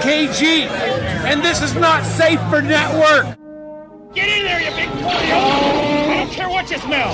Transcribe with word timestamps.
KG, 0.00 0.68
and 1.26 1.42
this 1.42 1.62
is 1.62 1.74
not 1.74 2.04
safe 2.04 2.40
for 2.48 2.60
network. 2.62 3.24
Get 4.14 4.28
in 4.28 4.44
there, 4.44 4.60
you 4.60 4.70
big 4.76 4.88
polio! 5.00 6.08
I 6.08 6.14
don't 6.18 6.30
care 6.30 6.48
what 6.48 6.70
you 6.70 6.78
smell! 6.78 7.12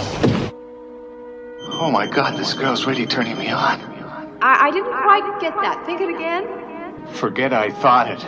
Oh 1.75 1.91
my 1.91 2.07
god, 2.07 2.39
this 2.39 2.55
girl's 2.55 2.85
really 2.87 3.07
turning 3.07 3.37
me 3.39 3.49
on. 3.49 3.81
I, 4.43 4.69
I 4.69 4.71
didn't 4.71 4.93
quite 4.93 5.41
get 5.41 5.55
that. 5.63 5.85
Think 5.87 6.01
it 6.01 6.09
again. 6.15 6.47
Forget 7.15 7.53
I 7.53 7.71
thought 7.71 8.09
it. 8.11 8.25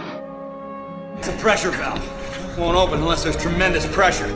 It's 1.19 1.29
a 1.29 1.33
pressure 1.41 1.71
valve. 1.71 2.59
Won't 2.59 2.77
open 2.77 3.01
unless 3.01 3.23
there's 3.25 3.37
tremendous 3.37 3.87
pressure. 3.87 4.29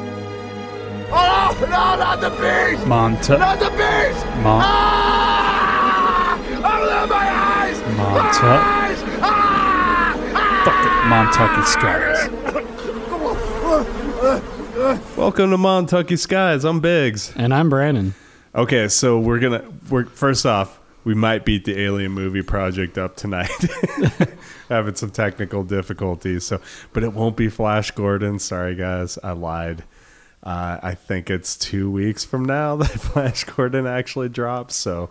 Oh, 1.11 1.57
no, 1.62 1.66
not 1.69 2.21
the 2.21 2.30
beast! 2.30 2.85
Monta- 2.87 3.39
Not 3.39 3.59
the 3.59 3.71
beast! 3.71 4.27
Mon- 4.43 4.62
Ah! 4.62 6.35
Open 6.39 7.09
my 7.09 7.30
eyes! 7.66 7.79
Monta- 7.96 8.61
Ah! 8.61 8.78
Fuck 11.09 11.32
Montucky 11.32 11.64
Skies. 11.64 12.29
Welcome 15.16 15.50
to 15.53 15.57
Montucky 15.57 16.18
Skies. 16.18 16.66
I'm 16.66 16.80
Biggs. 16.80 17.32
And 17.35 17.54
I'm 17.54 17.71
Brandon. 17.71 18.14
Okay, 18.54 18.89
so 18.89 19.18
we're 19.18 19.39
gonna 19.39 19.64
we're 19.89 20.04
first 20.04 20.44
off, 20.44 20.79
we 21.04 21.14
might 21.14 21.46
beat 21.46 21.64
the 21.64 21.80
Alien 21.80 22.13
Movie 22.13 22.43
Project 22.43 22.99
up 22.99 23.16
tonight. 23.16 23.49
Having 24.68 24.96
some 24.96 25.11
technical 25.11 25.64
difficulties, 25.64 26.44
so 26.44 26.61
but 26.93 27.02
it 27.02 27.14
won't 27.14 27.38
be 27.38 27.49
Flash 27.49 27.90
Gordon. 27.93 28.38
Sorry 28.38 28.75
guys, 28.75 29.18
I 29.25 29.32
lied. 29.32 29.85
Uh, 30.43 30.79
I 30.82 30.94
think 30.94 31.30
it's 31.30 31.57
two 31.57 31.90
weeks 31.90 32.22
from 32.22 32.44
now 32.44 32.77
that 32.83 32.88
Flash 32.91 33.44
Gordon 33.44 33.86
actually 33.86 34.28
drops. 34.28 34.77
So 34.77 35.08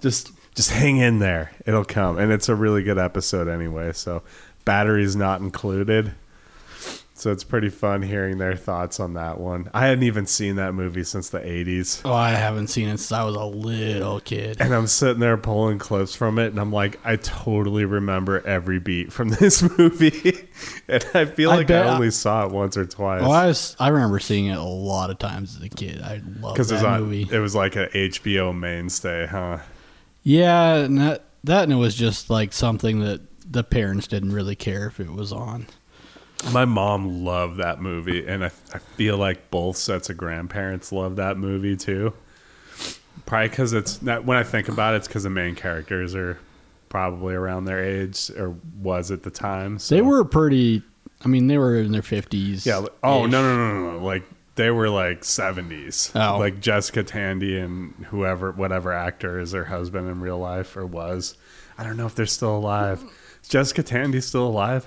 just 0.00 0.30
just 0.54 0.70
hang 0.70 0.96
in 0.96 1.20
there. 1.20 1.52
It'll 1.66 1.84
come, 1.84 2.18
and 2.18 2.32
it's 2.32 2.48
a 2.48 2.54
really 2.54 2.82
good 2.82 2.98
episode 2.98 3.48
anyway. 3.48 3.92
So 3.92 4.22
batteries 4.66 5.16
not 5.16 5.40
included. 5.40 6.12
So 7.14 7.32
it's 7.32 7.44
pretty 7.44 7.70
fun 7.70 8.02
hearing 8.02 8.36
their 8.36 8.56
thoughts 8.56 9.00
on 9.00 9.14
that 9.14 9.40
one. 9.40 9.70
I 9.72 9.86
hadn't 9.86 10.04
even 10.04 10.26
seen 10.26 10.56
that 10.56 10.74
movie 10.74 11.02
since 11.02 11.30
the 11.30 11.38
80s. 11.40 12.02
Oh, 12.04 12.12
I 12.12 12.32
haven't 12.32 12.66
seen 12.66 12.88
it 12.88 12.98
since 12.98 13.10
I 13.10 13.24
was 13.24 13.34
a 13.36 13.42
little 13.44 14.20
kid. 14.20 14.58
And 14.60 14.74
I'm 14.74 14.86
sitting 14.86 15.20
there 15.20 15.38
pulling 15.38 15.78
clips 15.78 16.14
from 16.14 16.38
it, 16.38 16.48
and 16.48 16.60
I'm 16.60 16.70
like, 16.74 17.00
I 17.04 17.16
totally 17.16 17.86
remember 17.86 18.46
every 18.46 18.78
beat 18.80 19.14
from 19.14 19.28
this 19.40 19.62
movie. 19.78 20.46
and 20.88 21.06
I 21.14 21.24
feel 21.24 21.52
I 21.52 21.56
like 21.56 21.70
I 21.70 21.78
I- 21.78 21.94
only 21.94 22.10
saw 22.10 22.44
it 22.44 22.52
once 22.52 22.76
or 22.76 22.84
twice. 22.84 23.22
Oh, 23.24 23.30
I 23.30 23.46
was, 23.46 23.74
I 23.80 23.88
remember 23.88 24.18
seeing 24.18 24.46
it 24.46 24.58
a 24.58 24.62
lot 24.62 25.08
of 25.08 25.18
times 25.18 25.56
as 25.56 25.62
a 25.62 25.70
kid. 25.70 26.02
I 26.02 26.20
love 26.40 26.58
that 26.58 26.68
it, 26.70 26.72
was 26.74 26.84
on- 26.84 27.00
movie. 27.04 27.26
it 27.32 27.38
was 27.38 27.54
like 27.54 27.76
an 27.76 27.88
HBO 27.94 28.54
mainstay, 28.54 29.26
huh? 29.26 29.60
Yeah, 30.22 30.74
and 30.76 30.98
that, 30.98 31.24
that 31.44 31.62
and 31.62 31.72
it 31.72 31.76
was 31.76 31.94
just 31.94 32.28
like 32.28 32.52
something 32.52 33.00
that 33.00 33.22
the 33.48 33.64
parents 33.64 34.06
didn't 34.06 34.32
really 34.32 34.56
care 34.56 34.86
if 34.86 35.00
it 35.00 35.10
was 35.10 35.32
on. 35.32 35.66
My 36.52 36.64
mom 36.64 37.24
loved 37.24 37.58
that 37.58 37.80
movie, 37.80 38.26
and 38.26 38.44
I, 38.44 38.50
I 38.72 38.78
feel 38.78 39.16
like 39.16 39.50
both 39.50 39.76
sets 39.76 40.10
of 40.10 40.16
grandparents 40.16 40.92
love 40.92 41.16
that 41.16 41.38
movie 41.38 41.76
too. 41.76 42.12
Probably 43.24 43.48
because 43.48 43.72
it's 43.72 44.02
not, 44.02 44.24
when 44.24 44.36
I 44.36 44.42
think 44.42 44.68
about 44.68 44.94
it, 44.94 44.98
it's 44.98 45.08
because 45.08 45.22
the 45.22 45.30
main 45.30 45.54
characters 45.54 46.14
are 46.14 46.38
probably 46.88 47.34
around 47.34 47.64
their 47.64 47.82
age 47.82 48.30
or 48.36 48.54
was 48.80 49.10
at 49.10 49.22
the 49.22 49.30
time. 49.30 49.78
So. 49.78 49.94
They 49.94 50.02
were 50.02 50.24
pretty. 50.24 50.82
I 51.24 51.28
mean, 51.28 51.46
they 51.46 51.56
were 51.56 51.76
in 51.76 51.92
their 51.92 52.02
fifties. 52.02 52.66
Yeah. 52.66 52.84
Oh 53.02 53.26
no 53.26 53.42
no 53.42 53.56
no 53.56 53.80
no 53.80 53.98
no! 53.98 54.04
Like 54.04 54.22
they 54.54 54.70
were 54.70 54.90
like 54.90 55.24
seventies. 55.24 56.12
Oh. 56.14 56.38
Like 56.38 56.60
Jessica 56.60 57.02
Tandy 57.02 57.58
and 57.58 57.94
whoever, 58.06 58.52
whatever 58.52 58.92
actor 58.92 59.40
is 59.40 59.52
her 59.52 59.64
husband 59.64 60.08
in 60.08 60.20
real 60.20 60.38
life 60.38 60.76
or 60.76 60.86
was. 60.86 61.36
I 61.78 61.84
don't 61.84 61.96
know 61.96 62.06
if 62.06 62.14
they're 62.14 62.26
still 62.26 62.56
alive. 62.56 63.02
Jessica 63.48 63.82
Tandy 63.82 64.20
still 64.20 64.46
alive? 64.46 64.86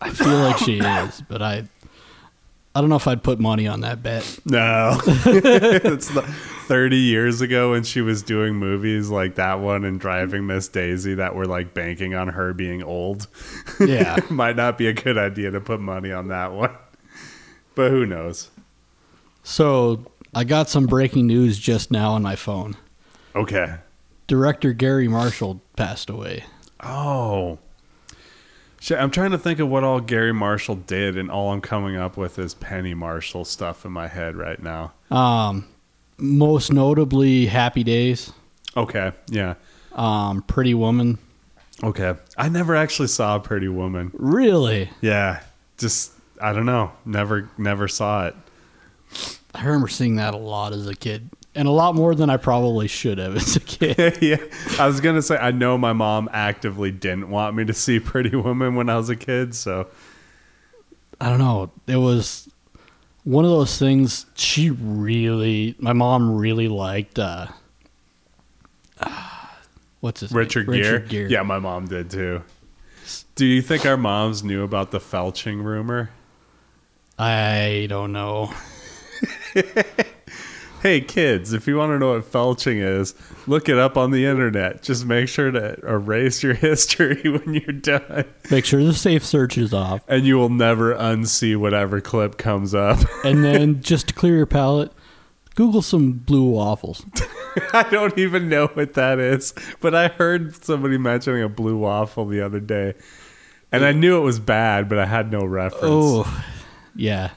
I 0.00 0.10
feel 0.10 0.38
like 0.38 0.58
she 0.58 0.78
is, 0.78 1.22
but 1.28 1.42
I, 1.42 1.64
I 2.74 2.80
don't 2.80 2.90
know 2.90 2.96
if 2.96 3.06
I'd 3.06 3.22
put 3.22 3.38
money 3.38 3.68
on 3.68 3.82
that 3.82 4.02
bet. 4.02 4.38
No. 4.44 5.00
it's 5.06 6.08
the, 6.08 6.22
thirty 6.66 6.96
years 6.96 7.40
ago 7.40 7.72
when 7.72 7.82
she 7.82 8.00
was 8.00 8.22
doing 8.22 8.54
movies 8.56 9.10
like 9.10 9.34
that 9.36 9.60
one 9.60 9.84
and 9.84 10.00
Driving 10.00 10.46
Miss 10.46 10.68
Daisy 10.68 11.14
that 11.14 11.34
were 11.34 11.46
like 11.46 11.74
banking 11.74 12.14
on 12.14 12.28
her 12.28 12.52
being 12.52 12.82
old. 12.82 13.28
Yeah. 13.78 14.18
Might 14.30 14.56
not 14.56 14.78
be 14.78 14.86
a 14.88 14.92
good 14.92 15.18
idea 15.18 15.50
to 15.50 15.60
put 15.60 15.80
money 15.80 16.10
on 16.10 16.28
that 16.28 16.52
one. 16.52 16.74
But 17.74 17.90
who 17.90 18.06
knows? 18.06 18.50
So 19.42 20.06
I 20.34 20.44
got 20.44 20.68
some 20.68 20.86
breaking 20.86 21.26
news 21.26 21.58
just 21.58 21.90
now 21.90 22.12
on 22.12 22.22
my 22.22 22.36
phone. 22.36 22.76
Okay. 23.34 23.76
Director 24.26 24.72
Gary 24.72 25.08
Marshall 25.08 25.60
passed 25.76 26.08
away. 26.08 26.44
Oh. 26.82 27.58
Shit, 28.80 28.98
I'm 28.98 29.10
trying 29.12 29.30
to 29.30 29.38
think 29.38 29.60
of 29.60 29.68
what 29.68 29.84
all 29.84 30.00
Gary 30.00 30.32
Marshall 30.32 30.74
did, 30.74 31.16
and 31.16 31.30
all 31.30 31.52
I'm 31.52 31.60
coming 31.60 31.96
up 31.96 32.16
with 32.16 32.38
is 32.38 32.54
Penny 32.54 32.94
Marshall 32.94 33.44
stuff 33.44 33.84
in 33.84 33.92
my 33.92 34.08
head 34.08 34.34
right 34.34 34.60
now. 34.60 34.92
Um, 35.10 35.68
most 36.18 36.72
notably, 36.72 37.46
Happy 37.46 37.84
Days, 37.84 38.32
Okay, 38.76 39.12
yeah. 39.28 39.54
um, 39.92 40.42
Pretty 40.42 40.74
Woman. 40.74 41.18
Okay. 41.84 42.14
I 42.36 42.48
never 42.48 42.74
actually 42.74 43.08
saw 43.08 43.38
Pretty 43.38 43.68
Woman. 43.68 44.10
Really, 44.14 44.90
Yeah. 45.00 45.42
Just 45.78 46.12
I 46.40 46.52
don't 46.52 46.66
know. 46.66 46.92
Never 47.04 47.48
never 47.58 47.86
saw 47.88 48.26
it. 48.26 48.36
I 49.54 49.64
remember 49.64 49.88
seeing 49.88 50.16
that 50.16 50.32
a 50.34 50.38
lot 50.38 50.72
as 50.72 50.86
a 50.86 50.94
kid, 50.94 51.28
and 51.54 51.68
a 51.68 51.70
lot 51.70 51.94
more 51.94 52.14
than 52.14 52.30
I 52.30 52.36
probably 52.36 52.88
should 52.88 53.18
have 53.18 53.36
as 53.36 53.56
a 53.56 53.60
kid. 53.60 54.18
yeah. 54.22 54.36
I 54.78 54.86
was 54.86 55.00
gonna 55.00 55.22
say 55.22 55.36
I 55.36 55.50
know 55.50 55.76
my 55.76 55.92
mom 55.92 56.28
actively 56.32 56.90
didn't 56.90 57.30
want 57.30 57.56
me 57.56 57.64
to 57.64 57.74
see 57.74 58.00
Pretty 58.00 58.34
Woman 58.36 58.74
when 58.74 58.88
I 58.88 58.96
was 58.96 59.08
a 59.10 59.16
kid, 59.16 59.54
so 59.54 59.88
I 61.20 61.28
don't 61.28 61.38
know. 61.38 61.70
It 61.86 61.96
was 61.96 62.48
one 63.24 63.44
of 63.44 63.50
those 63.50 63.78
things. 63.78 64.26
She 64.34 64.70
really, 64.70 65.74
my 65.78 65.92
mom 65.92 66.36
really 66.36 66.68
liked. 66.68 67.18
Uh, 67.18 67.48
what's 70.00 70.20
his 70.20 70.32
Richard, 70.32 70.68
name? 70.68 70.82
Gere. 70.82 70.92
Richard 70.92 71.08
Gere. 71.08 71.30
Yeah, 71.30 71.42
my 71.42 71.58
mom 71.58 71.86
did 71.86 72.10
too. 72.10 72.42
Do 73.34 73.46
you 73.46 73.62
think 73.62 73.86
our 73.86 73.96
moms 73.96 74.44
knew 74.44 74.62
about 74.62 74.90
the 74.90 75.00
felching 75.00 75.62
rumor? 75.62 76.10
I 77.18 77.86
don't 77.88 78.12
know. 78.12 78.52
Hey 80.82 81.00
kids, 81.00 81.52
if 81.52 81.68
you 81.68 81.76
want 81.76 81.90
to 81.92 81.98
know 82.00 82.14
what 82.14 82.24
felching 82.24 82.82
is, 82.82 83.14
look 83.46 83.68
it 83.68 83.78
up 83.78 83.96
on 83.96 84.10
the 84.10 84.26
internet. 84.26 84.82
Just 84.82 85.06
make 85.06 85.28
sure 85.28 85.52
to 85.52 85.78
erase 85.86 86.42
your 86.42 86.54
history 86.68 87.22
when 87.22 87.54
you're 87.54 87.72
done, 87.72 88.24
Make 88.50 88.64
sure 88.64 88.82
the 88.82 88.92
safe 88.92 89.24
search 89.24 89.56
is 89.56 89.72
off, 89.72 90.00
and 90.08 90.26
you 90.26 90.36
will 90.38 90.48
never 90.48 90.92
unsee 90.96 91.56
whatever 91.56 92.00
clip 92.00 92.36
comes 92.36 92.74
up. 92.74 92.98
and 93.24 93.44
then 93.44 93.80
just 93.80 94.08
to 94.08 94.14
clear 94.14 94.34
your 94.34 94.46
palate, 94.46 94.90
Google 95.54 95.82
some 95.82 96.14
blue 96.14 96.50
waffles. 96.50 97.06
I 97.72 97.84
don't 97.84 98.18
even 98.18 98.48
know 98.48 98.66
what 98.66 98.94
that 98.94 99.20
is, 99.20 99.54
but 99.78 99.94
I 99.94 100.08
heard 100.08 100.64
somebody 100.64 100.98
mentioning 100.98 101.44
a 101.44 101.48
blue 101.48 101.76
waffle 101.76 102.26
the 102.26 102.40
other 102.40 102.58
day, 102.58 102.94
and 103.70 103.84
I 103.84 103.92
knew 103.92 104.16
it 104.16 104.22
was 104.22 104.40
bad, 104.40 104.88
but 104.88 104.98
I 104.98 105.06
had 105.06 105.30
no 105.30 105.44
reference. 105.44 105.84
Oh, 105.86 106.44
yeah. 106.96 107.30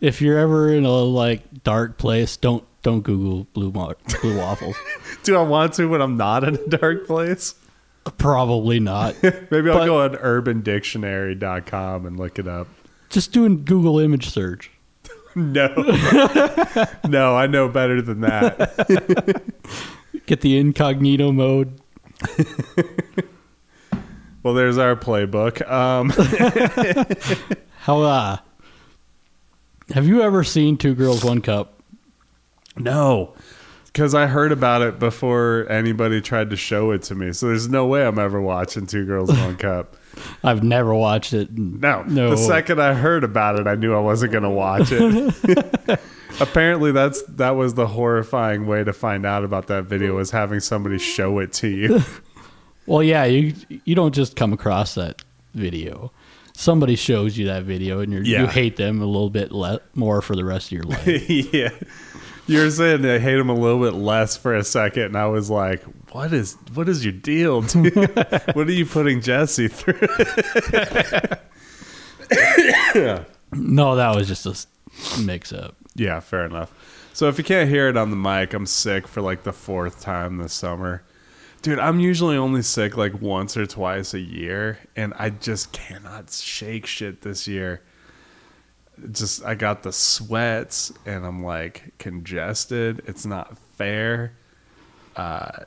If 0.00 0.20
you're 0.20 0.38
ever 0.38 0.72
in 0.72 0.84
a 0.84 0.90
like 0.92 1.62
dark 1.64 1.96
place, 1.98 2.36
don't 2.36 2.64
don't 2.82 3.00
Google 3.02 3.46
blue 3.52 3.70
wa- 3.70 3.94
blue 4.20 4.38
waffles. 4.38 4.76
Do 5.24 5.36
I 5.36 5.42
want 5.42 5.72
to 5.74 5.86
when 5.88 6.00
I'm 6.02 6.16
not 6.16 6.44
in 6.44 6.54
a 6.56 6.66
dark 6.68 7.06
place? 7.06 7.54
Probably 8.18 8.78
not. 8.78 9.16
Maybe 9.22 9.70
I'll 9.70 9.78
But- 9.78 9.86
go 9.86 10.02
on 10.02 10.14
urbandictionary.com 10.16 12.06
and 12.06 12.16
look 12.18 12.38
it 12.38 12.46
up. 12.46 12.68
Just 13.10 13.32
doing 13.32 13.64
Google 13.64 13.98
image 13.98 14.28
search. 14.30 14.70
No. 15.38 15.66
no, 17.06 17.36
I 17.36 17.46
know 17.46 17.68
better 17.68 18.00
than 18.00 18.22
that. 18.22 19.42
Get 20.24 20.40
the 20.40 20.56
incognito 20.56 21.30
mode. 21.30 21.78
Well, 24.42 24.54
there's 24.54 24.78
our 24.78 24.96
playbook. 24.96 25.60
Um, 25.70 26.08
How 27.80 28.00
uh 28.00 28.38
have 29.92 30.06
you 30.06 30.22
ever 30.22 30.44
seen 30.44 30.76
Two 30.76 30.94
Girls 30.94 31.24
One 31.24 31.40
Cup? 31.40 31.72
no, 32.78 33.34
because 33.86 34.14
I 34.14 34.26
heard 34.26 34.52
about 34.52 34.82
it 34.82 34.98
before 34.98 35.66
anybody 35.70 36.20
tried 36.20 36.50
to 36.50 36.56
show 36.56 36.90
it 36.90 37.02
to 37.04 37.14
me. 37.14 37.32
So 37.32 37.46
there's 37.48 37.68
no 37.68 37.86
way 37.86 38.06
I'm 38.06 38.18
ever 38.18 38.40
watching 38.40 38.86
Two 38.86 39.06
Girls 39.06 39.30
One 39.30 39.56
Cup. 39.58 39.96
I've 40.44 40.62
never 40.62 40.94
watched 40.94 41.32
it. 41.32 41.56
No, 41.56 42.02
No. 42.02 42.30
The 42.30 42.36
second 42.36 42.80
I 42.80 42.92
heard 42.94 43.24
about 43.24 43.58
it, 43.58 43.66
I 43.66 43.74
knew 43.74 43.94
I 43.94 44.00
wasn't 44.00 44.32
going 44.32 44.44
to 44.44 44.50
watch 44.50 44.88
it. 44.90 46.00
Apparently, 46.40 46.92
that's 46.92 47.22
that 47.22 47.50
was 47.52 47.74
the 47.74 47.86
horrifying 47.86 48.66
way 48.66 48.84
to 48.84 48.92
find 48.92 49.24
out 49.24 49.44
about 49.44 49.68
that 49.68 49.84
video 49.84 50.16
was 50.16 50.30
having 50.30 50.60
somebody 50.60 50.98
show 50.98 51.38
it 51.38 51.52
to 51.54 51.68
you. 51.68 52.02
Well, 52.88 53.02
yeah, 53.02 53.24
you 53.24 53.52
you 53.84 53.96
don't 53.96 54.14
just 54.14 54.36
come 54.36 54.52
across 54.52 54.94
that 54.94 55.20
video. 55.54 56.12
Somebody 56.58 56.96
shows 56.96 57.36
you 57.36 57.46
that 57.46 57.64
video, 57.64 58.00
and 58.00 58.12
you're, 58.12 58.22
Yeah. 58.24 58.40
you 58.40 58.46
hate 58.46 58.76
them 58.76 59.02
a 59.02 59.06
little 59.06 59.28
bit 59.30 59.52
le- 59.52 59.80
more 59.94 60.22
for 60.22 60.34
the 60.34 60.44
rest 60.44 60.68
of 60.68 60.72
your 60.72 60.84
life. 60.84 61.06
yeah. 61.52 61.68
You 62.46 62.60
were 62.60 62.70
saying 62.70 63.04
I 63.04 63.18
hate 63.18 63.36
them 63.36 63.50
a 63.50 63.54
little 63.54 63.80
bit 63.80 63.94
less 63.94 64.36
for 64.36 64.54
a 64.54 64.64
second, 64.64 65.02
and 65.02 65.16
I 65.16 65.26
was 65.26 65.50
like, 65.50 65.82
"What 66.12 66.32
is 66.32 66.56
what 66.74 66.88
is 66.88 67.04
your 67.04 67.12
deal, 67.12 67.60
dude? 67.62 67.94
what 68.54 68.68
are 68.68 68.72
you 68.72 68.86
putting 68.86 69.20
Jesse 69.20 69.68
through?" 69.68 70.00
No, 73.52 73.96
that 73.96 74.14
was 74.14 74.28
just 74.28 74.46
a 74.46 75.20
mix 75.20 75.52
up. 75.52 75.76
yeah, 75.94 76.20
fair 76.20 76.44
enough. 76.46 76.72
So 77.12 77.28
if 77.28 77.38
you 77.38 77.44
can't 77.44 77.68
hear 77.70 77.88
it 77.88 77.96
on 77.96 78.10
the 78.10 78.16
mic, 78.16 78.52
I'm 78.54 78.66
sick 78.66 79.06
for 79.08 79.20
like 79.22 79.42
the 79.44 79.52
fourth 79.52 80.00
time 80.00 80.38
this 80.38 80.52
summer. 80.52 81.02
Dude, 81.66 81.80
I'm 81.80 81.98
usually 81.98 82.36
only 82.36 82.62
sick 82.62 82.96
like 82.96 83.20
once 83.20 83.56
or 83.56 83.66
twice 83.66 84.14
a 84.14 84.20
year, 84.20 84.78
and 84.94 85.12
I 85.18 85.30
just 85.30 85.72
cannot 85.72 86.30
shake 86.30 86.86
shit 86.86 87.22
this 87.22 87.48
year. 87.48 87.82
Just 89.10 89.44
I 89.44 89.56
got 89.56 89.82
the 89.82 89.92
sweats, 89.92 90.92
and 91.06 91.26
I'm 91.26 91.42
like 91.42 91.92
congested. 91.98 93.02
It's 93.08 93.26
not 93.26 93.58
fair. 93.58 94.36
Uh, 95.16 95.64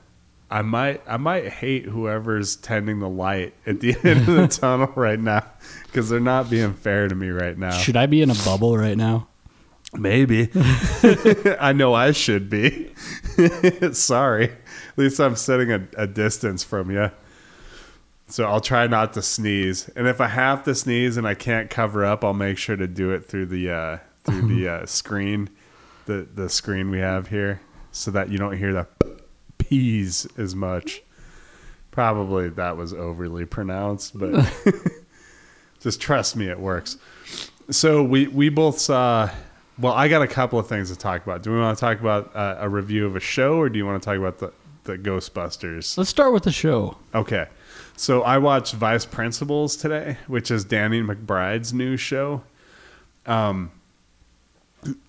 I 0.49 0.61
might 0.61 1.01
I 1.05 1.17
might 1.17 1.49
hate 1.49 1.83
whoever's 1.83 2.55
tending 2.55 2.99
the 2.99 3.09
light 3.09 3.53
at 3.65 3.81
the 3.81 3.93
end 4.01 4.21
of 4.21 4.35
the 4.35 4.47
tunnel 4.61 4.93
right 4.95 5.19
now 5.19 5.45
because 5.87 6.07
they're 6.07 6.21
not 6.21 6.49
being 6.49 6.75
fair 6.75 7.09
to 7.09 7.15
me 7.15 7.27
right 7.27 7.57
now. 7.57 7.71
Should 7.71 7.97
I 7.97 8.05
be 8.05 8.21
in 8.21 8.31
a 8.31 8.35
bubble 8.45 8.77
right 8.77 8.95
now? 8.95 9.27
Maybe. 9.93 10.49
I 11.59 11.73
know 11.73 11.93
I 11.93 12.11
should 12.11 12.49
be. 12.49 12.93
Sorry. 13.93 14.45
At 14.45 14.97
least 14.97 15.19
I'm 15.19 15.35
setting 15.35 15.71
a, 15.71 15.87
a 15.97 16.07
distance 16.07 16.63
from 16.63 16.91
you. 16.91 17.11
So 18.27 18.45
I'll 18.45 18.61
try 18.61 18.85
not 18.85 19.13
to 19.13 19.23
sneeze. 19.23 19.89
And 19.95 20.07
if 20.07 20.21
I 20.21 20.27
have 20.27 20.63
to 20.65 20.75
sneeze 20.75 21.17
and 21.17 21.27
I 21.27 21.33
can't 21.33 21.69
cover 21.69 22.05
up, 22.05 22.23
I'll 22.23 22.33
make 22.33 22.59
sure 22.59 22.75
to 22.75 22.87
do 22.87 23.11
it 23.11 23.25
through 23.25 23.47
the 23.47 23.71
uh, 23.71 23.97
through 24.23 24.43
the 24.43 24.67
uh, 24.67 24.85
screen, 24.85 25.49
the 26.05 26.27
the 26.35 26.47
screen 26.47 26.91
we 26.91 26.99
have 26.99 27.27
here, 27.27 27.59
so 27.91 28.11
that 28.11 28.29
you 28.29 28.37
don't 28.37 28.55
hear 28.55 28.71
the 28.71 28.87
peas 29.57 30.27
as 30.37 30.55
much. 30.55 31.01
Probably 31.89 32.49
that 32.49 32.77
was 32.77 32.93
overly 32.93 33.45
pronounced, 33.45 34.17
but 34.17 34.47
just 35.79 35.99
trust 35.99 36.35
me, 36.35 36.47
it 36.47 36.59
works. 36.59 36.97
So 37.71 38.03
we 38.03 38.27
we 38.27 38.49
both 38.49 38.77
saw. 38.77 39.31
Well, 39.79 39.93
I 39.93 40.07
got 40.09 40.21
a 40.21 40.27
couple 40.27 40.59
of 40.59 40.67
things 40.67 40.89
to 40.91 40.97
talk 40.97 41.23
about. 41.23 41.41
Do 41.41 41.51
we 41.51 41.59
want 41.59 41.77
to 41.77 41.79
talk 41.79 41.99
about 41.99 42.35
uh, 42.35 42.57
a 42.59 42.67
review 42.67 43.05
of 43.05 43.15
a 43.15 43.19
show, 43.19 43.57
or 43.57 43.69
do 43.69 43.77
you 43.77 43.85
want 43.85 44.01
to 44.01 44.05
talk 44.05 44.17
about 44.17 44.39
the 44.39 44.53
the 44.83 44.97
Ghostbusters? 44.97 45.97
Let's 45.97 46.09
start 46.09 46.33
with 46.33 46.43
the 46.43 46.51
show. 46.51 46.97
Okay. 47.13 47.47
So 47.95 48.23
I 48.23 48.37
watched 48.37 48.73
Vice 48.73 49.05
Principals 49.05 49.75
today, 49.75 50.17
which 50.27 50.51
is 50.51 50.63
Danny 50.63 51.01
McBride's 51.01 51.73
new 51.73 51.95
show. 51.95 52.43
Um 53.25 53.71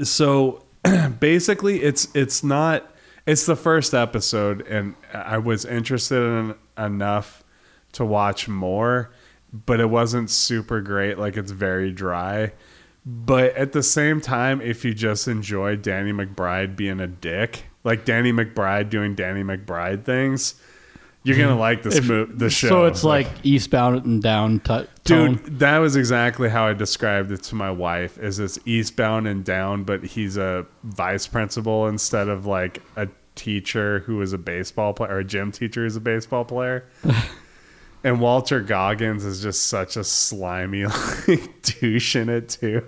so 0.02 0.64
basically 1.20 1.82
it's 1.82 2.08
it's 2.14 2.42
not 2.42 2.94
it's 3.26 3.46
the 3.46 3.56
first 3.56 3.94
episode 3.94 4.66
and 4.66 4.96
I 5.14 5.38
was 5.38 5.64
interested 5.64 6.22
in 6.22 6.54
enough 6.76 7.44
to 7.92 8.04
watch 8.04 8.48
more, 8.48 9.10
but 9.52 9.80
it 9.80 9.88
wasn't 9.88 10.30
super 10.30 10.80
great, 10.80 11.18
like 11.18 11.36
it's 11.36 11.52
very 11.52 11.92
dry. 11.92 12.52
But 13.06 13.56
at 13.56 13.72
the 13.72 13.82
same 13.82 14.20
time, 14.20 14.60
if 14.60 14.84
you 14.84 14.92
just 14.92 15.26
enjoy 15.26 15.76
Danny 15.76 16.12
McBride 16.12 16.76
being 16.76 17.00
a 17.00 17.06
dick, 17.06 17.64
like 17.82 18.04
Danny 18.04 18.32
McBride 18.32 18.90
doing 18.90 19.14
Danny 19.14 19.42
McBride 19.42 20.04
things, 20.04 20.54
you're 21.22 21.36
gonna 21.36 21.50
mm-hmm. 21.50 21.60
like 21.60 21.82
this 21.82 21.96
If- 21.96 22.08
mo- 22.08 22.26
the 22.26 22.50
show. 22.50 22.68
So 22.68 22.84
it's 22.86 23.04
like 23.04 23.26
eastbound 23.42 24.04
and 24.04 24.22
down 24.22 24.60
t- 24.60 24.86
dude, 25.04 25.58
that 25.58 25.78
was 25.78 25.96
exactly 25.96 26.48
how 26.48 26.66
I 26.66 26.74
described 26.74 27.30
it 27.30 27.42
to 27.44 27.54
my 27.54 27.70
wife. 27.70 28.18
Is 28.18 28.38
it's 28.38 28.58
eastbound 28.64 29.26
and 29.26 29.44
down, 29.44 29.84
but 29.84 30.04
he's 30.04 30.36
a 30.36 30.66
vice 30.84 31.26
principal 31.26 31.88
instead 31.88 32.28
of 32.28 32.46
like 32.46 32.82
a 32.96 33.08
teacher 33.34 34.00
who 34.00 34.20
is 34.20 34.32
a 34.32 34.38
baseball 34.38 34.92
player 34.92 35.10
or 35.10 35.18
a 35.18 35.24
gym 35.24 35.52
teacher 35.52 35.84
who's 35.84 35.96
a 35.96 36.00
baseball 36.00 36.44
player. 36.44 36.86
and 38.02 38.20
Walton 38.20 38.66
Goggins 38.66 39.24
is 39.24 39.42
just 39.42 39.66
such 39.66 39.96
a 39.96 40.04
slimy 40.04 40.84
like, 41.28 41.62
douche 41.62 42.16
in 42.16 42.28
it 42.28 42.48
too. 42.48 42.84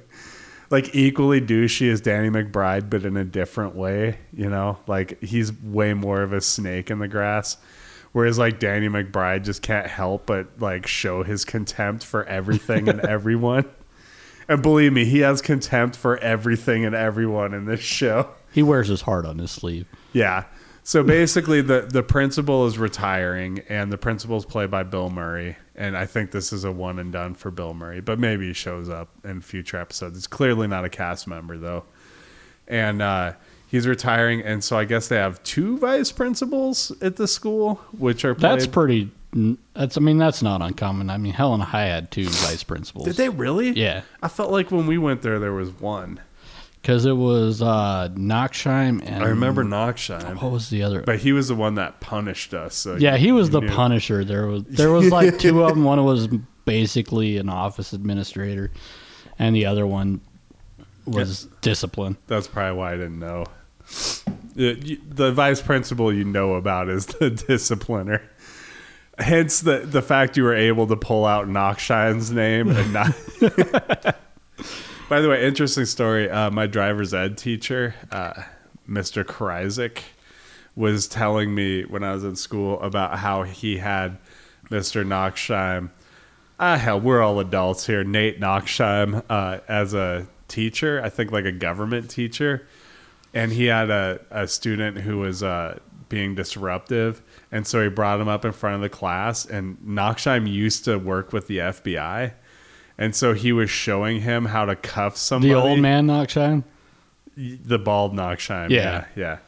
Like 0.70 0.94
equally 0.94 1.40
douchey 1.40 1.92
as 1.92 2.00
Danny 2.00 2.30
McBride, 2.30 2.88
but 2.88 3.04
in 3.04 3.16
a 3.16 3.24
different 3.24 3.74
way. 3.74 4.18
You 4.32 4.48
know, 4.48 4.78
like 4.86 5.22
he's 5.22 5.52
way 5.52 5.92
more 5.94 6.22
of 6.22 6.32
a 6.32 6.40
snake 6.40 6.90
in 6.90 6.98
the 6.98 7.08
grass. 7.08 7.58
Whereas 8.12 8.38
like 8.38 8.58
Danny 8.58 8.88
McBride 8.88 9.44
just 9.44 9.62
can't 9.62 9.86
help 9.86 10.26
but 10.26 10.60
like 10.60 10.86
show 10.86 11.22
his 11.22 11.44
contempt 11.44 12.04
for 12.04 12.24
everything 12.24 12.88
and 12.88 13.00
everyone. 13.06 13.66
And 14.48 14.62
believe 14.62 14.92
me, 14.92 15.04
he 15.04 15.20
has 15.20 15.40
contempt 15.40 15.96
for 15.96 16.18
everything 16.18 16.84
and 16.84 16.94
everyone 16.94 17.54
in 17.54 17.64
this 17.64 17.80
show. 17.80 18.28
He 18.52 18.62
wears 18.62 18.88
his 18.88 19.02
heart 19.02 19.24
on 19.24 19.38
his 19.38 19.50
sleeve. 19.50 19.86
Yeah. 20.12 20.44
So 20.84 21.02
basically, 21.02 21.60
the 21.60 21.82
the 21.82 22.02
principal 22.02 22.66
is 22.66 22.76
retiring, 22.78 23.60
and 23.68 23.92
the 23.92 23.98
principal 23.98 24.36
is 24.36 24.44
played 24.44 24.70
by 24.70 24.82
Bill 24.82 25.10
Murray. 25.10 25.56
And 25.74 25.96
I 25.96 26.06
think 26.06 26.32
this 26.32 26.52
is 26.52 26.64
a 26.64 26.72
one 26.72 26.98
and 26.98 27.12
done 27.12 27.34
for 27.34 27.50
Bill 27.50 27.72
Murray, 27.72 28.00
but 28.00 28.18
maybe 28.18 28.48
he 28.48 28.52
shows 28.52 28.88
up 28.88 29.08
in 29.24 29.40
future 29.40 29.78
episodes. 29.78 30.18
It's 30.18 30.26
clearly 30.26 30.66
not 30.66 30.84
a 30.84 30.88
cast 30.88 31.26
member 31.26 31.56
though, 31.56 31.84
and 32.66 33.00
uh, 33.00 33.34
he's 33.68 33.86
retiring. 33.86 34.42
And 34.42 34.62
so 34.62 34.76
I 34.76 34.84
guess 34.84 35.08
they 35.08 35.16
have 35.16 35.42
two 35.44 35.78
vice 35.78 36.10
principals 36.10 36.92
at 37.00 37.16
the 37.16 37.28
school, 37.28 37.76
which 37.96 38.24
are 38.24 38.34
played. 38.34 38.52
That's 38.52 38.66
pretty. 38.66 39.10
That's. 39.74 39.96
I 39.96 40.00
mean, 40.00 40.18
that's 40.18 40.42
not 40.42 40.62
uncommon. 40.62 41.10
I 41.10 41.16
mean, 41.16 41.32
Helena 41.32 41.64
High 41.64 41.86
had 41.86 42.10
two 42.10 42.26
vice 42.26 42.64
principals. 42.64 43.06
Did 43.06 43.16
they 43.16 43.28
really? 43.28 43.70
Yeah, 43.70 44.02
I 44.20 44.28
felt 44.28 44.50
like 44.50 44.72
when 44.72 44.86
we 44.86 44.98
went 44.98 45.22
there, 45.22 45.38
there 45.38 45.52
was 45.52 45.70
one. 45.70 46.20
Because 46.82 47.06
it 47.06 47.16
was 47.16 47.62
uh, 47.62 48.08
Knoxheim 48.12 49.00
and 49.06 49.22
I 49.22 49.28
remember 49.28 49.62
Knoxheim, 49.62 50.42
What 50.42 50.50
was 50.50 50.68
the 50.68 50.82
other? 50.82 51.02
but 51.02 51.20
he 51.20 51.32
was 51.32 51.46
the 51.46 51.54
one 51.54 51.76
that 51.76 52.00
punished 52.00 52.52
us. 52.54 52.74
So 52.74 52.96
yeah, 52.96 53.16
he 53.16 53.30
was 53.30 53.50
the 53.50 53.60
knew. 53.60 53.68
Punisher. 53.68 54.24
There 54.24 54.48
was 54.48 54.64
there 54.64 54.90
was 54.90 55.08
like 55.10 55.38
two 55.38 55.62
of 55.62 55.70
them. 55.70 55.84
One 55.84 56.04
was 56.04 56.28
basically 56.64 57.36
an 57.36 57.48
office 57.48 57.92
administrator, 57.92 58.72
and 59.38 59.54
the 59.54 59.66
other 59.66 59.86
one 59.86 60.22
was 61.06 61.44
discipline. 61.60 62.16
That's 62.26 62.48
probably 62.48 62.76
why 62.76 62.94
I 62.94 62.96
didn't 62.96 63.20
know. 63.20 63.44
The, 64.54 65.32
vice 65.32 65.62
principal 65.62 66.12
you 66.12 66.24
know 66.24 66.54
about 66.54 66.88
is 66.88 67.06
the 67.06 67.30
discipliner. 67.48 68.22
Hence 69.18 69.60
the 69.60 69.78
the 69.80 70.02
fact 70.02 70.36
you 70.36 70.42
were 70.42 70.54
able 70.54 70.88
to 70.88 70.96
pull 70.96 71.26
out 71.26 71.46
Knoxheim's 71.46 72.32
name 72.32 72.70
and 72.70 72.92
not. 72.92 73.14
By 75.12 75.20
the 75.20 75.28
way, 75.28 75.46
interesting 75.46 75.84
story. 75.84 76.30
Uh, 76.30 76.50
my 76.50 76.66
driver's 76.66 77.12
ed 77.12 77.36
teacher, 77.36 77.94
uh, 78.10 78.44
Mr. 78.88 79.22
Kryzik, 79.22 79.98
was 80.74 81.06
telling 81.06 81.54
me 81.54 81.82
when 81.82 82.02
I 82.02 82.14
was 82.14 82.24
in 82.24 82.34
school 82.34 82.80
about 82.80 83.18
how 83.18 83.42
he 83.42 83.76
had 83.76 84.16
Mr. 84.70 85.06
Knoxheim. 85.06 85.90
Ah, 86.58 86.78
hell, 86.78 86.98
we're 86.98 87.20
all 87.20 87.40
adults 87.40 87.86
here. 87.86 88.02
Nate 88.02 88.40
Knoxheim 88.40 89.22
uh, 89.28 89.58
as 89.68 89.92
a 89.92 90.26
teacher, 90.48 91.02
I 91.04 91.10
think 91.10 91.30
like 91.30 91.44
a 91.44 91.52
government 91.52 92.08
teacher, 92.08 92.66
and 93.34 93.52
he 93.52 93.66
had 93.66 93.90
a, 93.90 94.18
a 94.30 94.48
student 94.48 94.96
who 94.96 95.18
was 95.18 95.42
uh, 95.42 95.78
being 96.08 96.34
disruptive, 96.34 97.20
and 97.50 97.66
so 97.66 97.82
he 97.82 97.90
brought 97.90 98.18
him 98.18 98.28
up 98.28 98.46
in 98.46 98.52
front 98.52 98.76
of 98.76 98.80
the 98.80 98.88
class. 98.88 99.44
And 99.44 99.76
Knoxheim 99.80 100.50
used 100.50 100.86
to 100.86 100.96
work 100.96 101.34
with 101.34 101.48
the 101.48 101.58
FBI, 101.58 102.32
and 102.98 103.14
so 103.14 103.32
he 103.34 103.52
was 103.52 103.70
showing 103.70 104.20
him 104.20 104.44
how 104.46 104.64
to 104.64 104.76
cuff 104.76 105.16
somebody 105.16 105.52
The 105.52 105.60
old 105.60 105.78
man 105.80 106.06
Knoxheim. 106.06 106.64
the 107.36 107.78
bald 107.78 108.14
Knoxheim. 108.14 108.70
Yeah. 108.70 108.82
yeah, 108.82 109.04
yeah. 109.16 109.38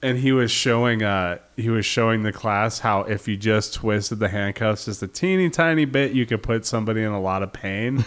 And 0.00 0.16
he 0.16 0.30
was 0.30 0.52
showing 0.52 1.02
uh 1.02 1.38
he 1.56 1.70
was 1.70 1.84
showing 1.84 2.22
the 2.22 2.32
class 2.32 2.78
how 2.78 3.00
if 3.00 3.26
you 3.26 3.36
just 3.36 3.74
twisted 3.74 4.20
the 4.20 4.28
handcuffs 4.28 4.84
just 4.84 5.02
a 5.02 5.08
teeny 5.08 5.50
tiny 5.50 5.86
bit, 5.86 6.12
you 6.12 6.24
could 6.24 6.40
put 6.42 6.64
somebody 6.64 7.02
in 7.02 7.10
a 7.10 7.20
lot 7.20 7.42
of 7.42 7.52
pain. 7.52 8.04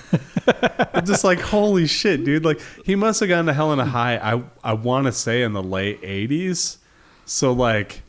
I'm 0.94 1.06
just 1.06 1.26
like, 1.26 1.42
holy 1.42 1.88
shit, 1.88 2.24
dude! 2.24 2.46
Like 2.46 2.62
he 2.86 2.96
must 2.96 3.20
have 3.20 3.28
gone 3.28 3.46
to 3.48 3.54
Helena 3.54 3.84
high. 3.86 4.18
I 4.18 4.42
I 4.64 4.74
want 4.74 5.08
to 5.08 5.12
say 5.12 5.42
in 5.44 5.52
the 5.52 5.62
late 5.62 6.02
'80s. 6.02 6.78
So 7.26 7.52
like, 7.52 8.04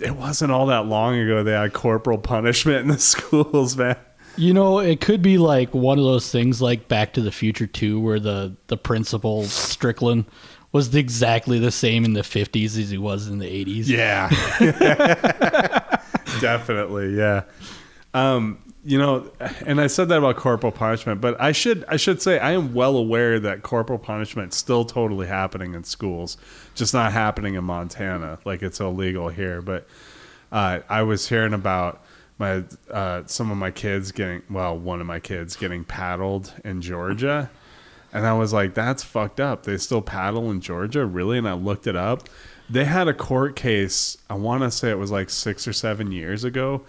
it 0.00 0.16
wasn't 0.16 0.50
all 0.50 0.66
that 0.66 0.86
long 0.86 1.14
ago 1.18 1.42
they 1.42 1.52
had 1.52 1.74
corporal 1.74 2.16
punishment 2.18 2.80
in 2.80 2.88
the 2.88 2.98
schools, 2.98 3.76
man. 3.76 3.96
You 4.36 4.54
know, 4.54 4.78
it 4.78 5.00
could 5.00 5.22
be 5.22 5.38
like 5.38 5.74
one 5.74 5.98
of 5.98 6.04
those 6.04 6.30
things 6.30 6.62
like 6.62 6.88
Back 6.88 7.12
to 7.14 7.20
the 7.20 7.32
Future 7.32 7.66
2 7.66 8.00
where 8.00 8.20
the 8.20 8.56
the 8.68 8.76
principal 8.76 9.44
Strickland 9.44 10.24
was 10.72 10.94
exactly 10.94 11.58
the 11.58 11.72
same 11.72 12.04
in 12.04 12.12
the 12.12 12.20
50s 12.20 12.78
as 12.78 12.90
he 12.90 12.98
was 12.98 13.26
in 13.26 13.38
the 13.38 13.64
80s. 13.64 13.88
Yeah. 13.88 14.28
Definitely, 16.40 17.16
yeah. 17.16 17.42
Um, 18.14 18.58
you 18.84 18.98
know, 18.98 19.30
and 19.66 19.80
I 19.80 19.88
said 19.88 20.08
that 20.08 20.18
about 20.18 20.36
corporal 20.36 20.72
punishment, 20.72 21.20
but 21.20 21.38
I 21.40 21.52
should 21.52 21.84
I 21.86 21.96
should 21.96 22.22
say 22.22 22.38
I 22.38 22.52
am 22.52 22.72
well 22.72 22.96
aware 22.96 23.38
that 23.38 23.62
corporal 23.62 23.98
punishment 23.98 24.54
still 24.54 24.84
totally 24.84 25.26
happening 25.26 25.74
in 25.74 25.84
schools, 25.84 26.38
just 26.74 26.94
not 26.94 27.12
happening 27.12 27.54
in 27.54 27.64
Montana. 27.64 28.38
Like 28.44 28.62
it's 28.62 28.80
illegal 28.80 29.28
here. 29.28 29.60
But 29.60 29.86
uh, 30.50 30.80
I 30.88 31.02
was 31.02 31.28
hearing 31.28 31.52
about 31.52 32.02
my 32.40 32.64
uh, 32.90 33.22
some 33.26 33.50
of 33.50 33.58
my 33.58 33.70
kids 33.70 34.10
getting 34.10 34.42
well, 34.50 34.76
one 34.76 35.00
of 35.00 35.06
my 35.06 35.20
kids 35.20 35.54
getting 35.54 35.84
paddled 35.84 36.52
in 36.64 36.80
Georgia. 36.80 37.50
And 38.12 38.26
I 38.26 38.32
was 38.32 38.52
like, 38.52 38.74
that's 38.74 39.04
fucked 39.04 39.38
up. 39.38 39.62
They 39.62 39.76
still 39.76 40.02
paddle 40.02 40.50
in 40.50 40.60
Georgia, 40.60 41.06
really? 41.06 41.38
And 41.38 41.48
I 41.48 41.52
looked 41.52 41.86
it 41.86 41.94
up. 41.94 42.28
They 42.68 42.84
had 42.84 43.06
a 43.06 43.14
court 43.14 43.54
case. 43.54 44.16
I 44.28 44.34
want 44.34 44.62
to 44.64 44.70
say 44.72 44.90
it 44.90 44.98
was 44.98 45.12
like 45.12 45.30
six 45.30 45.68
or 45.68 45.72
seven 45.72 46.10
years 46.10 46.42
ago, 46.42 46.82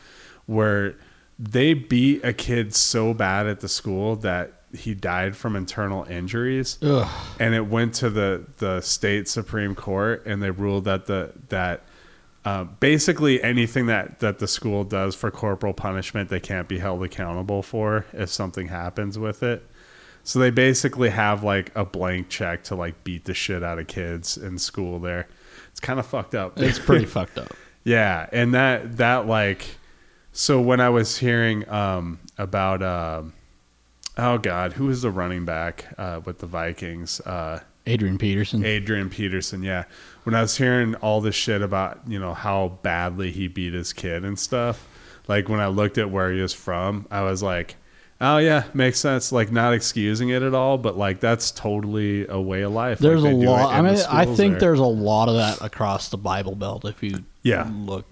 where 0.48 0.96
they 1.38 1.76
beat 1.76 2.24
a 2.24 2.34
kid 2.34 2.74
so 2.74 3.14
bad 3.14 3.46
at 3.46 3.60
the 3.60 3.68
school 3.68 4.16
that 4.18 4.54
he 4.74 4.96
died 4.96 5.36
from 5.36 5.58
internal 5.58 6.06
injuries 6.06 6.78
Ugh. 6.82 7.10
and 7.42 7.54
it 7.54 7.68
went 7.68 7.94
to 7.96 8.10
the 8.10 8.46
the 8.60 8.80
state 8.80 9.28
supreme 9.28 9.76
court 9.76 10.26
and 10.26 10.42
they 10.42 10.50
ruled 10.50 10.86
that 10.86 11.08
the 11.08 11.34
that 11.50 11.82
uh, 12.44 12.64
basically 12.64 13.42
anything 13.44 13.86
that 13.88 14.20
that 14.20 14.40
the 14.40 14.48
school 14.48 14.84
does 14.84 15.14
for 15.16 15.30
corporal 15.32 15.74
punishment 15.74 16.30
they 16.30 16.40
can't 16.40 16.68
be 16.68 16.80
held 16.80 17.04
accountable 17.04 17.62
for 17.62 18.06
if 18.14 18.30
something 18.30 18.68
happens 18.70 19.18
with 19.20 19.44
it 19.44 19.64
so 20.24 20.40
they 20.40 20.50
basically 20.52 21.10
have 21.10 21.44
like 21.44 21.72
a 21.76 21.86
blank 21.86 22.30
check 22.30 22.64
to 22.64 22.76
like 22.76 23.04
beat 23.04 23.26
the 23.26 23.34
shit 23.34 23.64
out 23.64 23.78
of 23.80 23.88
kids 23.88 24.38
in 24.38 24.58
school 24.58 25.00
there 25.00 25.28
it's 25.70 25.80
kind 25.80 26.00
of 26.00 26.06
fucked 26.06 26.36
up 26.36 26.58
It's 26.60 26.80
pretty 26.80 27.06
fucked 27.18 27.38
up. 27.38 27.54
yeah, 27.84 28.28
and 28.32 28.54
that 28.54 28.98
that 28.98 29.26
like 29.28 29.66
so 30.32 30.60
when 30.62 30.80
I 30.80 30.90
was 30.90 31.18
hearing 31.18 31.68
um 31.70 32.20
about 32.38 32.82
uh, 32.82 33.24
oh 34.18 34.38
god, 34.38 34.74
who 34.74 34.88
was 34.88 35.02
the 35.04 35.10
running 35.12 35.46
back 35.46 35.94
uh 35.98 36.22
with 36.26 36.40
the 36.40 36.46
Vikings? 36.48 37.22
Uh 37.22 37.62
Adrian 37.86 38.18
Peterson. 38.18 38.64
Adrian 38.64 39.10
Peterson, 39.10 39.64
yeah. 39.64 39.86
When 40.24 40.36
I 40.36 40.42
was 40.42 40.56
hearing 40.58 40.96
all 40.96 41.20
this 41.22 41.36
shit 41.36 41.62
about, 41.62 42.00
you 42.08 42.20
know, 42.20 42.34
how 42.34 42.78
badly 42.84 43.32
he 43.32 43.48
beat 43.48 43.74
his 43.74 43.92
kid 43.92 44.24
and 44.24 44.38
stuff, 44.38 44.88
like 45.28 45.50
when 45.50 45.60
I 45.60 45.68
looked 45.68 45.98
at 45.98 46.10
where 46.12 46.32
he 46.32 46.42
was 46.42 46.54
from, 46.54 47.08
I 47.10 47.22
was 47.24 47.42
like, 47.42 47.76
oh 48.20 48.38
yeah, 48.38 48.66
makes 48.76 49.00
sense. 49.00 49.32
Like 49.32 49.52
not 49.52 49.74
excusing 49.74 50.30
it 50.30 50.44
at 50.44 50.54
all, 50.54 50.78
but 50.78 50.96
like 50.96 51.20
that's 51.22 51.50
totally 51.50 52.28
a 52.28 52.40
way 52.40 52.62
of 52.62 52.72
life. 52.72 53.00
There's 53.00 53.24
Like, 53.24 53.34
a 53.34 53.36
they 53.36 53.42
do 53.42 53.48
it 53.48 53.52
lot. 53.52 53.74
I 53.74 53.82
mean, 53.82 53.98
I 54.10 54.26
think 54.26 54.54
there. 54.54 54.60
there's 54.60 54.80
a 54.80 54.84
lot 54.86 55.28
of 55.28 55.36
that 55.36 55.60
across 55.66 56.10
the 56.10 56.18
Bible 56.18 56.54
Belt. 56.56 56.86
If 56.86 57.02
you 57.02 57.24
Yeah. 57.42 57.68
look, 57.74 58.06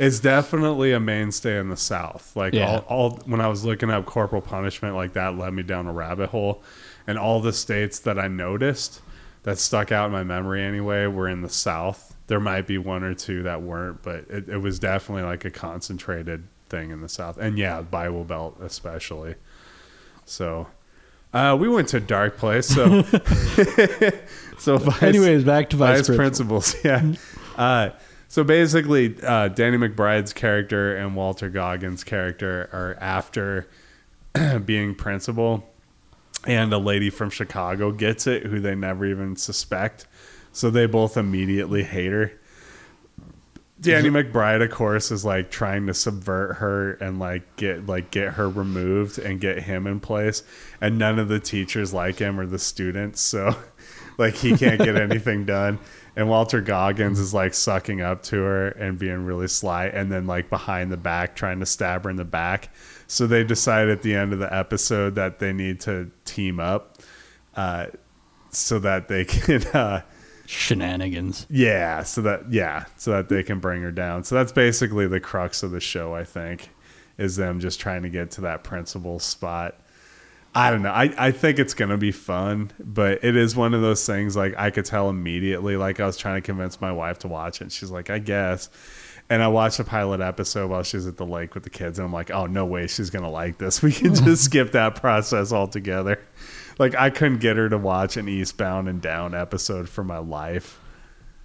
It's 0.00 0.20
definitely 0.20 0.92
a 0.92 1.00
mainstay 1.00 1.58
in 1.58 1.68
the 1.68 1.76
South. 1.76 2.34
Like 2.34 2.54
Yeah. 2.54 2.78
all, 2.88 3.10
all 3.10 3.20
when 3.26 3.42
I 3.42 3.48
was 3.48 3.62
looking 3.62 3.90
up 3.90 4.06
corporal 4.06 4.40
punishment, 4.40 4.96
like 4.96 5.12
that 5.12 5.36
led 5.36 5.52
me 5.52 5.62
down 5.62 5.86
a 5.86 5.92
rabbit 5.92 6.30
hole. 6.30 6.62
And 7.06 7.18
all 7.18 7.40
the 7.40 7.52
states 7.52 7.98
that 8.00 8.18
I 8.18 8.28
noticed 8.28 9.00
that 9.42 9.58
stuck 9.58 9.90
out 9.90 10.06
in 10.06 10.12
my 10.12 10.22
memory 10.24 10.62
anyway 10.62 11.06
were 11.06 11.28
in 11.28 11.42
the 11.42 11.48
South. 11.48 12.16
There 12.28 12.40
might 12.40 12.66
be 12.66 12.78
one 12.78 13.02
or 13.02 13.14
two 13.14 13.42
that 13.42 13.62
weren't, 13.62 14.02
but 14.02 14.26
it, 14.30 14.48
it 14.48 14.58
was 14.58 14.78
definitely 14.78 15.24
like 15.24 15.44
a 15.44 15.50
concentrated 15.50 16.44
thing 16.68 16.90
in 16.90 17.00
the 17.00 17.08
South. 17.08 17.38
And 17.38 17.58
yeah, 17.58 17.82
Bible 17.82 18.24
Belt 18.24 18.56
especially. 18.60 19.34
So 20.24 20.68
uh, 21.32 21.56
we 21.58 21.68
went 21.68 21.88
to 21.88 21.96
a 21.96 22.00
dark 22.00 22.36
place. 22.36 22.66
So 22.66 23.02
so 24.58 24.78
vice- 24.78 25.02
anyways, 25.02 25.44
back 25.44 25.70
to 25.70 25.76
vice, 25.76 26.06
vice 26.06 26.16
principals. 26.16 26.74
Yeah. 26.84 27.14
Uh, 27.56 27.90
so 28.28 28.44
basically, 28.44 29.14
uh, 29.22 29.48
Danny 29.48 29.76
McBride's 29.76 30.32
character 30.32 30.96
and 30.96 31.14
Walton 31.14 31.52
Goggins' 31.52 32.02
character 32.02 32.70
are 32.72 32.96
after 32.98 33.68
being 34.64 34.94
principal, 34.94 35.70
and 36.46 36.72
a 36.72 36.78
lady 36.78 37.10
from 37.10 37.30
Chicago 37.30 37.92
gets 37.92 38.26
it 38.26 38.44
who 38.44 38.60
they 38.60 38.74
never 38.74 39.04
even 39.04 39.36
suspect. 39.36 40.06
So 40.52 40.70
they 40.70 40.86
both 40.86 41.16
immediately 41.16 41.82
hate 41.82 42.12
her. 42.12 42.32
Danny 43.82 44.10
McBride, 44.10 44.62
of 44.62 44.70
course, 44.70 45.10
is 45.10 45.24
like 45.24 45.50
trying 45.50 45.88
to 45.88 45.94
subvert 45.94 46.54
her 46.58 46.92
and 46.94 47.18
like 47.18 47.56
get 47.56 47.86
like 47.86 48.12
get 48.12 48.34
her 48.34 48.48
removed 48.48 49.18
and 49.18 49.40
get 49.40 49.60
him 49.60 49.88
in 49.88 49.98
place. 49.98 50.44
And 50.80 50.98
none 50.98 51.18
of 51.18 51.26
the 51.26 51.40
teachers 51.40 51.92
like 51.92 52.20
him 52.20 52.38
or 52.38 52.46
the 52.46 52.60
students, 52.60 53.20
so 53.20 53.56
like 54.18 54.34
he 54.34 54.56
can't 54.56 54.78
get 54.78 54.94
anything 55.10 55.44
done. 55.44 55.80
And 56.14 56.28
Walton 56.28 56.62
Goggins 56.62 57.18
is 57.18 57.34
like 57.34 57.54
sucking 57.54 58.02
up 58.02 58.22
to 58.24 58.36
her 58.36 58.68
and 58.68 58.98
being 58.98 59.24
really 59.24 59.48
sly, 59.48 59.86
and 59.86 60.12
then 60.12 60.28
like 60.28 60.48
behind 60.48 60.92
the 60.92 60.96
back 60.96 61.34
trying 61.34 61.58
to 61.58 61.66
stab 61.66 62.04
her 62.04 62.10
in 62.10 62.16
the 62.16 62.24
back. 62.24 62.72
So 63.12 63.26
they 63.26 63.44
decide 63.44 63.90
at 63.90 64.00
the 64.00 64.14
end 64.14 64.32
of 64.32 64.38
the 64.38 64.50
episode 64.50 65.16
that 65.16 65.38
they 65.38 65.52
need 65.52 65.80
to 65.80 66.10
team 66.24 66.58
up, 66.58 66.96
uh, 67.54 67.88
so 68.48 68.78
that 68.78 69.08
they 69.08 69.24
can. 69.26 69.66
Uh, 69.66 70.00
Shenanigans. 70.46 71.46
yeah, 71.50 72.04
so 72.04 72.22
that 72.22 72.50
yeah, 72.50 72.86
so 72.96 73.10
that 73.10 73.28
they 73.28 73.42
can 73.42 73.60
bring 73.60 73.82
her 73.82 73.90
down. 73.90 74.24
So 74.24 74.34
that's 74.34 74.50
basically 74.50 75.06
the 75.08 75.20
crux 75.20 75.62
of 75.62 75.72
the 75.72 75.78
show, 75.80 76.14
I 76.14 76.24
think, 76.24 76.70
is 77.18 77.36
them 77.36 77.60
just 77.60 77.78
trying 77.78 78.02
to 78.04 78.08
get 78.08 78.30
to 78.30 78.40
that 78.40 78.64
principal 78.64 79.18
spot. 79.18 79.78
I 80.54 80.70
don't 80.70 80.80
know. 80.80 80.92
I, 80.92 81.12
I 81.18 81.30
think 81.32 81.58
it's 81.58 81.74
gonna 81.74 81.98
be 81.98 82.12
fun, 82.12 82.72
but 82.80 83.22
it 83.22 83.36
is 83.36 83.54
one 83.54 83.74
of 83.74 83.82
those 83.82 84.06
things 84.06 84.36
like 84.36 84.54
I 84.56 84.70
could 84.70 84.86
tell 84.86 85.10
immediately. 85.10 85.76
Like 85.76 86.00
I 86.00 86.06
was 86.06 86.16
trying 86.16 86.40
to 86.40 86.46
convince 86.46 86.80
my 86.80 86.92
wife 86.92 87.18
to 87.20 87.28
watch 87.28 87.60
it. 87.60 87.64
And 87.64 87.72
she's 87.72 87.90
like, 87.90 88.08
I 88.08 88.20
guess. 88.20 88.70
And 89.32 89.42
I 89.42 89.48
watched 89.48 89.78
a 89.78 89.84
pilot 89.84 90.20
episode 90.20 90.68
while 90.68 90.82
she 90.82 90.98
was 90.98 91.06
at 91.06 91.16
the 91.16 91.24
lake 91.24 91.54
with 91.54 91.64
the 91.64 91.70
kids, 91.70 91.98
and 91.98 92.04
I'm 92.04 92.12
like, 92.12 92.30
oh 92.30 92.44
no 92.44 92.66
way, 92.66 92.86
she's 92.86 93.08
gonna 93.08 93.30
like 93.30 93.56
this. 93.56 93.82
We 93.82 93.90
can 93.90 94.14
just 94.14 94.44
skip 94.50 94.72
that 94.72 94.94
process 94.96 95.54
altogether. 95.54 96.22
Like 96.78 96.94
I 96.94 97.08
couldn't 97.08 97.38
get 97.38 97.56
her 97.56 97.70
to 97.70 97.78
watch 97.78 98.18
an 98.18 98.28
Eastbound 98.28 98.90
and 98.90 99.00
Down 99.00 99.34
episode 99.34 99.88
for 99.88 100.04
my 100.04 100.18
life. 100.18 100.78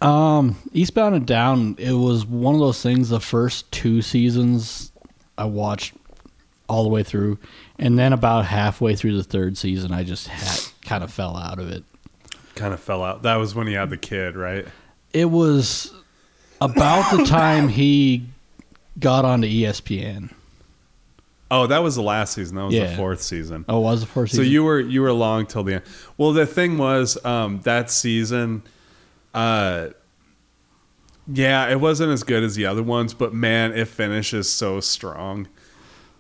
Um, 0.02 0.58
Eastbound 0.74 1.16
and 1.16 1.26
Down. 1.26 1.78
It 1.80 1.94
was 1.94 2.26
one 2.26 2.56
of 2.56 2.60
those 2.60 2.82
things. 2.82 3.08
The 3.08 3.22
first 3.22 3.72
two 3.72 4.02
seasons, 4.02 4.92
I 5.38 5.46
watched 5.46 5.94
all 6.68 6.84
the 6.84 6.90
way 6.90 7.04
through, 7.04 7.40
and 7.80 7.98
then 7.98 8.12
about 8.12 8.44
halfway 8.44 8.98
through 8.98 9.16
the 9.16 9.24
third 9.24 9.58
season, 9.58 9.94
I 9.94 10.04
just 10.04 10.28
had 10.28 10.60
kind 10.82 11.06
of 11.06 11.14
fell 11.14 11.38
out 11.38 11.58
of 11.58 11.70
it. 11.70 11.86
kind 12.56 12.74
of 12.74 12.82
fell 12.82 13.02
out. 13.02 13.24
That 13.24 13.38
was 13.38 13.56
when 13.56 13.66
he 13.66 13.76
had 13.76 13.90
the 13.90 13.98
kid, 13.98 14.36
right? 14.36 14.68
It 15.14 15.32
was 15.32 15.94
about 16.62 17.16
the 17.16 17.24
time 17.26 17.68
he 17.68 18.24
got 19.00 19.26
onto 19.26 19.48
ESPN. 19.48 20.32
Oh, 21.50 21.68
that 21.68 21.80
was 21.80 21.96
the 21.96 22.02
last 22.02 22.34
season. 22.34 22.58
That 22.58 22.66
was 22.66 22.76
the 22.76 22.96
fourth 22.98 23.22
season. 23.22 23.64
Oh, 23.70 23.80
it 23.80 23.84
was 23.84 24.02
the 24.02 24.08
fourth 24.08 24.32
season. 24.32 24.46
So 24.46 24.50
you 24.50 24.64
were 24.64 24.80
you 24.80 25.02
were 25.02 25.14
long 25.14 25.46
till 25.46 25.64
the 25.64 25.76
end. 25.76 25.84
Well, 26.18 26.34
the 26.34 26.46
thing 26.46 26.78
was 26.78 27.24
um, 27.24 27.62
that 27.62 27.90
season, 27.90 28.64
uh, 29.34 29.90
yeah, 31.32 31.70
it 31.70 31.80
wasn't 31.80 32.12
as 32.12 32.24
good 32.24 32.44
as 32.44 32.56
the 32.56 32.66
other 32.66 32.84
ones, 32.84 33.14
but 33.14 33.34
man, 33.34 33.72
it 33.74 33.88
finishes 33.88 34.50
so 34.50 34.82
strong. 34.82 35.48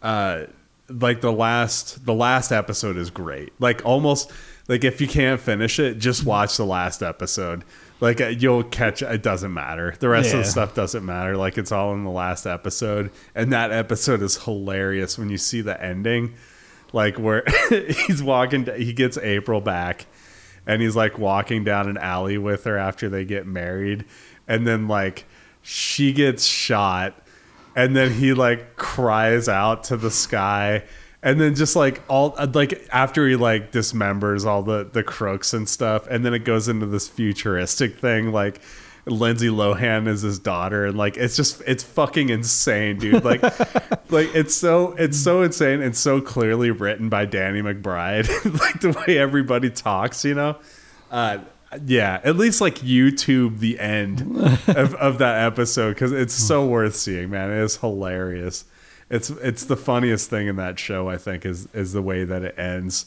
Uh, 0.01 0.45
like 0.89 1.19
the 1.19 1.31
last 1.31 2.05
the 2.05 2.13
last 2.13 2.51
episode 2.51 2.95
is 2.95 3.09
great. 3.09 3.51
Like 3.59 3.85
almost 3.85 4.31
like 4.69 4.83
if 4.83 5.01
you 5.01 5.07
can't 5.07 5.41
finish 5.41 5.79
it, 5.79 5.95
just 5.95 6.25
watch 6.25 6.57
the 6.57 6.65
last 6.65 7.03
episode. 7.03 7.65
Like 7.99 8.21
uh, 8.21 8.27
you'll 8.27 8.63
catch 8.63 9.01
it 9.01 9.23
doesn't 9.23 9.53
matter. 9.53 9.95
The 9.99 10.09
rest 10.09 10.33
of 10.33 10.39
the 10.39 10.45
stuff 10.45 10.75
doesn't 10.75 11.05
matter. 11.05 11.35
Like 11.35 11.57
it's 11.57 11.71
all 11.71 11.93
in 11.93 12.03
the 12.03 12.11
last 12.11 12.45
episode, 12.45 13.11
and 13.33 13.51
that 13.53 13.71
episode 13.71 14.21
is 14.21 14.37
hilarious 14.43 15.17
when 15.17 15.29
you 15.29 15.37
see 15.37 15.61
the 15.61 15.81
ending 15.81 16.35
like 16.93 17.17
where 17.19 17.43
he's 17.69 18.23
walking 18.23 18.67
he 18.77 18.93
gets 18.93 19.17
april 19.17 19.61
back 19.61 20.05
and 20.65 20.81
he's 20.81 20.95
like 20.95 21.17
walking 21.17 21.63
down 21.63 21.89
an 21.89 21.97
alley 21.97 22.37
with 22.37 22.63
her 22.63 22.77
after 22.77 23.09
they 23.09 23.25
get 23.25 23.45
married 23.45 24.05
and 24.47 24.65
then 24.65 24.87
like 24.87 25.25
she 25.61 26.13
gets 26.13 26.45
shot 26.45 27.13
and 27.75 27.95
then 27.95 28.11
he 28.11 28.33
like 28.33 28.75
cries 28.75 29.47
out 29.47 29.83
to 29.83 29.97
the 29.97 30.11
sky 30.11 30.83
and 31.23 31.41
then 31.41 31.55
just 31.55 31.75
like 31.75 32.01
all 32.07 32.35
like 32.53 32.87
after 32.91 33.27
he 33.27 33.35
like 33.35 33.71
dismembers 33.71 34.45
all 34.45 34.63
the 34.63 34.83
the 34.93 35.03
crooks 35.03 35.53
and 35.53 35.67
stuff 35.67 36.07
and 36.07 36.25
then 36.25 36.33
it 36.33 36.45
goes 36.45 36.67
into 36.67 36.85
this 36.85 37.07
futuristic 37.07 37.97
thing 37.97 38.31
like 38.31 38.61
Lindsay 39.07 39.47
Lohan 39.47 40.07
is 40.07 40.21
his 40.21 40.37
daughter, 40.37 40.85
and 40.85 40.97
like 40.97 41.17
it's 41.17 41.35
just 41.35 41.61
it's 41.65 41.83
fucking 41.83 42.29
insane, 42.29 42.97
dude. 42.97 43.23
Like, 43.23 43.41
like 44.11 44.35
it's 44.35 44.53
so 44.53 44.93
it's 44.93 45.17
so 45.17 45.41
insane 45.43 45.81
and 45.81 45.95
so 45.95 46.19
clearly 46.19 46.71
written 46.71 47.09
by 47.09 47.25
Danny 47.25 47.61
McBride. 47.61 48.27
like 48.59 48.81
the 48.81 48.91
way 49.07 49.17
everybody 49.17 49.69
talks, 49.69 50.25
you 50.25 50.35
know. 50.35 50.57
Uh, 51.09 51.39
yeah, 51.85 52.19
at 52.23 52.35
least 52.35 52.61
like 52.61 52.75
YouTube 52.75 53.59
the 53.59 53.79
end 53.79 54.21
of, 54.67 54.93
of 54.95 55.17
that 55.19 55.45
episode 55.45 55.93
because 55.93 56.11
it's 56.11 56.33
so 56.33 56.65
worth 56.65 56.95
seeing, 56.95 57.29
man. 57.29 57.51
It 57.51 57.63
is 57.63 57.77
hilarious. 57.77 58.65
It's 59.09 59.29
it's 59.29 59.65
the 59.65 59.77
funniest 59.77 60.29
thing 60.29 60.47
in 60.47 60.57
that 60.57 60.79
show. 60.79 61.09
I 61.09 61.17
think 61.17 61.45
is 61.45 61.67
is 61.73 61.93
the 61.93 62.01
way 62.01 62.23
that 62.23 62.43
it 62.43 62.57
ends. 62.57 63.05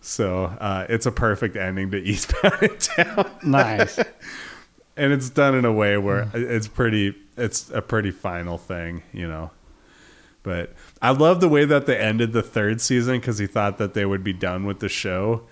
So 0.00 0.44
uh, 0.44 0.86
it's 0.88 1.06
a 1.06 1.12
perfect 1.12 1.56
ending 1.56 1.90
to 1.92 1.98
Eastbound 1.98 2.54
and 2.60 2.88
Down 2.96 3.30
nice. 3.44 3.98
and 4.96 5.12
it's 5.12 5.30
done 5.30 5.54
in 5.54 5.64
a 5.64 5.72
way 5.72 5.96
where 5.96 6.28
it's 6.34 6.68
pretty 6.68 7.14
it's 7.36 7.70
a 7.70 7.80
pretty 7.80 8.10
final 8.10 8.58
thing 8.58 9.02
you 9.12 9.26
know 9.26 9.50
but 10.42 10.72
i 11.00 11.10
love 11.10 11.40
the 11.40 11.48
way 11.48 11.64
that 11.64 11.86
they 11.86 11.96
ended 11.96 12.32
the 12.32 12.42
third 12.42 12.80
season 12.80 13.18
because 13.18 13.38
he 13.38 13.46
thought 13.46 13.78
that 13.78 13.94
they 13.94 14.04
would 14.04 14.22
be 14.22 14.32
done 14.32 14.66
with 14.66 14.80
the 14.80 14.88
show 14.88 15.42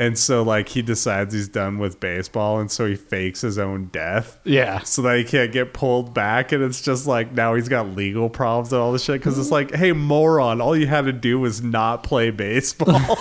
and 0.00 0.18
so 0.18 0.42
like 0.42 0.68
he 0.68 0.82
decides 0.82 1.32
he's 1.32 1.46
done 1.48 1.78
with 1.78 2.00
baseball 2.00 2.58
and 2.58 2.70
so 2.72 2.86
he 2.86 2.96
fakes 2.96 3.42
his 3.42 3.58
own 3.58 3.86
death 3.92 4.40
Yeah. 4.44 4.80
so 4.80 5.02
that 5.02 5.18
he 5.18 5.24
can't 5.24 5.52
get 5.52 5.72
pulled 5.72 6.12
back 6.12 6.50
and 6.50 6.64
it's 6.64 6.80
just 6.82 7.06
like 7.06 7.32
now 7.32 7.54
he's 7.54 7.68
got 7.68 7.94
legal 7.94 8.28
problems 8.28 8.72
and 8.72 8.80
all 8.82 8.90
this 8.92 9.04
shit 9.04 9.20
because 9.20 9.38
it's 9.38 9.52
like 9.52 9.72
hey 9.74 9.92
moron 9.92 10.60
all 10.60 10.76
you 10.76 10.86
had 10.88 11.04
to 11.04 11.12
do 11.12 11.38
was 11.38 11.62
not 11.62 12.02
play 12.02 12.30
baseball 12.30 12.98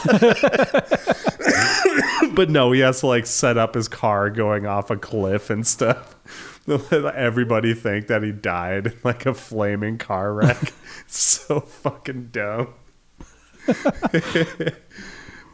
but 2.33 2.50
no, 2.50 2.71
he 2.71 2.79
has 2.81 3.00
to 3.01 3.07
like 3.07 3.25
set 3.25 3.57
up 3.57 3.75
his 3.75 3.88
car 3.88 4.29
going 4.29 4.65
off 4.65 4.89
a 4.89 4.98
cliff 4.98 5.50
and 5.50 5.65
stuff. 5.65 6.15
Everybody 6.91 7.74
think 7.74 8.07
that 8.07 8.24
he 8.24 8.31
died 8.31 8.88
in 8.88 8.93
like 9.03 9.25
a 9.25 9.33
flaming 9.33 9.98
car 9.98 10.33
wreck. 10.33 10.74
So 11.07 11.59
fucking 11.62 12.29
dumb. 12.31 12.74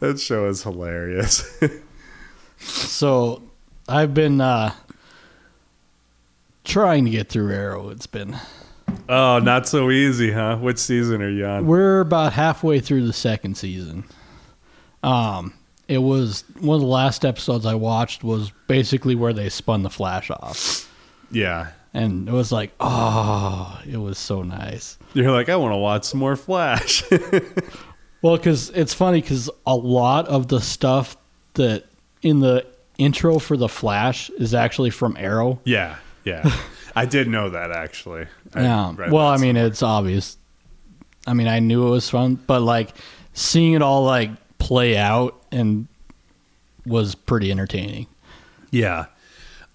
That 0.00 0.18
show 0.20 0.46
is 0.46 0.62
hilarious. 0.62 1.58
So 2.58 3.42
I've 3.86 4.14
been 4.14 4.40
uh, 4.40 4.72
trying 6.64 7.04
to 7.04 7.10
get 7.10 7.28
through 7.28 7.52
Arrow. 7.52 7.90
It's 7.90 8.06
been 8.06 8.36
oh, 9.08 9.38
not 9.40 9.68
so 9.68 9.90
easy, 9.90 10.32
huh? 10.32 10.56
Which 10.56 10.78
season 10.78 11.22
are 11.22 11.28
you 11.28 11.44
on? 11.46 11.66
we're 11.66 12.00
about 12.00 12.32
halfway 12.32 12.80
through 12.80 13.06
the 13.06 13.12
second 13.12 13.56
season. 13.56 14.04
Um, 15.02 15.52
it 15.86 15.98
was 15.98 16.44
one 16.58 16.76
of 16.76 16.80
the 16.80 16.86
last 16.88 17.24
episodes 17.24 17.66
I 17.66 17.74
watched 17.74 18.24
was 18.24 18.50
basically 18.68 19.14
where 19.14 19.32
they 19.34 19.48
spun 19.50 19.82
the 19.82 19.90
Flash 19.90 20.30
off, 20.30 20.90
Yeah. 21.30 21.68
and 21.94 22.26
it 22.28 22.32
was 22.32 22.50
like, 22.50 22.72
oh, 22.80 23.80
it 23.88 23.98
was 23.98 24.18
so 24.18 24.42
nice. 24.42 24.98
You're 25.14 25.30
like, 25.30 25.48
I 25.48 25.56
want 25.56 25.72
to 25.72 25.78
watch 25.78 26.04
some 26.04 26.20
more 26.20 26.36
Flash. 26.36 27.04
Well, 28.26 28.36
because 28.36 28.70
it's 28.70 28.92
funny 28.92 29.20
because 29.20 29.48
a 29.64 29.76
lot 29.76 30.26
of 30.26 30.48
the 30.48 30.60
stuff 30.60 31.16
that 31.54 31.84
in 32.22 32.40
the 32.40 32.66
intro 32.98 33.38
for 33.38 33.56
the 33.56 33.68
Flash 33.68 34.30
is 34.30 34.52
actually 34.52 34.90
from 34.90 35.16
Arrow. 35.16 35.60
yeah, 35.64 35.94
yeah. 36.24 36.50
I 36.96 37.06
did 37.06 37.28
know 37.28 37.50
that 37.50 37.70
actually. 37.70 38.26
I 38.52 38.62
Yeah. 38.62 38.92
Well, 39.12 39.28
I 39.28 39.36
mean, 39.36 39.54
somewhere. 39.54 39.66
it's 39.66 39.80
obvious. 39.80 40.38
I 41.24 41.34
mean, 41.34 41.46
I 41.46 41.60
knew 41.60 41.86
it 41.86 41.90
was 41.90 42.10
fun, 42.10 42.34
but 42.34 42.62
like 42.62 42.96
seeing 43.32 43.74
it 43.74 43.82
all 43.82 44.02
like 44.02 44.30
play 44.58 44.96
out 44.96 45.40
and 45.52 45.86
was 46.84 47.14
pretty 47.14 47.52
entertaining. 47.52 48.08
Yeah. 48.72 49.06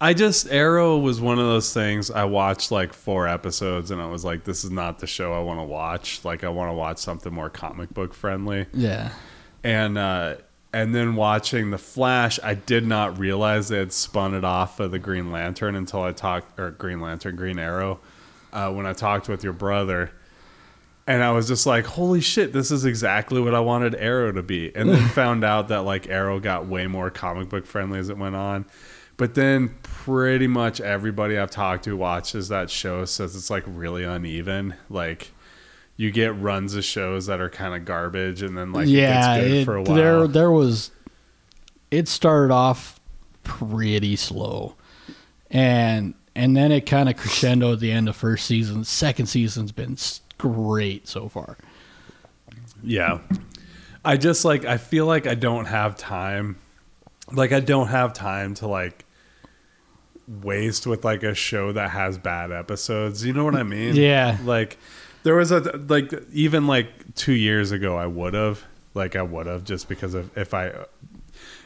I 0.01 0.15
just 0.15 0.49
Arrow 0.49 0.97
was 0.97 1.21
one 1.21 1.37
of 1.37 1.45
those 1.45 1.71
things 1.71 2.09
I 2.09 2.23
watched 2.25 2.71
like 2.71 2.91
four 2.91 3.27
episodes 3.27 3.91
and 3.91 4.01
I 4.01 4.07
was 4.07 4.25
like 4.25 4.43
this 4.43 4.63
is 4.63 4.71
not 4.71 4.97
the 4.97 5.05
show 5.05 5.31
I 5.31 5.39
want 5.39 5.59
to 5.59 5.63
watch. 5.63 6.25
Like 6.25 6.43
I 6.43 6.49
want 6.49 6.69
to 6.69 6.73
watch 6.73 6.97
something 6.97 7.31
more 7.31 7.51
comic 7.51 7.93
book 7.93 8.15
friendly. 8.15 8.65
Yeah. 8.73 9.11
And 9.63 9.99
uh 9.99 10.37
and 10.73 10.95
then 10.95 11.15
watching 11.15 11.69
The 11.69 11.77
Flash, 11.77 12.39
I 12.41 12.55
did 12.55 12.87
not 12.87 13.19
realize 13.19 13.67
they 13.67 13.77
had 13.77 13.93
spun 13.93 14.33
it 14.33 14.43
off 14.43 14.79
of 14.79 14.89
the 14.89 14.99
Green 14.99 15.31
Lantern 15.31 15.75
until 15.75 16.01
I 16.01 16.13
talked 16.13 16.59
or 16.59 16.71
Green 16.71 16.99
Lantern, 16.99 17.35
Green 17.35 17.59
Arrow, 17.59 17.99
uh, 18.53 18.71
when 18.71 18.85
I 18.85 18.93
talked 18.93 19.27
with 19.29 19.43
your 19.43 19.53
brother. 19.53 20.11
And 21.05 21.21
I 21.21 21.31
was 21.31 21.47
just 21.47 21.65
like, 21.65 21.85
holy 21.85 22.21
shit, 22.21 22.53
this 22.53 22.71
is 22.71 22.85
exactly 22.85 23.41
what 23.41 23.53
I 23.53 23.59
wanted 23.59 23.95
Arrow 23.95 24.31
to 24.31 24.41
be. 24.41 24.73
And 24.73 24.89
then 24.89 25.07
found 25.09 25.43
out 25.43 25.67
that 25.67 25.79
like 25.79 26.07
Arrow 26.07 26.39
got 26.39 26.67
way 26.67 26.87
more 26.87 27.09
comic 27.09 27.49
book 27.49 27.65
friendly 27.65 27.99
as 27.99 28.09
it 28.09 28.17
went 28.17 28.35
on. 28.35 28.65
But 29.21 29.35
then 29.35 29.75
pretty 29.83 30.47
much 30.47 30.81
everybody 30.81 31.37
I've 31.37 31.51
talked 31.51 31.83
to 31.83 31.95
watches 31.95 32.47
that 32.47 32.71
show 32.71 33.05
says 33.05 33.35
it's 33.35 33.51
like 33.51 33.63
really 33.67 34.03
uneven. 34.03 34.73
Like 34.89 35.29
you 35.95 36.09
get 36.09 36.35
runs 36.41 36.73
of 36.73 36.83
shows 36.83 37.27
that 37.27 37.39
are 37.39 37.47
kind 37.47 37.75
of 37.75 37.85
garbage 37.85 38.41
and 38.41 38.57
then 38.57 38.73
like 38.73 38.87
yeah. 38.87 39.35
it 39.35 39.41
gets 39.41 39.47
good 39.47 39.57
it- 39.57 39.65
for 39.65 39.75
a 39.75 39.83
while. 39.83 39.95
There, 39.95 40.27
there 40.27 40.51
was. 40.51 40.89
It 41.91 42.07
started 42.07 42.51
off 42.51 42.99
pretty 43.43 44.15
slow, 44.15 44.73
and 45.51 46.15
and 46.35 46.57
then 46.57 46.71
it 46.71 46.87
kind 46.87 47.07
of 47.07 47.15
crescendo 47.15 47.73
at 47.73 47.79
the 47.79 47.91
end 47.91 48.09
of 48.09 48.15
first 48.15 48.47
season. 48.47 48.83
Second 48.85 49.27
season's 49.27 49.71
been 49.71 49.97
great 50.39 51.07
so 51.07 51.29
far. 51.29 51.59
Yeah. 52.81 53.19
I 54.03 54.17
just 54.17 54.45
like 54.45 54.65
I 54.65 54.77
feel 54.77 55.05
like 55.05 55.27
I 55.27 55.35
don't 55.35 55.65
have 55.65 55.95
time. 55.95 56.57
Like 57.31 57.51
I 57.51 57.59
don't 57.59 57.89
have 57.89 58.13
time 58.13 58.55
to 58.55 58.67
like 58.67 59.05
waste 60.27 60.87
with 60.87 61.03
like 61.03 61.23
a 61.23 61.33
show 61.33 61.71
that 61.71 61.91
has 61.91 62.17
bad 62.17 62.51
episodes. 62.51 63.25
You 63.25 63.33
know 63.33 63.45
what 63.45 63.55
I 63.55 63.63
mean? 63.63 63.95
Yeah. 63.95 64.37
Like 64.43 64.77
there 65.23 65.35
was 65.35 65.51
a 65.51 65.59
like 65.87 66.13
even 66.31 66.67
like 66.67 67.15
2 67.15 67.33
years 67.33 67.71
ago 67.71 67.97
I 67.97 68.07
would 68.07 68.33
have 68.33 68.63
like 68.93 69.15
I 69.15 69.21
would 69.21 69.47
have 69.47 69.63
just 69.63 69.87
because 69.87 70.13
of 70.13 70.35
if 70.37 70.53
I 70.53 70.85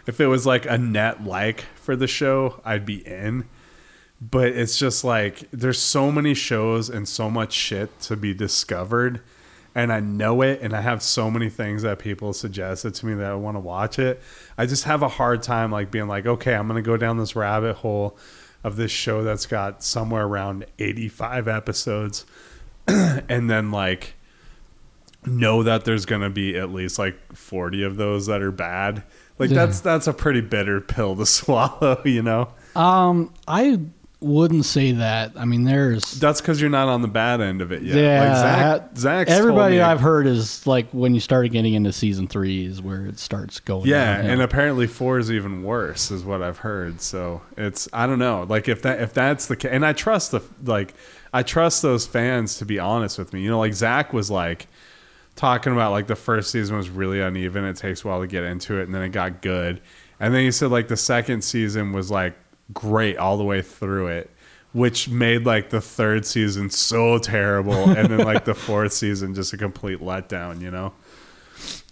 if 0.08 0.20
it 0.20 0.28
was 0.28 0.46
like 0.46 0.66
a 0.66 0.78
net 0.78 1.24
like 1.24 1.62
for 1.76 1.96
the 1.96 2.08
show, 2.08 2.62
I'd 2.64 2.86
be 2.86 3.06
in. 3.06 3.48
But 4.22 4.50
it's 4.50 4.78
just 4.78 5.04
like 5.04 5.50
there's 5.52 5.80
so 5.80 6.12
many 6.12 6.34
shows 6.34 6.90
and 6.90 7.08
so 7.08 7.30
much 7.30 7.54
shit 7.54 8.00
to 8.02 8.16
be 8.16 8.34
discovered 8.34 9.22
and 9.76 9.92
I 9.92 10.00
know 10.00 10.42
it 10.42 10.62
and 10.62 10.74
I 10.74 10.80
have 10.80 11.04
so 11.04 11.30
many 11.30 11.50
things 11.50 11.82
that 11.82 12.00
people 12.00 12.32
suggested 12.32 12.96
to 12.96 13.06
me 13.06 13.14
that 13.16 13.30
I 13.30 13.36
want 13.36 13.58
to 13.58 13.60
watch 13.60 14.00
it. 14.00 14.22
I 14.58 14.66
just 14.66 14.86
have 14.86 15.04
a 15.04 15.10
hard 15.10 15.44
time 15.44 15.70
like 15.70 15.92
being 15.92 16.08
like, 16.08 16.26
okay, 16.26 16.56
I'm 16.56 16.70
to 16.70 16.82
go 16.82 16.96
down 16.96 17.18
this 17.18 17.36
rabbit 17.36 17.76
hole 17.76 18.18
of 18.66 18.76
this 18.78 18.92
show 18.92 19.24
that's 19.24 19.46
got 19.46 19.84
somewhere 19.84 20.26
around 20.26 20.66
85 20.80 21.48
episodes 21.48 22.26
and 22.88 23.48
then 23.50 23.70
like 23.70 24.16
know 25.26 25.62
that 25.64 25.86
there's 25.86 26.06
going 26.06 26.22
to 26.22 26.30
be 26.30 26.58
at 26.58 26.72
least 26.72 26.98
like 27.00 27.16
40 27.34 27.84
of 27.84 27.96
those 27.98 28.26
that 28.26 28.42
are 28.42 28.52
bad. 28.52 29.04
Like 29.38 29.50
Yeah. 29.52 29.66
that's 29.66 29.82
that's 29.82 30.08
a 30.08 30.14
pretty 30.14 30.42
bitter 30.42 30.82
pill 30.82 31.16
to 31.16 31.26
swallow, 31.38 32.02
you 32.06 32.24
know. 32.24 32.50
Um, 32.76 33.34
I 33.48 33.80
wouldn't 34.20 34.66
say 34.66 34.94
that. 34.94 35.34
I 35.36 35.46
mean, 35.46 35.64
there's 35.64 36.14
That's 36.20 36.42
because 36.42 36.60
you're 36.62 36.70
not 36.70 36.88
on 36.88 37.02
the 37.02 37.08
bad 37.08 37.42
end 37.42 37.62
of 37.62 37.72
it 37.72 37.84
yet. 37.84 37.96
Yeah, 37.96 38.20
like 38.20 38.38
Zach, 38.38 38.60
ha- 38.60 38.88
Zach's 38.96 39.30
told 39.30 39.40
everybody 39.40 39.82
I've 39.82 40.00
heard 40.00 40.26
is 40.28 40.66
like 40.66 40.90
when 40.92 41.14
you 41.14 41.20
started 41.20 41.50
getting 41.52 41.74
into 41.74 41.92
season 41.92 42.28
three 42.28 42.66
is 42.66 42.82
where 42.82 43.06
it 43.06 43.20
starts 43.20 43.60
going. 43.60 43.88
Yeah, 43.88 44.16
downhill. 44.18 44.32
and 44.32 44.42
apparently 44.42 44.88
four 44.88 45.20
is 45.20 45.32
even 45.32 45.64
worse, 45.64 46.12
is 46.12 46.24
what 46.24 46.42
I've 46.42 46.60
heard. 46.60 47.02
So 47.02 47.42
it's 47.58 47.88
I 47.94 48.08
don't 48.08 48.20
know, 48.20 48.46
like 48.48 48.68
if 48.68 48.82
that 48.84 49.02
if 49.02 49.14
that's 49.14 49.48
the 49.48 49.56
case, 49.56 49.72
and 49.72 49.86
I 49.86 49.94
trust 49.94 50.32
the 50.32 50.42
like 50.64 50.94
I 51.34 51.44
trust 51.44 51.82
those 51.82 52.08
fans 52.08 52.58
to 52.60 52.66
be 52.66 52.80
honest 52.80 53.18
with 53.18 53.34
me. 53.34 53.42
You 53.42 53.50
know, 53.50 53.60
like 53.60 53.74
Zach 53.74 54.14
was 54.14 54.32
like 54.32 54.68
talking 55.36 55.74
about 55.74 55.92
like 55.92 56.08
the 56.08 56.16
first 56.16 56.52
season 56.52 56.78
was 56.78 56.90
really 56.90 57.22
uneven. 57.22 57.66
It 57.66 57.76
takes 57.76 58.04
a 58.04 58.08
while 58.08 58.22
to 58.22 58.28
get 58.28 58.44
into 58.44 58.80
it, 58.80 58.84
and 58.84 58.96
then 58.96 59.02
it 59.02 59.10
got 59.10 59.42
good. 59.42 59.82
And 60.20 60.34
then 60.34 60.46
he 60.46 60.52
said 60.52 60.72
like 60.72 60.88
the 60.88 60.98
second 60.98 61.44
season 61.44 61.92
was 61.92 62.10
like 62.10 62.36
great 62.74 63.18
all 63.18 63.38
the 63.38 63.44
way 63.44 63.62
through 63.62 64.08
it, 64.08 64.30
which 64.74 65.10
made 65.10 65.46
like 65.46 65.70
the 65.70 65.82
third 65.82 66.26
season 66.26 66.70
so 66.70 67.18
terrible, 67.18 67.90
and 67.90 68.10
then 68.10 68.20
like 68.20 68.46
the 68.46 68.56
fourth 68.56 68.94
season 68.94 69.34
just 69.34 69.54
a 69.54 69.58
complete 69.58 70.00
letdown. 70.00 70.62
You 70.62 70.72
know. 70.72 70.94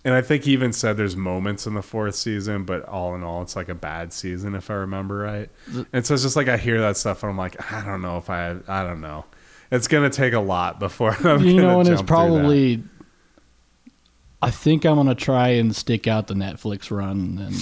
And 0.06 0.14
I 0.14 0.22
think 0.22 0.44
he 0.44 0.52
even 0.52 0.74
said 0.74 0.98
there's 0.98 1.16
moments 1.16 1.66
in 1.66 1.76
the 1.76 1.82
fourth 1.82 2.16
season, 2.16 2.66
but 2.66 2.84
all 2.84 3.16
in 3.16 3.24
all, 3.24 3.42
it's 3.42 3.56
like 3.56 3.70
a 3.70 3.76
bad 3.76 4.12
season 4.12 4.54
if 4.54 4.70
I 4.70 4.74
remember 4.74 5.16
right. 5.20 5.50
And 5.94 6.06
so 6.06 6.14
it's 6.14 6.24
just 6.24 6.36
like 6.36 6.50
I 6.50 6.58
hear 6.58 6.82
that 6.82 6.98
stuff 6.98 7.24
and 7.24 7.30
I'm 7.30 7.38
like, 7.38 7.72
I 7.72 7.86
don't 7.86 8.02
know 8.02 8.18
if 8.18 8.30
I, 8.30 8.58
I 8.68 8.84
don't 8.84 9.00
know. 9.00 9.24
It's 9.72 9.88
gonna 9.88 10.10
take 10.10 10.34
a 10.34 10.40
lot 10.40 10.80
before 10.80 11.16
I'm 11.28 11.44
you 11.44 11.56
know, 11.56 11.80
and 11.80 11.90
it's 11.90 12.02
probably. 12.02 12.84
I 14.42 14.52
think 14.52 14.86
I'm 14.86 14.98
gonna 14.98 15.16
try 15.16 15.50
and 15.50 15.74
stick 15.74 16.06
out 16.06 16.28
the 16.28 16.34
Netflix 16.34 16.92
run 16.92 17.40
and 17.40 17.56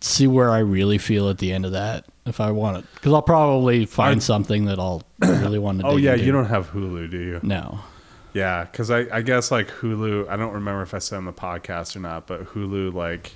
see 0.00 0.26
where 0.26 0.50
I 0.50 0.58
really 0.58 0.98
feel 0.98 1.28
at 1.28 1.38
the 1.38 1.52
end 1.52 1.64
of 1.66 1.72
that. 1.72 2.06
If 2.24 2.40
I 2.40 2.52
want 2.52 2.78
it, 2.78 2.84
because 2.94 3.12
I'll 3.12 3.22
probably 3.22 3.84
find 3.84 4.18
Are- 4.18 4.22
something 4.22 4.66
that 4.66 4.78
I'll 4.78 5.02
really 5.20 5.58
want 5.58 5.78
to. 5.78 5.82
Do. 5.82 5.88
Oh 5.90 5.96
yeah, 5.96 6.14
you 6.14 6.30
don't 6.30 6.46
have 6.46 6.70
Hulu, 6.70 7.10
do 7.10 7.18
you? 7.18 7.40
No. 7.42 7.80
Yeah, 8.32 8.64
because 8.64 8.90
I, 8.90 9.06
I 9.12 9.22
guess 9.22 9.50
like 9.50 9.68
Hulu, 9.68 10.28
I 10.28 10.36
don't 10.36 10.54
remember 10.54 10.82
if 10.82 10.94
I 10.94 10.98
said 10.98 11.16
on 11.16 11.24
the 11.24 11.32
podcast 11.32 11.96
or 11.96 12.00
not, 12.00 12.26
but 12.26 12.44
Hulu 12.46 12.94
like 12.94 13.32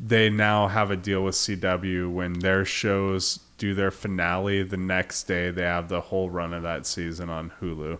they 0.00 0.30
now 0.30 0.68
have 0.68 0.90
a 0.90 0.96
deal 0.96 1.24
with 1.24 1.34
CW 1.34 2.10
when 2.12 2.34
their 2.34 2.64
shows 2.64 3.40
do 3.58 3.74
their 3.74 3.90
finale 3.90 4.62
the 4.62 4.76
next 4.76 5.24
day 5.24 5.50
they 5.50 5.62
have 5.62 5.88
the 5.88 6.00
whole 6.00 6.30
run 6.30 6.54
of 6.54 6.62
that 6.62 6.86
season 6.86 7.28
on 7.28 7.50
Hulu. 7.60 7.98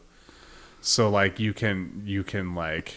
So 0.80 1.10
like 1.10 1.40
you 1.40 1.52
can 1.52 2.02
you 2.04 2.22
can 2.22 2.54
like 2.54 2.94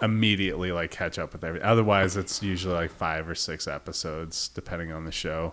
immediately 0.00 0.72
like 0.72 0.90
catch 0.90 1.18
up 1.18 1.32
with 1.32 1.44
everything. 1.44 1.66
Otherwise 1.68 2.16
it's 2.16 2.42
usually 2.42 2.74
like 2.74 2.90
5 2.90 3.28
or 3.28 3.34
6 3.34 3.66
episodes 3.68 4.48
depending 4.48 4.90
on 4.92 5.04
the 5.04 5.12
show. 5.12 5.52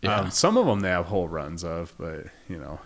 Yeah. 0.00 0.16
Um, 0.20 0.30
some 0.30 0.56
of 0.56 0.66
them 0.66 0.80
they 0.80 0.88
have 0.90 1.06
whole 1.06 1.28
runs 1.28 1.64
of, 1.64 1.92
but 1.98 2.26
you 2.48 2.58
know, 2.58 2.80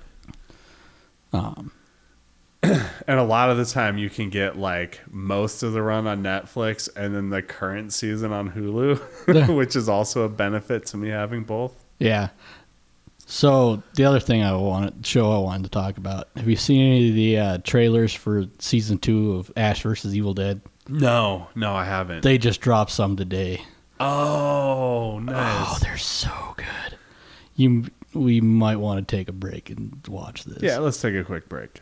Um, 1.33 1.73
And 2.63 3.19
a 3.21 3.23
lot 3.23 3.51
of 3.51 3.59
the 3.59 3.65
time, 3.65 3.97
you 3.99 4.11
can 4.11 4.29
get 4.31 4.57
like 4.59 5.01
most 5.11 5.63
of 5.63 5.73
the 5.73 5.83
run 5.83 6.07
on 6.07 6.23
Netflix 6.23 6.89
and 6.97 7.15
then 7.15 7.31
the 7.31 7.43
current 7.43 7.93
season 7.93 8.33
on 8.33 8.51
Hulu, 8.51 9.49
which 9.57 9.77
is 9.77 9.89
also 9.89 10.23
a 10.23 10.29
benefit 10.29 10.87
to 10.87 10.97
me 10.97 11.11
having 11.11 11.45
both. 11.45 11.85
yeah. 11.99 12.29
So 13.29 13.83
the 13.95 14.05
other 14.05 14.21
thing 14.21 14.43
I 14.43 14.55
wanted 14.55 15.03
to 15.03 15.09
show 15.09 15.33
I 15.33 15.39
wanted 15.39 15.65
to 15.65 15.71
talk 15.71 15.99
about. 15.99 16.29
Have 16.37 16.49
you 16.49 16.55
seen 16.57 16.81
any 16.81 17.09
of 17.09 17.15
the 17.15 17.39
uh, 17.39 17.59
trailers 17.59 18.15
for 18.15 18.47
season 18.61 18.99
two 18.99 19.35
of 19.35 19.53
Ash 19.57 19.83
versus 19.83 20.15
Evil 20.15 20.33
Dead? 20.33 20.61
No, 20.89 21.49
no, 21.57 21.75
I 21.75 21.85
haven't. 21.85 22.23
They 22.23 22.39
just 22.39 22.61
dropped 22.61 22.93
some 22.93 23.17
today. 23.17 23.63
oh, 23.99 25.19
nice. 25.19 25.67
Oh, 25.69 25.79
they're 25.83 25.97
so 25.97 26.31
good. 26.57 26.99
You, 27.57 27.87
we 28.15 28.41
might 28.41 28.77
want 28.77 29.07
to 29.07 29.17
take 29.17 29.29
a 29.29 29.33
break 29.33 29.71
and 29.71 30.01
watch 30.07 30.45
this. 30.45 30.63
yeah, 30.63 30.79
let's 30.79 31.01
take 31.01 31.17
a 31.17 31.25
quick 31.25 31.49
break. 31.49 31.81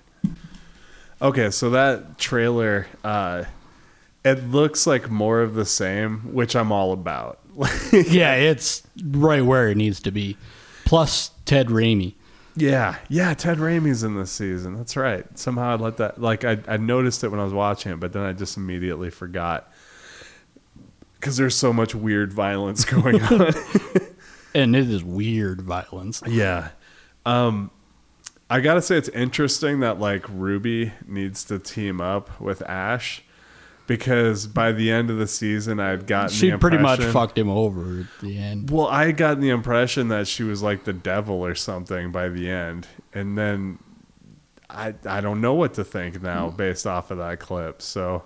Okay, 1.21 1.51
so 1.51 1.71
that 1.71 2.17
trailer, 2.19 2.87
uh, 3.05 3.45
it 4.25 4.49
looks 4.49 4.87
like 4.87 5.11
more 5.11 5.43
of 5.43 5.55
the 5.55 5.67
same, 5.67 6.33
which 6.33 6.57
I'm 6.57 6.73
all 6.73 6.93
about. 6.93 7.41
yeah, 7.93 8.35
it's 8.35 8.83
right 9.05 9.45
where 9.45 9.69
it 9.69 9.77
needs 9.77 10.01
to 10.01 10.11
be. 10.11 10.39
Plus 10.85 11.31
Ted 11.45 11.69
Raimi. 11.69 12.15
Yeah, 12.57 12.97
yeah. 13.09 13.35
Ted 13.35 13.59
Raimi's 13.59 14.05
in 14.05 14.15
this 14.17 14.31
season. 14.31 14.77
That's 14.77 14.97
right. 14.97 15.27
Somehow 15.39 15.73
I 15.73 15.75
let 15.75 15.97
that 15.97 16.21
like 16.21 16.45
I 16.45 16.59
I 16.69 16.77
noticed 16.77 17.25
it 17.25 17.29
when 17.29 17.41
I 17.41 17.45
was 17.45 17.53
watching 17.53 17.93
it, 17.93 18.01
but 18.01 18.13
then 18.13 18.23
I 18.23 18.33
just 18.33 18.57
immediately 18.57 19.11
forgot 19.11 19.73
because 21.19 21.37
there's 21.37 21.57
so 21.57 21.73
much 21.73 21.95
weird 21.95 22.33
violence 22.33 22.85
going 22.85 23.21
on. 23.23 23.53
And 24.57 24.77
it 24.77 24.89
is 24.89 25.03
weird 25.03 25.63
violence. 25.63 26.23
yeah. 26.29 26.69
Um, 27.27 27.73
I 28.49 28.61
gotta 28.61 28.81
say 28.83 28.97
it's 28.97 29.09
interesting 29.09 29.81
that 29.81 29.99
like 29.99 30.29
Ruby 30.29 30.93
needs 31.09 31.43
to 31.47 31.59
team 31.59 32.01
up 32.01 32.41
with 32.41 32.63
Ash 32.63 33.25
because 33.87 34.47
by 34.47 34.73
the 34.73 34.91
end 34.91 35.11
of 35.11 35.19
the 35.19 35.27
season 35.27 35.79
I'd 35.81 36.07
gotten 36.07 36.31
She 36.31 36.51
pretty 36.53 36.79
much 36.79 37.03
fucked 37.05 37.39
him 37.39 37.51
over 37.51 38.01
at 38.01 38.21
the 38.21 38.39
end. 38.39 38.71
Well, 38.71 38.87
I 38.87 39.07
had 39.07 39.17
gotten 39.17 39.41
the 39.41 39.51
impression 39.51 40.09
that 40.09 40.27
she 40.27 40.43
was 40.43 40.63
like 40.63 40.85
the 40.85 40.93
devil 40.93 41.45
or 41.45 41.55
something 41.55 42.11
by 42.11 42.29
the 42.29 42.51
end, 42.51 42.87
and 43.13 43.37
then 43.37 43.79
I 44.71 44.95
I 45.05 45.21
don't 45.21 45.41
know 45.41 45.55
what 45.55 45.75
to 45.75 45.85
think 45.85 46.23
now 46.23 46.51
hmm. 46.51 46.57
based 46.57 46.87
off 46.87 47.11
of 47.11 47.19
that 47.19 47.41
clip. 47.41 47.83
So, 47.83 48.25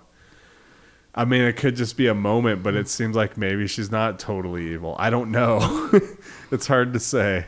I 1.13 1.25
mean, 1.25 1.41
it 1.41 1.57
could 1.57 1.75
just 1.75 1.97
be 1.97 2.07
a 2.07 2.15
moment, 2.15 2.63
but 2.63 2.75
it 2.75 2.81
hmm. 2.81 2.87
seems 2.87 3.15
like 3.15 3.37
maybe 3.37 3.67
she's 3.67 3.91
not 3.91 4.19
totally 4.19 4.73
evil. 4.73 4.95
I 4.97 5.09
don't 5.09 5.31
know. 5.31 5.89
it's 6.51 6.67
hard 6.67 6.93
to 6.93 6.99
say. 6.99 7.45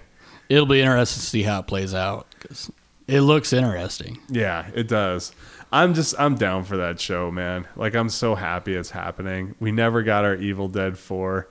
It'll 0.50 0.66
be 0.66 0.82
interesting 0.82 1.22
to 1.22 1.26
see 1.26 1.44
how 1.44 1.60
it 1.60 1.68
plays 1.68 1.94
out 1.94 2.28
because 2.38 2.70
it 3.08 3.22
looks 3.22 3.54
interesting. 3.54 4.20
Yeah, 4.30 4.70
it 4.74 4.90
does. 4.90 5.32
I'm 5.72 5.94
just 5.94 6.14
I'm 6.20 6.36
down 6.36 6.64
for 6.66 6.78
that 6.78 7.00
show, 7.00 7.32
man. 7.32 7.68
Like 7.76 7.96
I'm 7.96 8.10
so 8.10 8.36
happy 8.36 8.76
it's 8.76 8.90
happening. 8.92 9.56
We 9.60 9.72
never 9.72 10.04
got 10.04 10.26
our 10.26 10.36
Evil 10.36 10.68
Dead 10.68 10.98
4 10.98 11.48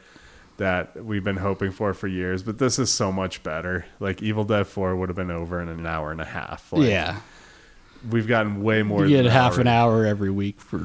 that 0.59 1.03
we've 1.03 1.25
been 1.25 1.39
hoping 1.39 1.71
for 1.73 1.95
for 1.95 2.07
years, 2.07 2.43
but 2.43 2.59
this 2.59 2.79
is 2.79 2.91
so 2.91 3.11
much 3.11 3.43
better. 3.43 3.87
Like 3.99 4.23
Evil 4.23 4.45
Dead 4.45 4.67
4 4.67 4.95
would 4.97 5.09
have 5.09 5.17
been 5.17 5.31
over 5.31 5.61
in 5.63 5.69
an 5.69 5.87
hour 5.87 6.13
and 6.13 6.21
a 6.21 6.25
half. 6.27 6.71
Like, 6.73 6.89
yeah, 6.89 7.21
We've 8.11 8.27
gotten 8.29 8.63
way 8.63 8.83
more 8.83 9.05
you 9.07 9.17
get 9.17 9.23
than 9.23 9.33
half 9.33 9.59
an 9.59 9.67
hour. 9.67 10.05
every 10.07 10.31
week 10.31 10.61
for 10.61 10.79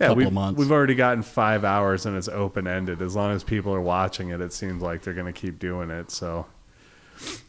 Yeah, 0.00 0.08
couple 0.08 0.16
we've, 0.16 0.26
of 0.28 0.32
months. 0.32 0.58
we've 0.58 0.70
already 0.72 0.94
gotten 0.94 1.22
5 1.24 1.64
hours 1.64 2.06
and 2.06 2.16
it's 2.16 2.28
open 2.28 2.68
ended. 2.68 3.02
As 3.02 3.16
long 3.16 3.32
as 3.32 3.42
people 3.42 3.74
are 3.74 3.80
watching 3.80 4.28
it, 4.30 4.40
it 4.40 4.52
seems 4.52 4.80
like 4.82 5.02
they're 5.02 5.14
going 5.14 5.32
to 5.32 5.38
keep 5.40 5.58
doing 5.58 5.90
it. 5.90 6.10
So 6.12 6.46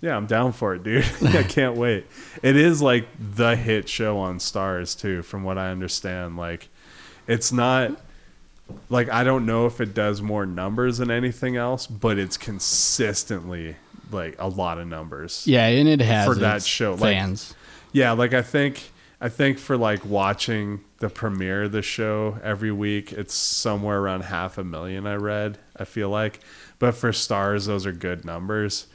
yeah, 0.01 0.15
I'm 0.15 0.25
down 0.25 0.51
for 0.53 0.75
it, 0.75 0.83
dude. 0.83 1.05
I 1.23 1.43
can't 1.43 1.75
wait. 1.75 2.05
It 2.43 2.55
is 2.55 2.81
like 2.81 3.07
the 3.19 3.55
hit 3.55 3.87
show 3.89 4.17
on 4.17 4.37
Starz 4.39 4.99
too, 4.99 5.21
from 5.21 5.43
what 5.43 5.57
I 5.57 5.69
understand. 5.71 6.37
Like, 6.37 6.69
it's 7.27 7.51
not 7.51 7.99
like 8.89 9.09
I 9.09 9.23
don't 9.23 9.45
know 9.45 9.65
if 9.65 9.79
it 9.81 9.93
does 9.93 10.21
more 10.21 10.45
numbers 10.45 10.97
than 10.97 11.11
anything 11.11 11.55
else, 11.57 11.87
but 11.87 12.17
it's 12.17 12.37
consistently 12.37 13.75
like 14.11 14.35
a 14.39 14.47
lot 14.47 14.77
of 14.77 14.87
numbers. 14.87 15.45
yeah, 15.45 15.67
and 15.67 15.87
it 15.87 15.99
has 16.01 16.27
for 16.27 16.35
that 16.35 16.63
show, 16.63 16.91
like- 16.91 17.15
fans. 17.17 17.53
Yeah, 17.93 18.11
like 18.11 18.33
I 18.33 18.41
think 18.41 18.91
I 19.19 19.29
think 19.29 19.57
for 19.57 19.77
like 19.77 20.05
watching 20.05 20.81
the 20.99 21.09
premiere 21.09 21.63
of 21.63 21.71
the 21.71 21.81
show 21.81 22.37
every 22.43 22.71
week, 22.71 23.11
it's 23.13 23.33
somewhere 23.33 23.99
around 23.99 24.21
half 24.23 24.57
a 24.57 24.63
million. 24.63 25.07
I 25.07 25.15
read. 25.15 25.57
I 25.75 25.85
feel 25.85 26.09
like, 26.09 26.39
but 26.79 26.93
for 26.95 27.11
Starz, 27.11 27.65
those 27.67 27.85
are 27.85 27.91
good 27.91 28.25
numbers, 28.25 28.87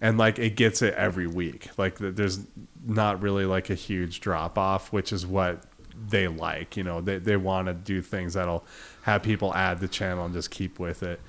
and 0.00 0.18
like 0.18 0.38
it 0.38 0.56
gets 0.56 0.82
it 0.82 0.94
every 0.94 1.26
week. 1.26 1.68
Like 1.76 1.98
there's 1.98 2.40
not 2.84 3.22
really 3.22 3.44
like 3.44 3.70
a 3.70 3.74
huge 3.74 4.20
drop 4.20 4.58
off, 4.58 4.92
which 4.92 5.12
is 5.12 5.26
what 5.26 5.64
they 6.08 6.28
like. 6.28 6.76
You 6.76 6.84
know, 6.84 7.00
they 7.00 7.18
they 7.18 7.36
want 7.36 7.68
to 7.68 7.74
do 7.74 8.00
things 8.02 8.34
that'll 8.34 8.64
have 9.02 9.22
people 9.22 9.54
add 9.54 9.80
the 9.80 9.88
channel 9.88 10.24
and 10.24 10.34
just 10.34 10.50
keep 10.50 10.78
with 10.78 11.02
it. 11.02 11.20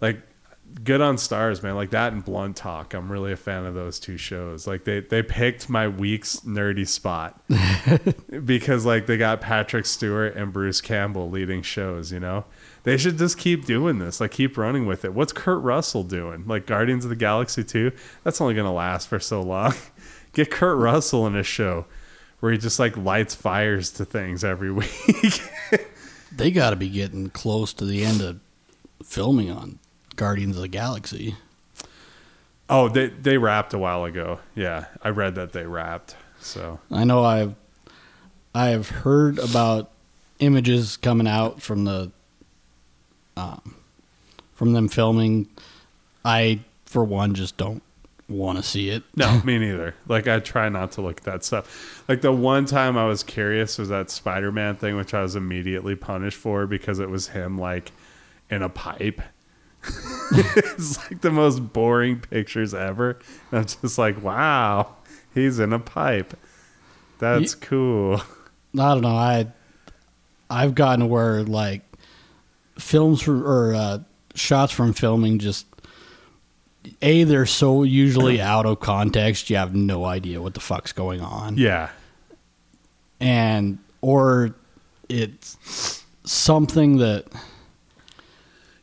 Like 0.00 0.22
good 0.84 1.00
on 1.00 1.16
Starz 1.16 1.62
man 1.62 1.74
like 1.74 1.90
that 1.90 2.12
and 2.12 2.24
blunt 2.24 2.56
talk 2.56 2.94
i'm 2.94 3.10
really 3.10 3.32
a 3.32 3.36
fan 3.36 3.66
of 3.66 3.74
those 3.74 3.98
two 3.98 4.16
shows 4.16 4.66
like 4.66 4.84
they 4.84 5.00
they 5.00 5.22
picked 5.22 5.68
my 5.68 5.88
week's 5.88 6.40
nerdy 6.40 6.86
spot 6.86 7.42
because 8.44 8.86
like 8.86 9.06
they 9.06 9.16
got 9.16 9.40
patrick 9.40 9.84
stewart 9.84 10.36
and 10.36 10.52
bruce 10.52 10.80
campbell 10.80 11.28
leading 11.28 11.62
shows 11.62 12.12
you 12.12 12.20
know 12.20 12.44
they 12.82 12.96
should 12.96 13.18
just 13.18 13.36
keep 13.38 13.64
doing 13.66 13.98
this 13.98 14.20
like 14.20 14.30
keep 14.30 14.56
running 14.56 14.86
with 14.86 15.04
it. 15.04 15.12
What's 15.14 15.32
kurt 15.32 15.62
russell 15.62 16.02
doing? 16.02 16.44
Like 16.46 16.66
guardians 16.66 17.04
of 17.04 17.10
the 17.10 17.16
galaxy 17.16 17.62
2 17.64 17.92
that's 18.24 18.40
only 18.40 18.54
gonna 18.54 18.72
last 18.72 19.08
for 19.08 19.20
so 19.20 19.40
long. 19.42 19.74
Get 20.32 20.50
kurt 20.50 20.78
russell 20.78 21.26
in 21.26 21.34
a 21.34 21.42
show 21.42 21.86
where 22.40 22.52
he 22.52 22.58
just 22.58 22.78
like 22.78 22.96
lights 22.96 23.34
fires 23.34 23.90
to 23.92 24.04
things 24.04 24.44
every 24.44 24.72
week. 24.72 25.42
They 26.34 26.50
got 26.50 26.70
to 26.70 26.76
be 26.76 26.88
getting 26.88 27.28
close 27.30 27.72
to 27.74 27.84
the 27.84 28.04
end 28.04 28.22
of 28.22 28.38
filming 29.04 29.50
on 29.50 29.78
Guardians 30.16 30.54
of 30.56 30.62
the 30.62 30.68
Galaxy. 30.68 31.34
oh 32.68 32.88
they 32.88 33.08
they 33.08 33.36
wrapped 33.36 33.74
a 33.74 33.78
while 33.78 34.04
ago. 34.04 34.38
Yeah 34.54 34.86
i 35.02 35.08
read 35.08 35.34
that 35.34 35.52
they 35.52 35.66
wrapped 35.66 36.16
so. 36.40 36.78
I 36.90 37.04
know 37.04 37.24
I've 37.24 37.54
I 38.54 38.68
have 38.68 38.88
heard 38.88 39.38
about 39.38 39.90
images 40.38 40.96
coming 40.96 41.26
out 41.28 41.60
from 41.60 41.84
the 41.84 42.10
um, 43.36 43.74
from 44.52 44.72
them 44.72 44.88
filming. 44.88 45.48
I 46.24 46.60
for 46.84 47.04
one 47.04 47.34
just 47.34 47.56
don't 47.56 47.82
want 48.28 48.58
to 48.58 48.62
see 48.62 48.90
it. 48.90 49.02
No, 49.16 49.40
me 49.44 49.58
neither. 49.58 49.94
Like 50.08 50.28
I 50.28 50.38
try 50.38 50.68
not 50.68 50.92
to 50.92 51.02
look 51.02 51.18
at 51.18 51.24
that 51.24 51.44
stuff. 51.44 52.04
Like 52.08 52.20
the 52.20 52.32
one 52.32 52.66
time 52.66 52.96
I 52.96 53.06
was 53.06 53.22
curious 53.22 53.78
was 53.78 53.88
that 53.88 54.10
Spider-Man 54.10 54.76
thing, 54.76 54.96
which 54.96 55.14
I 55.14 55.22
was 55.22 55.36
immediately 55.36 55.96
punished 55.96 56.38
for 56.38 56.66
because 56.66 56.98
it 56.98 57.10
was 57.10 57.28
him 57.28 57.58
like 57.58 57.92
in 58.48 58.62
a 58.62 58.68
pipe. 58.68 59.20
it's 60.32 60.98
like 61.10 61.22
the 61.22 61.30
most 61.30 61.72
boring 61.72 62.20
pictures 62.20 62.74
ever. 62.74 63.18
And 63.50 63.60
I'm 63.60 63.66
just 63.66 63.98
like, 63.98 64.22
wow, 64.22 64.94
he's 65.34 65.58
in 65.58 65.72
a 65.72 65.78
pipe. 65.78 66.36
That's 67.18 67.54
cool. 67.54 68.22
I 68.78 68.94
don't 68.94 69.02
know. 69.02 69.08
I 69.08 69.46
I've 70.48 70.74
gotten 70.74 71.08
where 71.08 71.42
like 71.42 71.82
films 72.80 73.22
from, 73.22 73.46
or 73.46 73.74
uh, 73.74 73.98
shots 74.34 74.72
from 74.72 74.92
filming 74.92 75.38
just 75.38 75.66
a 77.02 77.24
they're 77.24 77.46
so 77.46 77.82
usually 77.82 78.40
out 78.54 78.64
of 78.66 78.80
context 78.80 79.50
you 79.50 79.56
have 79.56 79.74
no 79.74 80.04
idea 80.04 80.40
what 80.40 80.54
the 80.54 80.60
fuck's 80.60 80.92
going 80.92 81.20
on 81.20 81.56
Yeah. 81.58 81.90
and 83.20 83.78
or 84.00 84.54
it's 85.08 86.02
something 86.24 86.96
that 86.98 87.26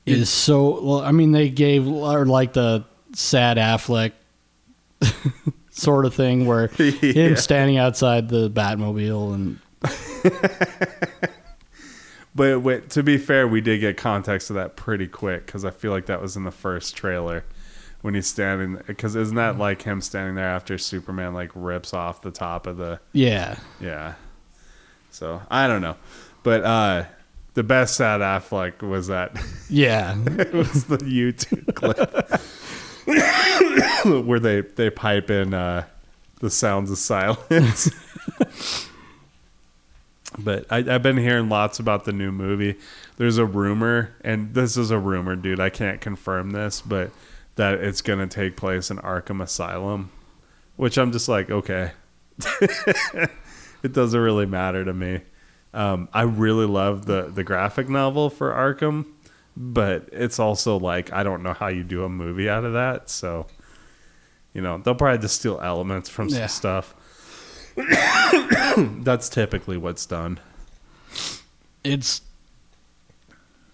is 0.05 0.29
so 0.29 0.79
well 0.83 1.01
i 1.01 1.11
mean 1.11 1.31
they 1.31 1.49
gave 1.49 1.87
or 1.87 2.25
like 2.25 2.53
the 2.53 2.83
sad 3.13 3.57
affleck 3.57 4.11
sort 5.71 6.05
of 6.05 6.13
thing 6.13 6.45
where 6.45 6.69
Yeah. 6.79 6.91
him 6.91 7.35
standing 7.35 7.77
outside 7.77 8.29
the 8.29 8.49
batmobile 8.49 9.33
and 9.33 9.59
But 12.37 12.61
wait, 12.61 12.91
to 12.91 13.01
be 13.01 13.17
fair, 13.17 13.47
we 13.47 13.61
did 13.61 13.79
get 13.79 13.97
context 13.97 14.51
of 14.51 14.55
that 14.57 14.75
pretty 14.75 15.07
quick 15.07 15.47
because 15.47 15.65
I 15.65 15.71
feel 15.71 15.91
like 15.91 16.05
that 16.05 16.21
was 16.21 16.37
in 16.37 16.43
the 16.43 16.51
first 16.51 16.95
trailer 16.95 17.43
when 18.01 18.13
he's 18.13 18.27
standing. 18.27 18.79
Because 18.85 19.15
isn't 19.15 19.35
that 19.35 19.57
like 19.57 19.81
him 19.81 20.01
standing 20.01 20.35
there 20.35 20.47
after 20.47 20.77
Superman 20.77 21.33
like 21.33 21.49
rips 21.55 21.95
off 21.95 22.21
the 22.21 22.29
top 22.29 22.67
of 22.67 22.77
the 22.77 22.99
yeah 23.11 23.57
yeah? 23.81 24.13
So 25.09 25.41
I 25.49 25.67
don't 25.67 25.81
know, 25.81 25.95
but 26.43 26.63
uh 26.63 27.05
the 27.55 27.63
best 27.63 27.95
sad 27.95 28.21
Affleck 28.21 28.87
was 28.87 29.07
that 29.07 29.35
yeah 29.67 30.15
it 30.37 30.53
was 30.53 30.83
the 30.83 30.99
YouTube 30.99 31.73
clip 34.13 34.27
where 34.27 34.39
they 34.39 34.61
they 34.61 34.91
pipe 34.91 35.31
in 35.31 35.55
uh 35.55 35.85
the 36.39 36.51
sounds 36.51 36.91
of 36.91 36.99
silence. 36.99 37.89
But 40.37 40.65
I, 40.69 40.77
I've 40.77 41.01
been 41.03 41.17
hearing 41.17 41.49
lots 41.49 41.79
about 41.79 42.05
the 42.05 42.11
new 42.11 42.31
movie. 42.31 42.75
There's 43.17 43.37
a 43.39 43.45
rumor, 43.45 44.13
and 44.23 44.53
this 44.53 44.77
is 44.77 44.91
a 44.91 44.99
rumor, 44.99 45.35
dude. 45.35 45.59
I 45.59 45.69
can't 45.69 45.99
confirm 45.99 46.51
this, 46.51 46.79
but 46.81 47.11
that 47.55 47.79
it's 47.79 48.01
going 48.01 48.19
to 48.19 48.27
take 48.27 48.55
place 48.55 48.91
in 48.91 48.97
Arkham 48.97 49.41
Asylum, 49.41 50.11
which 50.75 50.97
I'm 50.97 51.11
just 51.11 51.27
like, 51.27 51.49
okay. 51.49 51.91
it 53.83 53.93
doesn't 53.93 54.19
really 54.19 54.45
matter 54.45 54.85
to 54.85 54.93
me. 54.93 55.21
Um, 55.73 56.07
I 56.13 56.21
really 56.23 56.65
love 56.65 57.05
the, 57.05 57.23
the 57.23 57.43
graphic 57.43 57.89
novel 57.89 58.29
for 58.29 58.51
Arkham, 58.51 59.05
but 59.55 60.07
it's 60.11 60.39
also 60.39 60.77
like, 60.77 61.11
I 61.11 61.23
don't 61.23 61.43
know 61.43 61.53
how 61.53 61.67
you 61.67 61.83
do 61.83 62.03
a 62.03 62.09
movie 62.09 62.49
out 62.49 62.63
of 62.63 62.73
that. 62.73 63.09
So, 63.09 63.47
you 64.53 64.61
know, 64.61 64.77
they'll 64.77 64.95
probably 64.95 65.19
just 65.19 65.39
steal 65.39 65.59
elements 65.61 66.09
from 66.09 66.29
some 66.29 66.39
Yeah. 66.41 66.47
stuff. 66.47 66.95
That's 69.03 69.29
typically 69.29 69.77
what's 69.77 70.05
done. 70.05 70.39
it's 71.83 72.21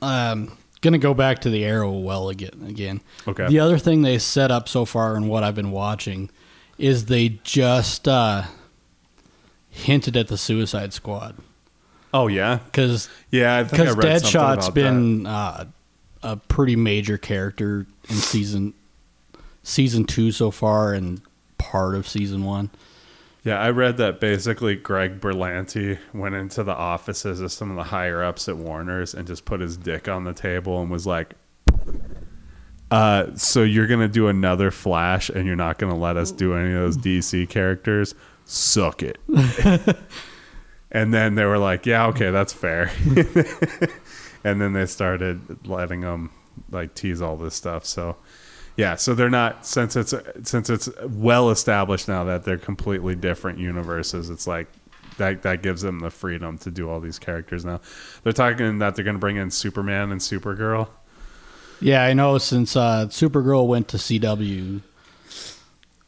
um 0.01 0.55
gonna 0.81 0.97
go 0.97 1.13
back 1.13 1.39
to 1.39 1.49
the 1.49 1.63
arrow 1.63 1.91
well 1.91 2.27
again 2.29 2.65
again 2.67 2.99
Okay. 3.27 3.47
the 3.47 3.59
other 3.59 3.77
thing 3.77 4.01
they 4.01 4.17
set 4.19 4.51
up 4.51 4.67
so 4.67 4.83
far 4.83 5.15
and 5.15 5.29
what 5.29 5.41
i've 5.43 5.55
been 5.55 5.71
watching 5.71 6.29
is 6.77 7.05
they 7.05 7.39
just 7.45 8.05
uh 8.07 8.43
hinted 9.69 10.17
at 10.17 10.27
the 10.27 10.37
suicide 10.37 10.91
squad 10.93 11.35
Oh 12.15 12.27
yeah, 12.27 12.59
because 12.65 13.09
yeah. 13.31 13.57
I 13.57 13.63
think 13.63 13.89
I 13.89 13.95
because 13.95 14.21
deadshot's 14.23 14.69
been 14.69 15.25
uh 15.25 15.65
a 16.21 16.37
pretty 16.37 16.75
major 16.75 17.17
character 17.17 17.87
in 18.07 18.15
season 18.15 18.75
season 19.63 20.05
two 20.05 20.31
so 20.31 20.51
far 20.51 20.93
and 20.93 21.21
part 21.57 21.95
of 21.95 22.07
season 22.07 22.43
one. 22.43 22.69
Yeah, 23.43 23.59
I 23.59 23.71
read 23.71 23.97
that 23.97 24.21
basically 24.21 24.75
Greg 24.75 25.19
Berlanti 25.19 25.99
went 26.13 26.33
into 26.33 26.63
the 26.63 26.73
offices 26.73 27.41
of 27.41 27.51
some 27.51 27.69
of 27.71 27.75
the 27.75 27.83
higher 27.83 28.23
ups 28.23 28.47
at 28.47 28.55
Warner's 28.55 29.13
and 29.13 29.27
just 29.27 29.43
put 29.43 29.59
his 29.59 29.75
dick 29.75 30.07
on 30.07 30.23
the 30.23 30.33
table 30.33 30.81
and 30.81 30.89
was 30.89 31.05
like, 31.05 31.33
uh, 32.89 33.35
so 33.35 33.63
you're 33.63 33.87
gonna 33.87 34.07
do 34.07 34.29
another 34.29 34.71
Flash 34.71 35.29
and 35.29 35.45
you're 35.45 35.57
not 35.57 35.77
gonna 35.77 35.97
let 35.97 36.15
us 36.15 36.31
do 36.31 36.55
any 36.55 36.73
of 36.73 36.79
those 36.79 36.97
DC 36.97 37.49
characters? 37.49 38.15
Suck 38.45 39.03
it. 39.03 39.17
and 40.91 41.13
then 41.13 41.35
they 41.35 41.43
were 41.43 41.57
like, 41.57 41.85
yeah, 41.85 42.05
okay, 42.07 42.31
that's 42.31 42.53
fair. 42.53 42.91
and 44.45 44.61
then 44.61 44.71
they 44.71 44.85
started 44.85 45.67
letting 45.67 46.01
them 46.01 46.29
like 46.71 46.95
tease 46.95 47.21
all 47.21 47.35
this 47.35 47.55
stuff. 47.55 47.83
So 47.83 48.15
yeah, 48.75 48.95
so 48.95 49.13
they're 49.13 49.29
not 49.29 49.65
since 49.65 49.95
it's 49.95 50.13
since 50.43 50.69
it's 50.69 50.89
well 51.03 51.49
established 51.51 52.07
now 52.07 52.23
that 52.25 52.43
they're 52.43 52.57
completely 52.57 53.15
different 53.15 53.59
universes. 53.59 54.29
It's 54.29 54.47
like 54.47 54.67
that 55.17 55.43
that 55.43 55.61
gives 55.61 55.81
them 55.81 55.99
the 55.99 56.09
freedom 56.09 56.57
to 56.59 56.71
do 56.71 56.89
all 56.89 56.99
these 56.99 57.19
characters 57.19 57.65
now. 57.65 57.81
They're 58.23 58.33
talking 58.33 58.79
that 58.79 58.95
they're 58.95 59.05
going 59.05 59.15
to 59.15 59.19
bring 59.19 59.37
in 59.37 59.51
Superman 59.51 60.11
and 60.11 60.19
Supergirl. 60.21 60.89
Yeah, 61.79 62.03
I 62.03 62.13
know. 62.13 62.37
Since 62.37 62.75
uh, 62.75 63.07
Supergirl 63.09 63.67
went 63.67 63.89
to 63.89 63.97
CW, 63.97 64.81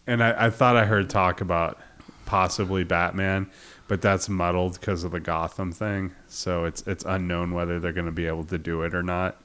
And 0.07 0.23
I, 0.23 0.47
I 0.47 0.49
thought 0.49 0.75
I 0.77 0.85
heard 0.85 1.09
talk 1.09 1.41
about 1.41 1.79
possibly 2.25 2.83
Batman, 2.83 3.49
but 3.87 4.01
that's 4.01 4.29
muddled 4.29 4.79
because 4.79 5.03
of 5.03 5.11
the 5.11 5.19
Gotham 5.19 5.71
thing. 5.71 6.13
So 6.27 6.65
it's 6.65 6.81
it's 6.87 7.03
unknown 7.05 7.53
whether 7.53 7.79
they're 7.79 7.93
going 7.93 8.05
to 8.07 8.11
be 8.11 8.25
able 8.27 8.45
to 8.45 8.57
do 8.57 8.81
it 8.83 8.95
or 8.95 9.03
not. 9.03 9.39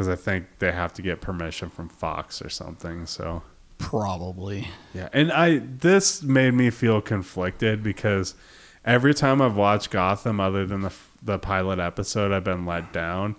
Because 0.00 0.08
I 0.08 0.16
think 0.16 0.46
they 0.60 0.72
have 0.72 0.94
to 0.94 1.02
get 1.02 1.20
permission 1.20 1.68
from 1.68 1.90
Fox 1.90 2.40
or 2.40 2.48
something. 2.48 3.04
So 3.04 3.42
probably. 3.76 4.68
Yeah, 4.94 5.10
and 5.12 5.30
I 5.30 5.58
this 5.58 6.22
made 6.22 6.54
me 6.54 6.70
feel 6.70 7.02
conflicted 7.02 7.82
because 7.82 8.34
every 8.82 9.12
time 9.12 9.42
I've 9.42 9.56
watched 9.56 9.90
Gotham, 9.90 10.40
other 10.40 10.64
than 10.64 10.80
the 10.80 10.92
the 11.22 11.38
pilot 11.38 11.80
episode, 11.80 12.32
I've 12.32 12.44
been 12.44 12.64
let 12.64 12.94
down. 12.94 13.36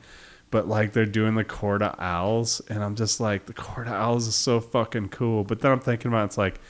But 0.51 0.67
like 0.67 0.93
they're 0.93 1.07
doing 1.07 1.33
the 1.33 1.43
Court 1.43 1.81
of 1.81 1.99
Owls, 1.99 2.61
and 2.69 2.83
I'm 2.83 2.93
just 2.93 3.19
like 3.19 3.47
the 3.47 3.53
Court 3.53 3.87
of 3.87 3.93
Owls 3.93 4.27
is 4.27 4.35
so 4.35 4.59
fucking 4.59 5.09
cool. 5.09 5.43
But 5.43 5.61
then 5.61 5.71
I'm 5.71 5.79
thinking 5.79 6.09
about 6.09 6.25
it's 6.25 6.37
like, 6.37 6.61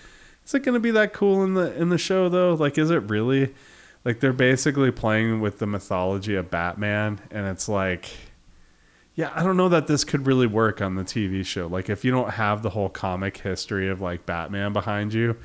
is 0.46 0.54
it 0.54 0.64
gonna 0.64 0.80
be 0.80 0.92
that 0.92 1.12
cool 1.12 1.44
in 1.44 1.56
the 1.56 1.76
in 1.76 1.90
the 1.90 1.98
show 1.98 2.30
though? 2.30 2.54
Like, 2.54 2.78
is 2.78 2.92
it 2.92 3.10
really? 3.10 3.54
Like 4.06 4.22
they're 4.22 4.32
basically 4.32 4.92
playing 4.92 5.42
with 5.42 5.60
the 5.60 5.68
mythology 5.68 6.36
of 6.36 6.50
Batman, 6.50 7.20
and 7.30 7.46
it's 7.46 7.68
like 7.68 8.10
yeah, 9.16 9.32
I 9.36 9.44
don't 9.44 9.58
know 9.58 9.70
that 9.70 9.88
this 9.88 10.04
could 10.04 10.26
really 10.26 10.48
work 10.48 10.82
on 10.82 10.96
the 10.96 11.04
TV 11.04 11.46
show. 11.46 11.68
Like, 11.68 11.90
if 11.90 12.06
you 12.06 12.12
don't 12.12 12.32
have 12.32 12.62
the 12.64 12.70
whole 12.70 12.90
comic 12.90 13.38
history 13.38 13.90
of 13.90 14.02
like 14.02 14.26
Batman 14.26 14.74
behind 14.74 15.14
you, 15.14 15.38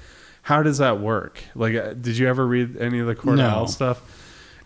how 0.42 0.62
does 0.62 0.78
that 0.78 1.00
work? 1.00 1.42
Like, 1.54 1.74
uh, 1.74 1.92
did 1.94 2.16
you 2.18 2.28
ever 2.28 2.46
read 2.46 2.76
any 2.76 3.00
of 3.00 3.06
the 3.06 3.14
Cornell 3.16 3.60
No. 3.62 3.66
stuff? 3.66 4.02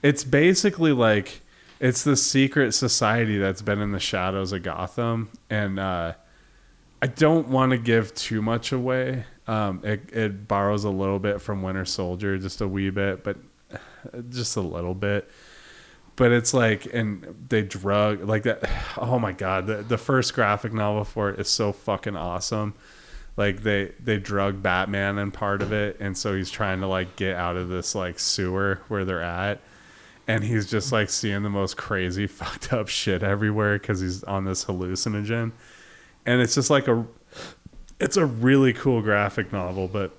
It's 0.02 0.24
basically 0.24 0.92
like 0.92 1.40
it's 1.78 2.04
the 2.04 2.16
secret 2.16 2.72
society 2.72 3.38
that's 3.38 3.62
been 3.62 3.80
in 3.80 3.92
the 3.92 4.00
shadows 4.00 4.52
of 4.52 4.62
Gotham, 4.62 5.30
and 5.48 5.78
uh, 5.78 6.12
I 7.00 7.06
don't 7.06 7.48
want 7.48 7.72
to 7.72 7.78
give 7.78 8.14
too 8.14 8.42
much 8.42 8.72
away. 8.72 9.24
Um, 9.46 9.80
it, 9.82 10.10
it 10.12 10.46
borrows 10.46 10.84
a 10.84 10.90
little 10.90 11.18
bit 11.18 11.40
from 11.40 11.62
Winter 11.62 11.84
Soldier, 11.86 12.36
just 12.38 12.60
a 12.60 12.68
wee 12.68 12.90
bit, 12.90 13.24
but 13.24 13.38
uh, 13.72 13.78
just 14.28 14.56
a 14.56 14.60
little 14.60 14.94
bit 14.94 15.28
but 16.16 16.32
it's 16.32 16.52
like 16.52 16.86
and 16.92 17.46
they 17.48 17.62
drug 17.62 18.22
like 18.24 18.42
that 18.42 18.68
oh 18.98 19.18
my 19.18 19.32
god 19.32 19.66
the, 19.66 19.76
the 19.76 19.98
first 19.98 20.34
graphic 20.34 20.72
novel 20.72 21.04
for 21.04 21.30
it 21.30 21.40
is 21.40 21.48
so 21.48 21.72
fucking 21.72 22.16
awesome. 22.16 22.74
Like 23.36 23.62
they 23.62 23.92
they 23.98 24.18
drug 24.18 24.62
batman 24.62 25.18
in 25.18 25.30
part 25.30 25.62
of 25.62 25.72
it 25.72 25.96
and 26.00 26.16
so 26.16 26.34
he's 26.34 26.50
trying 26.50 26.80
to 26.80 26.86
like 26.86 27.16
get 27.16 27.36
out 27.36 27.56
of 27.56 27.68
this 27.68 27.94
like 27.94 28.18
sewer 28.18 28.80
where 28.88 29.04
they're 29.04 29.22
at. 29.22 29.60
And 30.28 30.44
he's 30.44 30.70
just 30.70 30.92
like 30.92 31.10
seeing 31.10 31.42
the 31.42 31.50
most 31.50 31.76
crazy 31.76 32.26
fucked 32.28 32.72
up 32.72 32.88
shit 32.88 33.22
everywhere 33.22 33.78
because 33.78 34.00
he's 34.00 34.22
on 34.24 34.44
this 34.44 34.64
hallucinogen. 34.64 35.52
And 36.26 36.40
it's 36.40 36.54
just 36.54 36.70
like 36.70 36.86
a 36.86 37.06
it's 37.98 38.16
a 38.16 38.26
really 38.26 38.72
cool 38.72 39.02
graphic 39.02 39.52
novel 39.52 39.88
but 39.88 40.16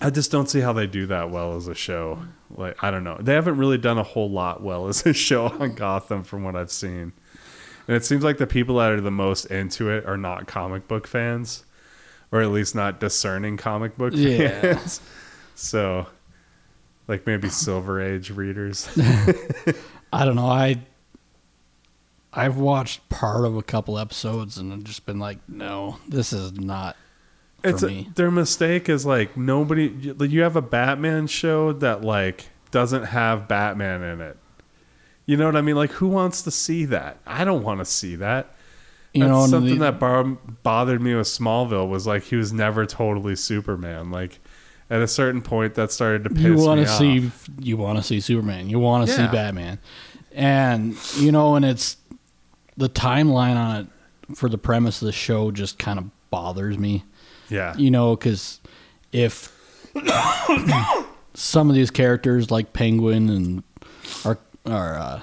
I 0.00 0.10
just 0.10 0.30
don't 0.30 0.48
see 0.48 0.60
how 0.60 0.72
they 0.72 0.86
do 0.86 1.06
that 1.06 1.30
well 1.30 1.56
as 1.56 1.68
a 1.68 1.74
show. 1.74 2.18
Mm. 2.20 2.58
Like 2.58 2.84
I 2.84 2.90
don't 2.90 3.04
know. 3.04 3.16
They 3.20 3.34
haven't 3.34 3.56
really 3.56 3.78
done 3.78 3.98
a 3.98 4.02
whole 4.02 4.30
lot 4.30 4.62
well 4.62 4.88
as 4.88 5.04
a 5.06 5.12
show 5.12 5.48
mm. 5.48 5.60
on 5.60 5.74
Gotham 5.74 6.24
from 6.24 6.44
what 6.44 6.56
I've 6.56 6.70
seen. 6.72 7.12
And 7.86 7.96
it 7.96 8.04
seems 8.04 8.24
like 8.24 8.38
the 8.38 8.46
people 8.46 8.76
that 8.76 8.92
are 8.92 9.00
the 9.00 9.10
most 9.10 9.46
into 9.46 9.90
it 9.90 10.06
are 10.06 10.16
not 10.16 10.46
comic 10.46 10.88
book 10.88 11.06
fans 11.06 11.64
or 12.32 12.40
at 12.40 12.48
least 12.50 12.74
not 12.74 12.98
discerning 12.98 13.56
comic 13.56 13.96
book 13.96 14.12
Yeah. 14.16 14.60
fans. 14.60 15.00
So 15.56 16.08
like 17.06 17.28
maybe 17.28 17.48
Silver 17.48 18.00
Age 18.02 18.30
readers. 18.32 18.88
I 20.12 20.24
don't 20.24 20.34
know. 20.34 20.48
I 20.48 20.78
I've 22.32 22.56
watched 22.56 23.08
part 23.08 23.44
of 23.44 23.56
a 23.56 23.62
couple 23.62 23.96
episodes 23.96 24.58
and 24.58 24.72
I've 24.72 24.82
just 24.82 25.06
been 25.06 25.20
like, 25.20 25.38
no, 25.48 25.98
this 26.08 26.32
is 26.32 26.52
not 26.54 26.96
it's 27.64 27.82
a, 27.82 27.86
me. 27.88 28.08
their 28.14 28.30
mistake 28.30 28.88
is 28.88 29.04
like 29.06 29.36
nobody 29.36 29.88
you 29.88 30.16
you 30.24 30.42
have 30.42 30.56
a 30.56 30.62
Batman 30.62 31.26
show 31.26 31.72
that 31.74 32.02
like 32.02 32.48
doesn't 32.70 33.04
have 33.04 33.48
Batman 33.48 34.02
in 34.02 34.20
it. 34.20 34.36
You 35.26 35.36
know 35.36 35.46
what 35.46 35.56
I 35.56 35.62
mean? 35.62 35.76
Like 35.76 35.90
who 35.92 36.08
wants 36.08 36.42
to 36.42 36.50
see 36.50 36.84
that? 36.86 37.18
I 37.26 37.44
don't 37.44 37.62
want 37.62 37.80
to 37.80 37.84
see 37.84 38.16
that. 38.16 38.54
You 39.12 39.20
That's 39.22 39.30
know, 39.30 39.46
something 39.46 39.74
the- 39.78 39.84
that 39.84 39.98
bar- 40.00 40.24
bothered 40.24 41.00
me 41.00 41.14
with 41.14 41.26
Smallville 41.28 41.88
was 41.88 42.06
like 42.06 42.24
he 42.24 42.36
was 42.36 42.52
never 42.52 42.84
totally 42.84 43.36
Superman. 43.36 44.10
Like 44.10 44.40
at 44.90 45.00
a 45.00 45.08
certain 45.08 45.40
point, 45.40 45.74
that 45.76 45.90
started 45.92 46.24
to 46.24 46.30
piss 46.30 46.42
you 46.42 46.54
me 46.54 46.62
want 46.66 46.80
to 46.84 46.90
off. 46.90 46.98
see 46.98 47.30
you 47.60 47.76
want 47.76 47.96
to 47.98 48.02
see 48.02 48.20
Superman. 48.20 48.68
You 48.68 48.78
want 48.80 49.06
to 49.08 49.12
Yeah. 49.12 49.26
see 49.28 49.32
Batman, 49.32 49.78
and 50.32 50.96
you 51.16 51.32
know, 51.32 51.54
and 51.54 51.64
it's 51.64 51.96
the 52.76 52.88
timeline 52.88 53.56
on 53.56 53.76
it 54.30 54.36
for 54.36 54.48
the 54.48 54.58
premise 54.58 55.00
of 55.00 55.06
the 55.06 55.12
show 55.12 55.50
just 55.52 55.78
kind 55.78 55.98
of 55.98 56.10
bothers 56.30 56.76
me. 56.76 57.04
Yeah, 57.54 57.76
You 57.76 57.90
know, 57.90 58.16
because 58.16 58.60
if 59.12 59.52
some 61.34 61.68
of 61.68 61.76
these 61.76 61.90
characters 61.90 62.50
like 62.50 62.72
Penguin 62.72 63.28
and 63.30 63.62
are 64.24 64.38
are 64.66 64.98
uh, 64.98 65.20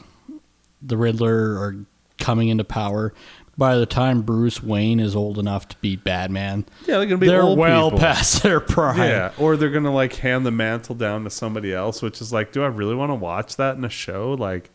the 0.82 0.98
Riddler 0.98 1.58
are 1.58 1.86
coming 2.20 2.50
into 2.50 2.63
power. 2.63 3.13
By 3.58 3.76
the 3.76 3.86
time 3.86 4.22
Bruce 4.22 4.63
Wayne 4.63 5.00
is 5.00 5.15
old 5.15 5.38
enough 5.38 5.67
to 5.67 5.76
be 5.78 5.96
Batman, 5.96 6.65
yeah, 6.88 6.98
they're 6.98 7.06
gonna 7.06 7.17
be 7.17 7.28
they're 7.28 7.46
well 7.46 7.91
people. 7.91 8.00
past 8.00 8.44
their 8.44 8.60
prime. 8.60 8.98
Yeah, 8.98 9.32
or 9.38 9.58
they're 9.58 9.70
gonna 9.70 9.94
like 9.94 10.15
hand 10.15 10.46
the 10.46 10.52
mantle 10.52 10.96
down 10.96 11.26
to 11.26 11.30
somebody 11.30 11.74
else, 11.74 12.02
which 12.02 12.22
is 12.22 12.32
like, 12.32 12.54
do 12.54 12.63
I 12.63 12.67
really 12.67 12.96
want 12.96 13.12
to 13.12 13.15
watch 13.15 13.58
that 13.58 13.76
in 13.76 13.84
a 13.84 13.89
show? 13.89 14.34
Like, 14.34 14.72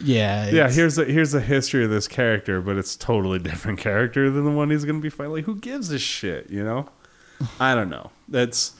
yeah, 0.00 0.48
yeah, 0.48 0.70
here's 0.70 0.94
the 0.94 1.04
here's 1.04 1.32
the 1.32 1.40
history 1.40 1.84
of 1.84 1.90
this 1.90 2.06
character, 2.06 2.60
but 2.60 2.76
it's 2.76 2.96
totally 2.96 3.38
different 3.40 3.80
character 3.80 4.30
than 4.30 4.44
the 4.44 4.52
one 4.52 4.70
he's 4.70 4.84
gonna 4.84 5.00
be 5.00 5.10
fighting. 5.10 5.32
Like, 5.32 5.44
who 5.44 5.56
gives 5.56 5.90
a 5.90 5.98
shit? 5.98 6.48
You 6.50 6.64
know? 6.64 6.88
I 7.58 7.74
don't 7.74 7.90
know. 7.90 8.10
That's 8.28 8.74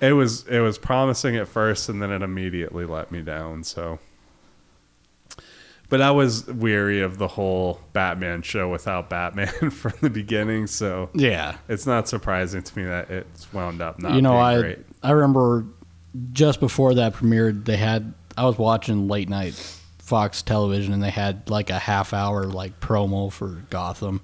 it 0.00 0.12
was 0.12 0.46
it 0.46 0.60
was 0.60 0.78
promising 0.78 1.36
at 1.36 1.48
first, 1.48 1.88
and 1.88 2.02
then 2.02 2.10
it 2.10 2.22
immediately 2.22 2.84
let 2.84 3.10
me 3.10 3.22
down. 3.22 3.64
So, 3.64 3.98
but 5.88 6.00
I 6.00 6.10
was 6.10 6.46
weary 6.46 7.00
of 7.00 7.18
the 7.18 7.28
whole 7.28 7.80
Batman 7.92 8.42
show 8.42 8.70
without 8.70 9.08
Batman 9.08 9.70
from 9.70 9.94
the 10.00 10.10
beginning. 10.10 10.66
So 10.66 11.10
yeah. 11.14 11.56
it's 11.68 11.86
not 11.86 12.08
surprising 12.08 12.62
to 12.62 12.78
me 12.78 12.84
that 12.84 13.10
it's 13.10 13.52
wound 13.52 13.80
up 13.80 14.00
not 14.00 14.14
you 14.14 14.22
know, 14.22 14.36
I 14.36 14.60
great. 14.60 14.78
I 15.02 15.12
remember 15.12 15.64
just 16.32 16.60
before 16.60 16.94
that 16.94 17.14
premiered, 17.14 17.64
they 17.64 17.76
had 17.76 18.12
I 18.36 18.44
was 18.44 18.58
watching 18.58 19.08
late 19.08 19.28
night 19.28 19.54
Fox 19.98 20.42
television, 20.42 20.92
and 20.92 21.02
they 21.02 21.10
had 21.10 21.48
like 21.48 21.70
a 21.70 21.78
half 21.78 22.12
hour 22.12 22.44
like 22.44 22.80
promo 22.80 23.32
for 23.32 23.64
Gotham, 23.70 24.20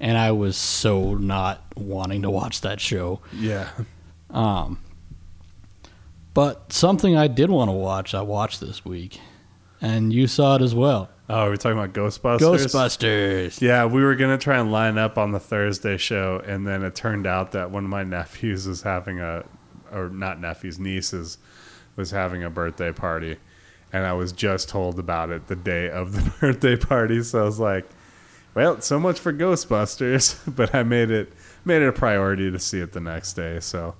and 0.00 0.16
I 0.18 0.32
was 0.32 0.56
so 0.56 1.14
not 1.14 1.62
wanting 1.76 2.22
to 2.22 2.30
watch 2.30 2.60
that 2.62 2.80
show. 2.80 3.20
Yeah. 3.34 3.68
Um, 4.30 4.78
but 6.34 6.72
something 6.72 7.16
I 7.16 7.28
did 7.28 7.50
want 7.50 7.68
to 7.68 7.72
watch, 7.72 8.14
I 8.14 8.22
watched 8.22 8.60
this 8.60 8.84
week, 8.84 9.20
and 9.80 10.12
you 10.12 10.26
saw 10.26 10.56
it 10.56 10.62
as 10.62 10.74
well. 10.74 11.08
Oh, 11.28 11.48
we're 11.48 11.56
talking 11.56 11.78
about 11.78 11.92
Ghostbusters. 11.92 12.38
Ghostbusters. 12.38 13.60
Yeah, 13.60 13.86
we 13.86 14.02
were 14.02 14.14
gonna 14.14 14.38
try 14.38 14.58
and 14.58 14.70
line 14.70 14.96
up 14.98 15.18
on 15.18 15.32
the 15.32 15.40
Thursday 15.40 15.96
show, 15.96 16.40
and 16.46 16.66
then 16.66 16.82
it 16.82 16.94
turned 16.94 17.26
out 17.26 17.52
that 17.52 17.70
one 17.70 17.84
of 17.84 17.90
my 17.90 18.04
nephews 18.04 18.68
was 18.68 18.82
having 18.82 19.20
a, 19.20 19.44
or 19.90 20.08
not 20.08 20.40
nephews, 20.40 20.78
nieces, 20.78 21.38
was 21.96 22.10
having 22.10 22.44
a 22.44 22.50
birthday 22.50 22.92
party, 22.92 23.38
and 23.92 24.04
I 24.04 24.12
was 24.12 24.30
just 24.30 24.68
told 24.68 24.98
about 24.98 25.30
it 25.30 25.48
the 25.48 25.56
day 25.56 25.90
of 25.90 26.12
the 26.12 26.30
birthday 26.40 26.76
party. 26.76 27.22
So 27.22 27.40
I 27.40 27.44
was 27.44 27.58
like, 27.58 27.88
"Well, 28.56 28.80
so 28.80 28.98
much 28.98 29.20
for 29.20 29.32
Ghostbusters," 29.32 30.36
but 30.56 30.74
I 30.74 30.82
made 30.82 31.10
it 31.10 31.32
made 31.64 31.82
it 31.82 31.88
a 31.88 31.92
priority 31.92 32.50
to 32.50 32.58
see 32.58 32.80
it 32.80 32.92
the 32.92 33.00
next 33.00 33.34
day. 33.34 33.60
So, 33.60 33.94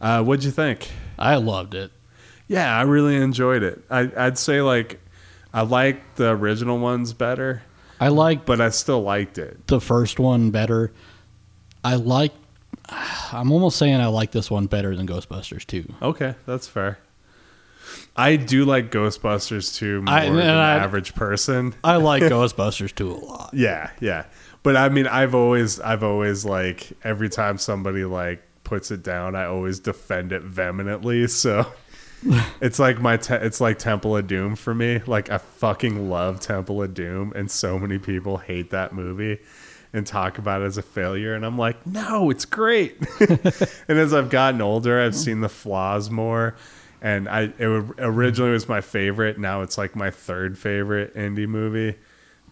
uh, 0.00 0.22
what'd 0.22 0.44
you 0.44 0.50
think? 0.52 0.88
I 1.18 1.34
loved 1.36 1.74
it. 1.74 1.90
Yeah, 2.46 2.74
I 2.76 2.82
really 2.82 3.16
enjoyed 3.16 3.62
it. 3.62 3.82
I, 3.90 4.10
I'd 4.16 4.38
say 4.38 4.62
like 4.62 5.00
I 5.52 5.62
like 5.62 6.14
the 6.14 6.30
original 6.30 6.78
ones 6.78 7.12
better, 7.12 7.62
I 8.00 8.08
like 8.08 8.46
but 8.46 8.60
I 8.60 8.70
still 8.70 9.02
liked 9.02 9.36
it. 9.38 9.66
the 9.66 9.80
first 9.80 10.18
one 10.20 10.50
better. 10.50 10.92
I 11.84 11.96
like. 11.96 12.32
I'm 13.32 13.52
almost 13.52 13.76
saying 13.76 14.00
I 14.00 14.06
like 14.06 14.32
this 14.32 14.50
one 14.50 14.66
better 14.66 14.96
than 14.96 15.06
Ghostbusters 15.06 15.64
2. 15.66 15.94
Okay, 16.02 16.34
that's 16.46 16.66
fair. 16.66 16.98
I 18.16 18.36
do 18.36 18.64
like 18.64 18.90
Ghostbusters 18.90 19.74
2 19.76 20.02
more 20.02 20.14
I- 20.14 20.26
than 20.28 20.38
I- 20.38 20.74
average 20.76 21.14
person. 21.14 21.74
I 21.84 21.96
like 21.96 22.22
Ghostbusters 22.24 22.94
2 22.94 23.10
a 23.10 23.14
lot. 23.14 23.50
Yeah, 23.54 23.90
yeah. 24.00 24.26
But 24.62 24.76
I 24.76 24.88
mean, 24.90 25.06
I've 25.06 25.34
always, 25.34 25.80
I've 25.80 26.02
always 26.02 26.44
like 26.44 26.92
every 27.02 27.28
time 27.30 27.56
somebody 27.56 28.04
like 28.04 28.42
puts 28.64 28.90
it 28.90 29.02
down, 29.02 29.34
I 29.34 29.44
always 29.46 29.78
defend 29.78 30.32
it 30.32 30.42
vehemently. 30.42 31.26
So 31.28 31.66
it's 32.60 32.78
like 32.78 33.00
my, 33.00 33.16
te- 33.16 33.34
it's 33.36 33.60
like 33.60 33.78
Temple 33.78 34.16
of 34.16 34.26
Doom 34.26 34.56
for 34.56 34.74
me. 34.74 35.00
Like 35.06 35.30
I 35.30 35.38
fucking 35.38 36.10
love 36.10 36.40
Temple 36.40 36.82
of 36.82 36.92
Doom, 36.92 37.32
and 37.34 37.50
so 37.50 37.78
many 37.78 37.98
people 37.98 38.36
hate 38.36 38.70
that 38.70 38.92
movie 38.92 39.38
and 39.92 40.06
talk 40.06 40.36
about 40.38 40.60
it 40.62 40.66
as 40.66 40.76
a 40.78 40.82
failure. 40.82 41.34
And 41.34 41.44
I'm 41.44 41.56
like, 41.58 41.84
no, 41.86 42.28
it's 42.30 42.44
great. 42.44 42.96
and 43.20 43.98
as 43.98 44.12
I've 44.14 44.30
gotten 44.30 44.60
older, 44.60 45.00
I've 45.00 45.16
seen 45.16 45.40
the 45.40 45.48
flaws 45.48 46.10
more. 46.10 46.54
And 47.02 47.28
I, 47.28 47.52
it 47.58 47.66
originally 47.98 48.52
was 48.52 48.68
my 48.68 48.80
favorite. 48.80 49.38
Now 49.38 49.62
it's 49.62 49.78
like 49.78 49.96
my 49.96 50.10
third 50.10 50.58
favorite 50.58 51.16
Indy 51.16 51.46
movie 51.46 51.96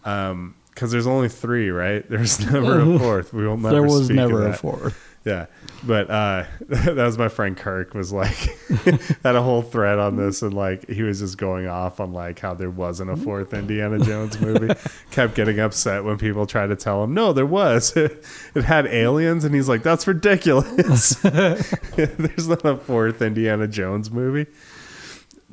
um, 0.03 0.55
because 0.69 0.91
there's 0.91 1.07
only 1.07 1.29
three, 1.29 1.69
right? 1.69 2.03
There's 2.09 2.39
never 2.39 2.79
a 2.79 2.99
fourth. 2.99 3.33
We 3.33 3.45
will 3.45 3.57
never. 3.57 3.75
there 3.75 3.83
was 3.83 4.05
speak 4.05 4.17
of 4.19 4.29
never 4.29 4.47
a 4.47 4.53
fourth. 4.53 5.18
Yeah, 5.29 5.45
but 5.85 6.09
uh, 6.09 6.45
that 6.69 6.95
was 6.95 7.19
my 7.19 7.29
friend 7.29 7.55
Kirk. 7.55 7.93
Was 7.93 8.11
like 8.11 8.35
had 9.23 9.35
a 9.35 9.43
whole 9.43 9.61
thread 9.61 9.99
on 9.99 10.15
this, 10.15 10.41
and 10.41 10.55
like 10.55 10.89
he 10.89 11.03
was 11.03 11.19
just 11.19 11.37
going 11.37 11.67
off 11.67 11.99
on 11.99 12.13
like 12.13 12.39
how 12.39 12.55
there 12.55 12.71
wasn't 12.71 13.11
a 13.11 13.15
fourth 13.15 13.53
Indiana 13.53 13.99
Jones 13.99 14.41
movie. 14.41 14.73
Kept 15.11 15.35
getting 15.35 15.59
upset 15.59 16.03
when 16.03 16.17
people 16.17 16.47
tried 16.47 16.67
to 16.67 16.75
tell 16.75 17.03
him 17.03 17.13
no, 17.13 17.31
there 17.31 17.45
was. 17.45 17.95
it 17.95 18.63
had 18.63 18.87
aliens, 18.87 19.43
and 19.43 19.53
he's 19.53 19.69
like, 19.69 19.83
that's 19.83 20.07
ridiculous. 20.07 21.13
There's 21.15 22.47
not 22.47 22.65
a 22.65 22.77
fourth 22.77 23.21
Indiana 23.21 23.67
Jones 23.67 24.09
movie 24.09 24.47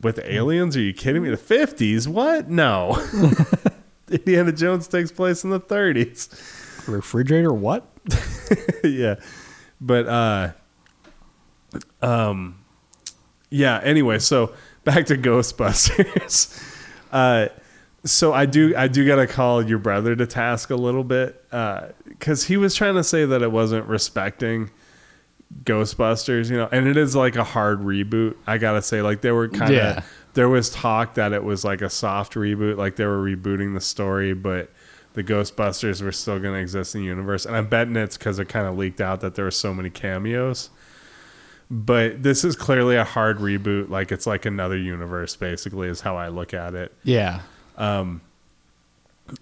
with 0.01 0.19
aliens. 0.25 0.75
Are 0.75 0.81
you 0.81 0.95
kidding 0.95 1.23
me? 1.23 1.29
The 1.29 1.37
fifties? 1.37 2.09
What? 2.09 2.49
No. 2.49 2.97
Indiana 4.11 4.53
Jones 4.53 4.89
takes 4.89 5.12
place 5.12 5.45
in 5.45 5.51
the 5.51 5.61
30s. 5.61 6.29
Refrigerator, 6.89 7.53
what? 7.53 7.91
yeah. 8.85 9.17
But 9.81 10.07
uh 10.07 10.53
um 12.03 12.59
yeah, 13.51 13.81
anyway, 13.83 14.19
so 14.19 14.53
back 14.85 15.07
to 15.07 15.17
Ghostbusters. 15.17 16.62
uh 17.12 17.49
so 18.05 18.33
I 18.33 18.47
do 18.47 18.75
I 18.77 18.89
do 18.89 19.07
gotta 19.07 19.27
call 19.27 19.65
your 19.67 19.79
brother 19.79 20.15
to 20.17 20.27
task 20.27 20.71
a 20.71 20.77
little 20.77 21.05
bit. 21.05 21.43
Uh 21.53 21.89
because 22.09 22.45
he 22.45 22.57
was 22.57 22.75
trying 22.75 22.95
to 22.95 23.05
say 23.05 23.25
that 23.25 23.43
it 23.43 23.53
wasn't 23.53 23.87
respecting 23.87 24.71
Ghostbusters, 25.65 26.51
you 26.51 26.57
know, 26.57 26.69
and 26.73 26.87
it 26.89 26.97
is 26.97 27.15
like 27.15 27.37
a 27.37 27.45
hard 27.45 27.81
reboot. 27.81 28.37
I 28.47 28.59
gotta 28.59 28.83
say, 28.83 29.03
like 29.03 29.21
they 29.21 29.31
were 29.33 29.49
kind 29.49 29.71
of 29.71 29.77
Yeah. 29.77 30.03
there 30.35 30.49
was 30.49 30.71
talk 30.71 31.15
that 31.15 31.33
it 31.33 31.45
was 31.45 31.65
like 31.65 31.83
a 31.83 31.91
soft 31.91 32.35
reboot, 32.35 32.77
like 32.77 32.97
they 32.97 33.07
were 33.07 33.23
rebooting 33.23 33.75
the 33.75 33.81
story, 33.81 34.35
but 34.35 34.71
the 35.16 35.24
Ghostbusters 35.24 36.02
were 36.02 36.12
still 36.12 36.38
going 36.38 36.55
to 36.55 36.61
exist 36.61 36.94
in 36.94 37.00
the 37.00 37.07
universe. 37.07 37.46
And 37.46 37.57
I'm 37.57 37.68
betting 37.68 37.96
it's 37.96 38.18
because 38.18 38.38
it 38.38 38.50
kind 38.50 38.66
of 38.66 38.76
leaked 38.76 39.00
out 39.00 39.22
that 39.22 39.35
there 39.35 39.46
were 39.46 39.50
so 39.50 39.72
many 39.72 39.88
cameos. 39.88 40.68
But 41.70 42.22
this 42.22 42.44
is 42.44 42.55
clearly 42.55 42.96
a 42.96 43.05
hard 43.05 43.38
reboot. 43.38 43.88
Like 43.88 44.12
it's 44.12 44.26
like 44.26 44.44
another 44.44 44.76
universe, 44.76 45.35
basically, 45.35 45.88
is 45.88 46.02
how 46.02 46.16
I 46.18 46.29
look 46.29 46.52
at 46.52 46.74
it. 46.74 46.94
Yeah. 47.02 47.40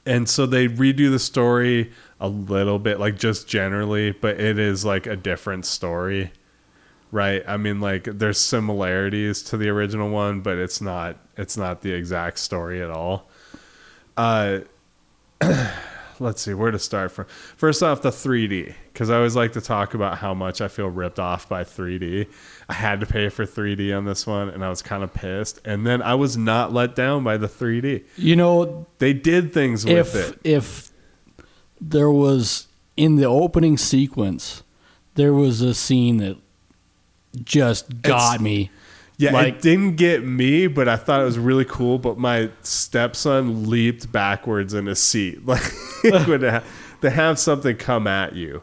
And 0.07 0.29
so 0.29 0.47
they 0.47 0.69
redo 0.69 1.11
the 1.11 1.19
story 1.19 1.93
a 2.21 2.29
little 2.29 2.79
bit, 2.79 3.01
like 3.01 3.19
just 3.19 3.49
generally, 3.49 4.13
but 4.13 4.41
it 4.41 4.61
is 4.61 4.85
like 4.85 5.09
a 5.09 5.17
different 5.17 5.67
story, 5.67 6.31
right? 7.11 7.43
I 7.49 7.57
mean, 7.57 7.81
like 7.81 8.05
there's 8.05 8.39
similarities 8.39 9.43
to 9.45 9.57
the 9.57 9.69
original 9.71 10.09
one, 10.09 10.41
but 10.41 10.57
it's 10.57 10.81
not 10.81 11.19
it's 11.37 11.57
not 11.57 11.83
the 11.83 11.93
exact 11.93 12.39
story 12.39 12.81
at 12.81 12.91
all. 12.91 13.29
Uh, 14.17 14.61
let's 16.21 16.43
see 16.43 16.55
where 16.55 16.71
to 16.71 16.79
start 16.79 17.11
from. 17.13 17.27
First 17.57 17.83
off, 17.83 18.03
the 18.03 18.11
3D, 18.11 18.75
because 18.93 19.11
I 19.11 19.17
always 19.17 19.35
like 19.37 19.53
to 19.53 19.61
talk 19.61 19.95
about 19.95 20.19
how 20.19 20.33
much 20.35 20.61
I 20.61 20.69
feel 20.69 20.89
ripped 20.89 21.19
off 21.19 21.49
by 21.49 21.65
3D. 21.65 22.29
I 22.69 22.73
had 22.75 23.01
to 23.01 23.07
pay 23.07 23.29
for 23.29 23.45
3D 23.45 23.97
on 23.97 24.05
this 24.05 24.27
one, 24.27 24.49
and 24.49 24.65
I 24.65 24.69
was 24.69 24.81
kind 24.83 25.03
of 25.03 25.13
pissed. 25.13 25.61
And 25.65 25.87
then 25.87 26.03
I 26.03 26.15
was 26.15 26.37
not 26.37 26.73
let 26.73 26.95
down 26.95 27.25
by 27.25 27.37
the 27.37 27.49
3D. 27.49 28.05
You 28.17 28.37
know, 28.37 28.87
They 28.99 29.13
did 29.13 29.53
things 29.53 29.85
with 29.85 30.15
it. 30.15 30.39
if 30.45 30.91
there 31.81 32.11
was 32.11 32.69
in 32.97 33.17
the 33.17 33.25
opening 33.27 33.77
sequence, 33.77 34.63
there 35.17 35.35
was 35.35 35.61
a 35.61 35.75
scene 35.75 36.19
that 36.19 36.37
just 37.45 38.03
got 38.03 38.35
It's- 38.37 38.41
me. 38.41 38.71
Yeah, 39.17 39.33
Like- 39.33 39.55
it 39.57 39.63
didn't 39.63 39.97
get 39.97 40.25
me, 40.27 40.67
but 40.67 40.89
I 40.89 40.97
thought 40.97 41.21
it 41.21 41.25
was 41.25 41.39
really 41.39 41.65
cool. 41.65 41.99
But 41.99 42.19
my 42.19 42.51
stepson 42.63 43.69
leaped 43.71 44.11
backwards 44.11 44.75
in 44.75 44.87
his 44.87 45.01
seat. 45.01 45.41
Like 45.47 45.63
ha- 46.43 46.63
they 47.01 47.11
have 47.11 47.39
something 47.39 47.77
come 47.77 48.07
at 48.07 48.35
you, 48.35 48.63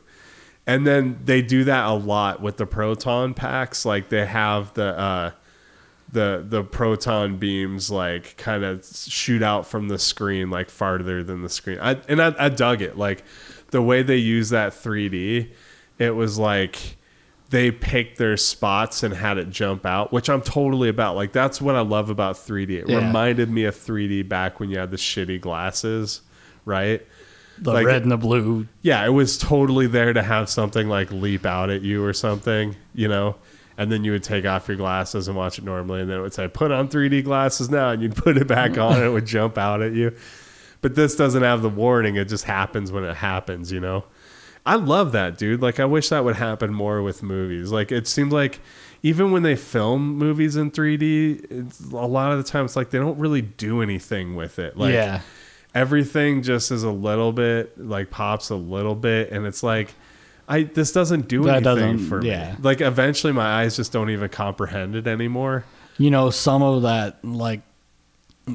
and 0.68 0.86
then 0.86 1.20
they 1.26 1.42
do 1.42 1.64
that 1.64 1.86
a 1.86 1.94
lot 1.94 2.42
with 2.42 2.58
the 2.58 2.66
proton 2.68 3.34
packs. 3.34 3.84
Like 3.86 4.10
they 4.10 4.26
have 4.26 4.74
the 4.76 4.98
uh, 5.00 5.32
the 6.12 6.44
the 6.48 6.64
proton 6.64 7.38
beams 7.38 7.90
like 7.90 8.36
kind 8.38 8.64
of 8.64 8.86
shoot 8.86 9.42
out 9.42 9.66
from 9.66 9.88
the 9.88 9.98
screen 9.98 10.50
like 10.52 10.70
farther 10.70 11.24
than 11.24 11.42
the 11.42 11.50
screen. 11.50 11.80
I, 11.82 11.98
and 12.08 12.22
I, 12.22 12.36
I 12.38 12.50
dug 12.50 12.82
it. 12.82 12.98
Like 12.98 13.24
the 13.72 13.82
way 13.82 14.04
they 14.04 14.18
use 14.18 14.50
that 14.50 14.74
3D, 14.74 15.50
it 15.98 16.12
was 16.12 16.38
like 16.38 16.98
they 17.52 17.70
picked 17.70 18.18
their 18.18 18.36
spots 18.38 19.04
and 19.04 19.14
had 19.14 19.38
it 19.38 19.50
jump 19.50 19.86
out, 19.86 20.12
which 20.12 20.30
I'm 20.30 20.42
totally 20.42 20.90
about. 20.90 21.16
Like 21.16 21.32
that's 21.34 21.62
what 21.62 21.76
I 21.76 21.82
love 21.82 22.10
about 22.10 22.36
3D. 22.38 22.78
It 22.80 22.90
Yeah. 22.90 22.98
reminded 23.06 23.50
me 23.52 23.66
of 23.66 23.76
3D 23.76 24.24
back 24.28 24.60
when 24.60 24.70
you 24.72 24.80
had 24.80 24.90
the 24.90 24.98
shitty 24.98 25.40
glasses, 25.42 26.22
right? 26.66 27.06
The 27.60 27.74
Like- 27.74 27.86
red 27.86 28.02
and 28.04 28.12
the 28.12 28.18
blue. 28.18 28.68
Yeah, 28.82 29.06
it 29.06 29.10
was 29.10 29.38
totally 29.38 29.86
there 29.86 30.14
to 30.14 30.24
have 30.24 30.50
something 30.50 30.88
like 30.90 31.12
leap 31.12 31.46
out 31.46 31.70
at 31.70 31.82
you 31.84 32.04
or 32.04 32.14
something, 32.14 32.76
you 32.96 33.08
know? 33.08 33.36
And 33.78 33.92
then 33.92 34.04
you 34.04 34.12
would 34.14 34.24
take 34.24 34.46
off 34.46 34.68
your 34.68 34.78
glasses 34.78 35.28
and 35.28 35.36
watch 35.38 35.58
it 35.60 35.64
normally, 35.66 36.02
and 36.02 36.10
then 36.10 36.20
it 36.20 36.22
would 36.22 36.34
say, 36.34 36.48
put 36.48 36.72
on 36.72 36.88
3D 36.88 37.22
glasses 37.24 37.70
now, 37.70 37.90
and 37.90 38.02
you'd 38.02 38.16
put 38.26 38.38
it 38.38 38.48
back 38.48 38.78
on, 38.78 38.96
and 38.96 39.04
it 39.04 39.10
would 39.10 39.26
jump 39.26 39.58
out 39.58 39.82
at 39.82 39.92
you. 39.94 40.14
But 40.82 40.96
this 40.96 41.16
doesn't 41.16 41.44
have 41.44 41.62
the 41.62 41.70
warning, 41.70 42.16
it 42.16 42.30
just 42.30 42.46
happens 42.46 42.92
when 42.92 43.04
it 43.04 43.16
happens, 43.18 43.72
you 43.72 43.80
know? 43.80 44.04
I 44.66 44.76
love 44.76 45.12
that, 45.14 45.38
dude. 45.38 45.62
Like, 45.62 45.80
I 45.80 45.86
wish 45.86 46.10
that 46.10 46.24
would 46.24 46.36
happen 46.36 46.74
more 46.74 47.02
with 47.02 47.24
movies. 47.24 47.72
Like, 47.72 47.92
it 47.92 48.08
seems 48.08 48.32
like 48.32 48.60
even 49.04 49.32
when 49.32 49.42
they 49.44 49.56
film 49.56 50.18
movies 50.18 50.56
in 50.56 50.70
3D, 50.72 51.46
it's, 51.50 51.80
a 51.80 51.96
lot 51.96 52.32
of 52.32 52.38
the 52.38 52.44
time 52.44 52.66
it's 52.66 52.76
like 52.76 52.92
they 52.92 53.00
don't 53.00 53.18
really 53.18 53.42
do 53.42 53.82
anything 53.82 54.36
with 54.36 54.60
it. 54.60 54.78
Like, 54.78 54.94
yeah. 54.94 55.22
everything 55.74 56.44
just 56.44 56.70
is 56.72 56.84
a 56.84 56.92
little 56.92 57.32
bit 57.32 57.80
like 57.80 58.12
pops 58.12 58.50
a 58.50 58.56
little 58.56 58.94
bit 58.96 59.32
and 59.32 59.46
it's 59.48 59.64
like 59.64 59.94
i 60.50 60.64
this 60.64 60.92
doesn't 60.92 61.30
do 61.30 61.44
That 61.44 61.66
anything 61.66 61.94
doesn't- 61.98 62.10
for 62.10 62.22
yeah. 62.26 62.52
me 62.52 62.58
like 62.62 62.82
eventually 62.82 63.32
my 63.32 63.62
eyes 63.62 63.78
just 63.78 63.94
don't 63.94 64.10
even 64.10 64.28
comprehend 64.30 64.96
it 64.98 65.08
anymore 65.08 65.64
You 65.98 66.12
know, 66.12 66.30
some 66.30 66.62
of 66.62 66.82
that 66.82 67.24
like 67.24 67.62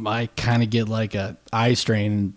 I 0.04 0.26
kind 0.36 0.62
of 0.62 0.68
get 0.70 0.88
like 0.88 1.14
a 1.14 1.36
eye 1.52 1.72
strain. 1.74 2.34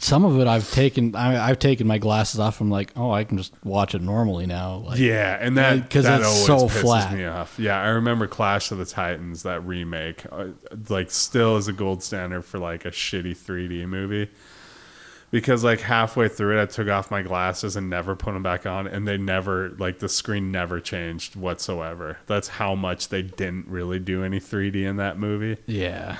Some 0.00 0.24
of 0.24 0.38
it 0.40 0.46
I've 0.46 0.70
taken. 0.70 1.14
I, 1.16 1.48
I've 1.48 1.58
taken 1.58 1.86
my 1.86 1.98
glasses 1.98 2.38
off. 2.40 2.60
I'm 2.60 2.70
like, 2.70 2.92
oh, 2.96 3.10
I 3.10 3.24
can 3.24 3.36
just 3.38 3.52
watch 3.64 3.94
it 3.94 4.02
normally 4.02 4.46
now. 4.46 4.76
Like, 4.76 4.98
yeah 4.98 5.36
and 5.40 5.56
that 5.58 5.90
'cause 5.90 6.04
that 6.04 6.20
it's 6.20 6.46
so 6.46 6.68
flat. 6.68 7.12
me 7.12 7.24
off 7.24 7.58
yeah 7.58 7.80
i 7.80 7.88
remember 7.88 8.26
clash 8.26 8.70
of 8.70 8.78
the 8.78 8.84
titans 8.84 9.42
that 9.42 9.64
remake 9.66 10.24
uh, 10.32 10.46
like 10.88 11.10
still 11.10 11.56
is 11.56 11.68
a 11.68 11.72
gold 11.72 12.02
standard 12.02 12.42
for 12.44 12.58
like 12.58 12.84
a 12.84 12.90
shitty 12.90 13.36
3d 13.36 13.86
movie 13.88 14.30
because 15.30 15.62
like 15.64 15.80
halfway 15.80 16.28
through 16.28 16.58
it 16.58 16.62
i 16.62 16.66
took 16.66 16.88
off 16.88 17.10
my 17.10 17.22
glasses 17.22 17.76
and 17.76 17.90
never 17.90 18.14
put 18.16 18.32
them 18.32 18.42
back 18.42 18.66
on 18.66 18.86
and 18.86 19.06
they 19.06 19.16
never 19.18 19.70
like 19.78 19.98
the 19.98 20.08
screen 20.08 20.50
never 20.50 20.80
changed 20.80 21.36
whatsoever 21.36 22.18
that's 22.26 22.48
how 22.48 22.74
much 22.74 23.08
they 23.08 23.22
didn't 23.22 23.66
really 23.68 23.98
do 23.98 24.22
any 24.24 24.40
3d 24.40 24.74
in 24.84 24.96
that 24.96 25.18
movie 25.18 25.56
yeah. 25.66 26.18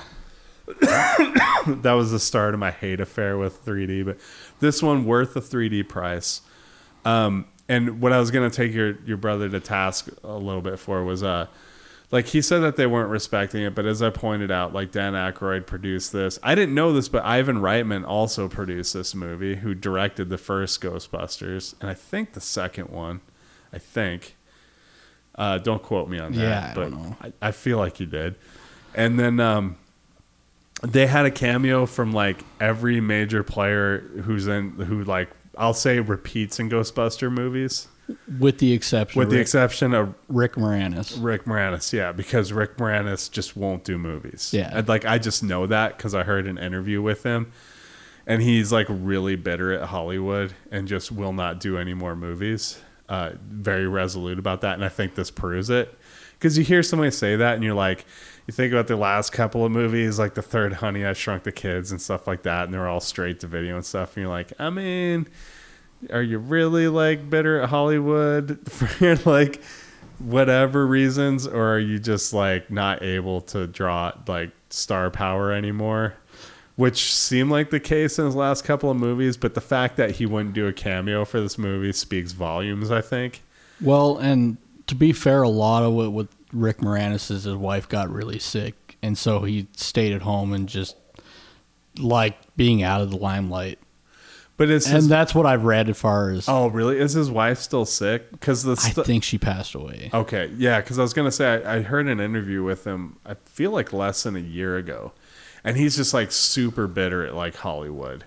that 0.79 1.93
was 1.93 2.11
the 2.11 2.19
start 2.19 2.53
of 2.53 2.59
my 2.59 2.71
hate 2.71 2.99
affair 2.99 3.37
with 3.37 3.65
3D. 3.65 4.05
But 4.05 4.19
this 4.59 4.83
one 4.83 5.05
worth 5.05 5.33
the 5.33 5.41
3D 5.41 5.87
price. 5.89 6.41
Um, 7.05 7.45
and 7.67 8.01
what 8.01 8.13
I 8.13 8.19
was 8.19 8.31
gonna 8.31 8.49
take 8.49 8.73
your 8.73 8.99
your 9.05 9.17
brother 9.17 9.47
to 9.49 9.59
task 9.59 10.09
a 10.23 10.33
little 10.33 10.61
bit 10.61 10.79
for 10.79 11.03
was 11.03 11.23
uh, 11.23 11.47
like 12.11 12.25
he 12.27 12.41
said 12.41 12.59
that 12.59 12.75
they 12.75 12.87
weren't 12.87 13.09
respecting 13.09 13.63
it, 13.63 13.75
but 13.75 13.85
as 13.85 14.01
I 14.01 14.09
pointed 14.09 14.49
out, 14.49 14.73
like 14.73 14.91
Dan 14.91 15.13
Aykroyd 15.13 15.67
produced 15.67 16.11
this. 16.11 16.39
I 16.41 16.55
didn't 16.55 16.73
know 16.73 16.91
this, 16.91 17.07
but 17.07 17.23
Ivan 17.23 17.57
Reitman 17.57 18.05
also 18.07 18.47
produced 18.47 18.93
this 18.93 19.13
movie, 19.13 19.55
who 19.57 19.75
directed 19.75 20.29
the 20.29 20.39
first 20.39 20.81
Ghostbusters 20.81 21.75
and 21.79 21.89
I 21.89 21.93
think 21.93 22.33
the 22.33 22.41
second 22.41 22.89
one. 22.89 23.21
I 23.71 23.77
think. 23.77 24.35
Uh, 25.35 25.57
don't 25.57 25.81
quote 25.81 26.09
me 26.09 26.19
on 26.19 26.33
that. 26.33 26.39
Yeah, 26.39 26.71
I 26.71 26.73
but 26.73 26.89
don't 26.89 27.03
know. 27.03 27.17
I, 27.21 27.33
I 27.41 27.51
feel 27.51 27.77
like 27.77 27.97
he 27.97 28.05
did. 28.05 28.35
And 28.95 29.19
then 29.19 29.39
um, 29.39 29.77
they 30.81 31.07
had 31.07 31.25
a 31.25 31.31
cameo 31.31 31.85
from 31.85 32.11
like 32.11 32.43
every 32.59 33.01
major 33.01 33.43
player 33.43 33.99
who's 34.23 34.47
in 34.47 34.71
who 34.71 35.03
like 35.03 35.29
I'll 35.57 35.73
say 35.73 35.99
repeats 35.99 36.59
in 36.59 36.69
Ghostbuster 36.69 37.31
movies, 37.31 37.87
with 38.39 38.59
the 38.59 38.73
exception 38.73 39.19
with 39.19 39.29
the 39.29 39.35
Rick, 39.35 39.41
exception 39.41 39.93
of 39.93 40.13
Rick 40.27 40.53
Moranis. 40.53 41.21
Rick 41.21 41.45
Moranis. 41.45 41.91
Yeah, 41.91 42.11
because 42.11 42.53
Rick 42.53 42.77
Moranis 42.77 43.29
just 43.29 43.57
won't 43.57 43.83
do 43.83 43.97
movies. 43.97 44.51
Yeah. 44.53 44.81
Like 44.87 45.05
I 45.05 45.17
just 45.17 45.43
know 45.43 45.67
that 45.67 45.97
because 45.97 46.15
I 46.15 46.23
heard 46.23 46.47
an 46.47 46.57
interview 46.57 47.01
with 47.01 47.23
him, 47.23 47.51
and 48.25 48.41
he's 48.41 48.71
like 48.71 48.87
really 48.89 49.35
bitter 49.35 49.73
at 49.73 49.89
Hollywood 49.89 50.53
and 50.71 50.87
just 50.87 51.11
will 51.11 51.33
not 51.33 51.59
do 51.59 51.77
any 51.77 51.93
more 51.93 52.15
movies. 52.15 52.79
Uh, 53.09 53.31
very 53.49 53.87
resolute 53.87 54.37
about 54.37 54.61
that, 54.61 54.75
and 54.75 54.85
I 54.85 54.89
think 54.89 55.15
this 55.15 55.31
proves 55.31 55.69
it. 55.69 55.97
Because 56.33 56.57
you 56.57 56.63
hear 56.63 56.83
somebody 56.83 57.11
say 57.11 57.35
that, 57.35 57.55
and 57.55 57.63
you're 57.63 57.73
like, 57.73 58.05
you 58.49 58.53
think 58.53 58.73
about 58.73 58.87
the 58.87 58.95
last 58.95 59.29
couple 59.29 59.63
of 59.63 59.71
movies, 59.71 60.17
like 60.17 60.33
the 60.33 60.41
third 60.41 60.73
Honey 60.73 61.05
I 61.05 61.13
Shrunk 61.13 61.43
the 61.43 61.51
Kids 61.51 61.91
and 61.91 62.01
stuff 62.01 62.25
like 62.25 62.41
that, 62.43 62.63
and 62.63 62.73
they're 62.73 62.87
all 62.87 62.99
straight 62.99 63.41
to 63.41 63.47
video 63.47 63.75
and 63.75 63.85
stuff, 63.85 64.17
and 64.17 64.23
you're 64.23 64.31
like, 64.31 64.51
I 64.57 64.71
mean, 64.71 65.27
are 66.09 66.23
you 66.23 66.39
really 66.39 66.87
like 66.87 67.29
bitter 67.29 67.61
at 67.61 67.69
Hollywood 67.69 68.59
for 68.67 69.17
like 69.17 69.61
whatever 70.17 70.87
reasons, 70.87 71.45
or 71.45 71.75
are 71.75 71.79
you 71.79 71.99
just 71.99 72.33
like 72.33 72.71
not 72.71 73.03
able 73.03 73.41
to 73.41 73.67
draw 73.67 74.13
like 74.27 74.49
star 74.71 75.11
power 75.11 75.51
anymore? 75.51 76.15
Which 76.75 77.13
seemed 77.13 77.51
like 77.51 77.69
the 77.69 77.79
case 77.79 78.17
in 78.17 78.25
his 78.25 78.35
last 78.35 78.63
couple 78.63 78.89
of 78.89 78.97
movies, 78.97 79.37
but 79.37 79.53
the 79.53 79.61
fact 79.61 79.95
that 79.97 80.09
he 80.15 80.25
wouldn't 80.25 80.55
do 80.55 80.65
a 80.65 80.73
cameo 80.73 81.23
for 81.23 81.39
this 81.39 81.59
movie 81.59 81.93
speaks 81.93 82.31
volumes, 82.31 82.89
I 82.89 83.01
think. 83.01 83.43
Well, 83.79 84.17
and 84.17 84.57
to 84.87 84.95
be 84.95 85.13
fair, 85.13 85.43
a 85.43 85.49
lot 85.49 85.83
of 85.83 85.93
it 86.03 86.09
with 86.09 86.29
Rick 86.51 86.79
Moranis 86.79 87.27
his 87.27 87.47
wife 87.47 87.87
got 87.87 88.09
really 88.09 88.39
sick, 88.39 88.97
and 89.01 89.17
so 89.17 89.43
he 89.43 89.67
stayed 89.75 90.13
at 90.13 90.21
home 90.21 90.53
and 90.53 90.67
just 90.67 90.95
liked 91.97 92.55
being 92.57 92.83
out 92.83 93.01
of 93.01 93.11
the 93.11 93.17
limelight. 93.17 93.79
But 94.57 94.69
it's 94.69 94.87
And 94.87 94.95
his, 94.95 95.07
that's 95.07 95.33
what 95.33 95.45
I've 95.45 95.63
read 95.63 95.87
as 95.87 95.97
far 95.97 96.31
as 96.31 96.49
oh 96.49 96.67
really? 96.67 96.99
Is 96.99 97.13
his 97.13 97.31
wife 97.31 97.59
still 97.59 97.85
sick? 97.85 98.29
Because 98.31 98.63
the 98.63 98.73
I 98.73 99.03
think 99.03 99.23
she 99.23 99.37
passed 99.37 99.73
away. 99.73 100.09
Okay, 100.13 100.51
yeah, 100.57 100.81
because 100.81 100.99
I 100.99 101.01
was 101.01 101.13
gonna 101.13 101.31
say 101.31 101.63
I, 101.63 101.77
I 101.77 101.81
heard 101.81 102.07
an 102.07 102.19
interview 102.19 102.63
with 102.63 102.85
him. 102.85 103.17
I 103.25 103.35
feel 103.45 103.71
like 103.71 103.93
less 103.93 104.23
than 104.23 104.35
a 104.35 104.39
year 104.39 104.75
ago, 104.75 105.13
and 105.63 105.77
he's 105.77 105.95
just 105.95 106.13
like 106.13 106.33
super 106.33 106.87
bitter 106.87 107.25
at 107.25 107.35
like 107.35 107.55
Hollywood, 107.55 108.25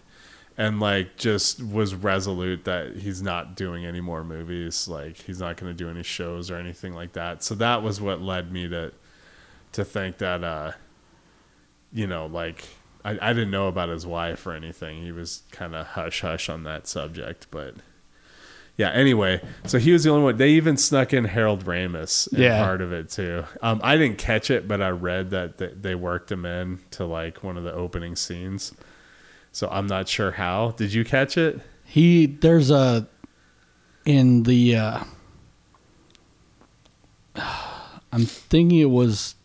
and 0.59 0.81
like 0.81 1.17
just 1.17 1.63
was 1.63 1.95
resolute 1.95 2.65
that 2.65 2.97
he's 2.97 3.23
not 3.23 3.57
doing 3.57 3.87
any 3.87 4.01
more 4.01 4.23
movies. 4.25 4.87
Like 4.89 5.17
he's 5.17 5.41
not 5.41 5.57
gonna 5.57 5.75
do 5.75 5.89
any 5.89 6.03
shows 6.03 6.51
or 6.51 6.57
anything 6.57 6.95
like 6.95 7.13
that. 7.15 7.43
So 7.43 7.55
that 7.57 7.83
was 7.83 8.01
what 8.01 8.21
led 8.21 8.53
me 8.53 8.69
to 8.69 8.93
to 9.73 9.85
think 9.85 10.19
that 10.19 10.45
uh, 10.45 10.73
you 11.93 12.07
know, 12.07 12.27
like 12.27 12.65
I, 13.05 13.19
I 13.21 13.33
didn't 13.33 13.51
know 13.51 13.69
about 13.69 13.89
his 13.89 14.07
wife 14.07 14.47
or 14.47 14.53
anything. 14.53 15.03
He 15.03 15.13
was 15.13 15.43
kind 15.51 15.75
of 15.75 15.87
hush 15.89 16.21
hush 16.21 16.49
on 16.49 16.65
that 16.65 16.87
subject, 16.87 17.47
but 17.51 17.75
yeah. 18.77 18.91
Anyway, 18.91 19.41
so 19.67 19.79
he 19.79 19.93
was 19.93 20.05
the 20.05 20.11
only 20.11 20.25
one. 20.25 20.37
They 20.37 20.51
even 20.51 20.77
snuck 20.77 21.13
in 21.13 21.25
Harold 21.25 21.65
Ramis 21.65 22.33
in 22.33 22.41
Yeah. 22.43 22.63
part 22.65 22.81
of 22.81 22.93
it 22.93 23.11
too. 23.11 23.45
Um, 23.61 23.81
I 23.85 23.97
didn't 23.97 24.19
catch 24.19 24.51
it, 24.51 24.67
but 24.67 24.81
I 24.81 24.89
read 24.91 25.31
that 25.31 25.59
they, 25.59 25.69
they 25.69 25.95
worked 25.95 26.31
him 26.33 26.45
in 26.47 26.81
to 26.93 27.05
like 27.05 27.43
one 27.45 27.57
of 27.59 27.65
the 27.65 27.73
opening 27.73 28.17
scenes. 28.17 28.73
So 29.53 29.69
I'm 29.71 29.87
not 29.87 30.09
sure 30.09 30.33
how. 30.33 30.73
Did 30.73 30.93
you 30.95 31.05
catch 31.05 31.37
it? 31.37 31.61
He 31.85 32.27
there's 32.27 32.71
a 32.71 33.07
in 34.05 34.43
the 34.45 34.77
uh 34.77 35.05
I'm 37.37 38.25
thinking 38.25 38.79
it 38.79 38.91
was 38.91 39.37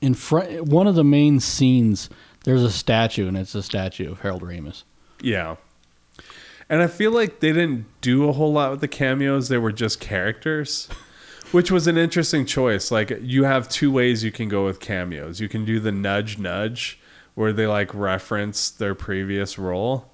in 0.00 0.14
front 0.14 0.64
one 0.64 0.86
of 0.86 0.94
the 0.94 1.04
main 1.04 1.40
scenes 1.40 2.10
there's 2.44 2.62
a 2.62 2.70
statue 2.70 3.28
and 3.28 3.36
it's 3.36 3.54
a 3.54 3.62
statue 3.62 4.10
of 4.10 4.20
Harold 4.20 4.42
Ramis. 4.42 4.84
Yeah. 5.20 5.56
And 6.68 6.82
I 6.82 6.86
feel 6.86 7.10
like 7.10 7.40
they 7.40 7.52
didn't 7.52 7.86
do 8.00 8.28
a 8.28 8.32
whole 8.32 8.52
lot 8.52 8.70
with 8.70 8.80
the 8.80 8.88
cameos. 8.88 9.48
They 9.48 9.58
were 9.58 9.72
just 9.72 10.00
characters, 10.00 10.88
which 11.52 11.70
was 11.70 11.86
an 11.86 11.98
interesting 11.98 12.46
choice. 12.46 12.90
Like 12.90 13.12
you 13.20 13.44
have 13.44 13.68
two 13.68 13.90
ways 13.92 14.24
you 14.24 14.32
can 14.32 14.48
go 14.48 14.64
with 14.64 14.80
cameos. 14.80 15.40
You 15.40 15.48
can 15.48 15.64
do 15.64 15.80
the 15.80 15.92
nudge 15.92 16.38
nudge 16.38 16.99
where 17.40 17.54
they 17.54 17.66
like 17.66 17.94
reference 17.94 18.70
their 18.70 18.94
previous 18.94 19.58
role. 19.58 20.12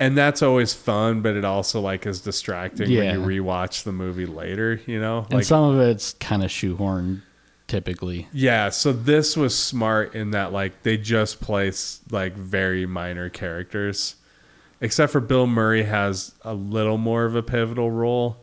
And 0.00 0.16
that's 0.16 0.40
always 0.40 0.72
fun, 0.72 1.20
but 1.20 1.36
it 1.36 1.44
also 1.44 1.82
like 1.82 2.06
is 2.06 2.22
distracting 2.22 2.90
Yeah. 2.90 3.18
when 3.18 3.30
you 3.30 3.42
rewatch 3.42 3.84
the 3.84 3.92
movie 3.92 4.24
later, 4.24 4.80
you 4.86 4.98
know? 4.98 5.24
And 5.24 5.34
Like 5.34 5.44
some 5.44 5.64
of 5.74 5.78
it's 5.78 6.14
kind 6.14 6.42
of 6.42 6.48
shoehorned 6.50 7.20
typically. 7.66 8.26
Yeah, 8.32 8.70
so 8.70 8.94
this 8.94 9.36
was 9.36 9.54
smart 9.56 10.14
in 10.14 10.30
that 10.30 10.50
like 10.50 10.82
they 10.82 10.96
just 10.96 11.42
place 11.42 12.00
like 12.10 12.34
very 12.34 12.86
minor 12.86 13.28
characters. 13.28 14.14
Except 14.80 15.12
for 15.12 15.20
Bill 15.20 15.46
Murray 15.46 15.82
has 15.82 16.34
a 16.42 16.54
little 16.54 16.96
more 16.96 17.26
of 17.26 17.34
a 17.34 17.42
pivotal 17.42 17.90
role, 17.90 18.38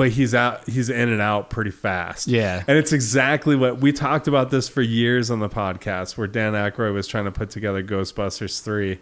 but 0.00 0.12
he's 0.12 0.34
out 0.34 0.66
he's 0.66 0.88
in 0.88 1.10
and 1.10 1.20
out 1.20 1.50
pretty 1.50 1.70
fast. 1.70 2.26
Yeah. 2.26 2.64
And 2.66 2.78
it's 2.78 2.90
exactly 2.90 3.54
what 3.54 3.82
we 3.82 3.92
talked 3.92 4.28
about 4.28 4.50
this 4.50 4.66
for 4.66 4.80
years 4.80 5.30
on 5.30 5.40
the 5.40 5.48
podcast 5.50 6.16
where 6.16 6.26
Dan 6.26 6.54
Aykroyd 6.54 6.94
was 6.94 7.06
trying 7.06 7.26
to 7.26 7.30
put 7.30 7.50
together 7.50 7.82
Ghostbusters 7.82 8.62
3. 8.62 8.98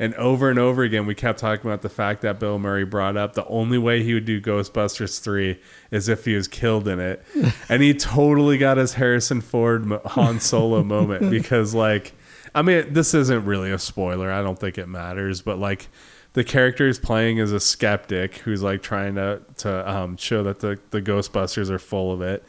And 0.00 0.12
over 0.16 0.50
and 0.50 0.58
over 0.58 0.82
again, 0.82 1.06
we 1.06 1.14
kept 1.14 1.38
talking 1.38 1.70
about 1.70 1.82
the 1.82 1.88
fact 1.88 2.22
that 2.22 2.40
Bill 2.40 2.58
Murray 2.58 2.84
brought 2.84 3.16
up 3.16 3.34
the 3.34 3.46
only 3.46 3.78
way 3.78 4.02
he 4.02 4.12
would 4.12 4.24
do 4.24 4.40
Ghostbusters 4.40 5.20
3 5.20 5.56
is 5.92 6.08
if 6.08 6.24
he 6.24 6.34
was 6.34 6.48
killed 6.48 6.88
in 6.88 6.98
it. 6.98 7.24
and 7.68 7.80
he 7.80 7.94
totally 7.94 8.58
got 8.58 8.76
his 8.76 8.94
Harrison 8.94 9.40
Ford 9.40 9.86
Han 10.04 10.40
Solo 10.40 10.82
moment 10.82 11.30
because, 11.30 11.76
like, 11.76 12.12
I 12.56 12.62
mean, 12.62 12.92
this 12.92 13.14
isn't 13.14 13.44
really 13.44 13.70
a 13.70 13.78
spoiler. 13.78 14.32
I 14.32 14.42
don't 14.42 14.58
think 14.58 14.78
it 14.78 14.88
matters, 14.88 15.42
but 15.42 15.60
like, 15.60 15.86
the 16.32 16.44
character 16.44 16.86
is 16.86 16.98
playing 16.98 17.40
as 17.40 17.52
a 17.52 17.60
skeptic 17.60 18.36
who's 18.38 18.62
like 18.62 18.82
trying 18.82 19.16
to 19.16 19.42
to 19.58 19.90
um, 19.90 20.16
show 20.16 20.42
that 20.44 20.60
the 20.60 20.78
the 20.90 21.02
Ghostbusters 21.02 21.70
are 21.70 21.78
full 21.78 22.12
of 22.12 22.22
it, 22.22 22.44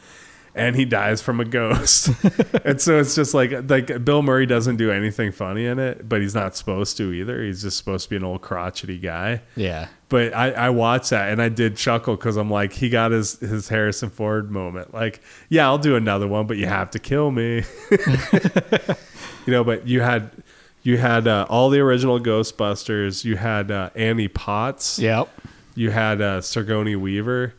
and 0.54 0.76
he 0.76 0.84
dies 0.84 1.20
from 1.20 1.40
a 1.40 1.44
ghost. 1.44 2.08
and 2.64 2.80
so 2.80 2.98
it's 2.98 3.14
just 3.14 3.34
like 3.34 3.68
like 3.68 4.04
Bill 4.04 4.22
Murray 4.22 4.46
doesn't 4.46 4.76
do 4.76 4.90
anything 4.90 5.32
funny 5.32 5.66
in 5.66 5.78
it, 5.78 6.08
but 6.08 6.20
he's 6.20 6.34
not 6.34 6.54
supposed 6.56 6.96
to 6.98 7.12
either. 7.12 7.42
He's 7.42 7.62
just 7.62 7.76
supposed 7.76 8.04
to 8.04 8.10
be 8.10 8.16
an 8.16 8.24
old 8.24 8.42
crotchety 8.42 8.98
guy. 8.98 9.42
Yeah. 9.56 9.88
But 10.08 10.34
I, 10.34 10.50
I 10.50 10.70
watched 10.70 11.08
that 11.08 11.30
and 11.30 11.40
I 11.40 11.48
did 11.48 11.74
chuckle 11.74 12.16
because 12.16 12.36
I'm 12.36 12.50
like, 12.50 12.74
he 12.74 12.90
got 12.90 13.12
his, 13.12 13.38
his 13.40 13.70
Harrison 13.70 14.10
Ford 14.10 14.50
moment. 14.50 14.92
Like, 14.92 15.22
yeah, 15.48 15.64
I'll 15.64 15.78
do 15.78 15.96
another 15.96 16.28
one, 16.28 16.46
but 16.46 16.58
you 16.58 16.66
have 16.66 16.90
to 16.90 16.98
kill 16.98 17.30
me. 17.30 17.62
you 19.46 19.52
know, 19.52 19.64
but 19.64 19.88
you 19.88 20.02
had 20.02 20.30
you 20.82 20.98
had 20.98 21.28
uh, 21.28 21.46
all 21.48 21.70
the 21.70 21.80
original 21.80 22.18
Ghostbusters. 22.18 23.24
You 23.24 23.36
had 23.36 23.70
uh, 23.70 23.90
Annie 23.94 24.28
Potts. 24.28 24.98
Yep. 24.98 25.28
You 25.74 25.90
had 25.90 26.20
uh, 26.20 26.40
Sigourney 26.40 26.96
Weaver. 26.96 27.54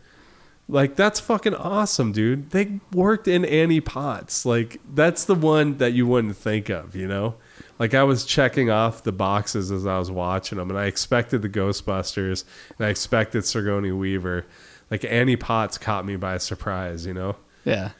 Like 0.69 0.95
that's 0.95 1.19
fucking 1.19 1.55
awesome, 1.55 2.11
dude. 2.11 2.51
They 2.51 2.79
worked 2.93 3.27
in 3.27 3.43
Annie 3.45 3.81
Potts. 3.81 4.45
Like 4.45 4.79
that's 4.93 5.25
the 5.25 5.35
one 5.35 5.77
that 5.77 5.93
you 5.93 6.07
wouldn't 6.07 6.37
think 6.37 6.69
of, 6.69 6.95
you 6.95 7.07
know. 7.07 7.35
Like 7.79 7.93
I 7.93 8.03
was 8.03 8.23
checking 8.23 8.69
off 8.69 9.03
the 9.03 9.11
boxes 9.11 9.71
as 9.71 9.85
I 9.85 9.97
was 9.99 10.09
watching 10.09 10.57
them, 10.57 10.69
and 10.69 10.79
I 10.79 10.85
expected 10.85 11.41
the 11.41 11.49
Ghostbusters, 11.49 12.45
and 12.77 12.87
I 12.87 12.89
expected 12.89 13.45
Sigourney 13.45 13.91
Weaver. 13.91 14.45
Like 14.89 15.03
Annie 15.05 15.35
Potts 15.35 15.77
caught 15.77 16.05
me 16.05 16.15
by 16.15 16.37
surprise, 16.37 17.05
you 17.05 17.13
know. 17.13 17.35
Yeah. 17.65 17.91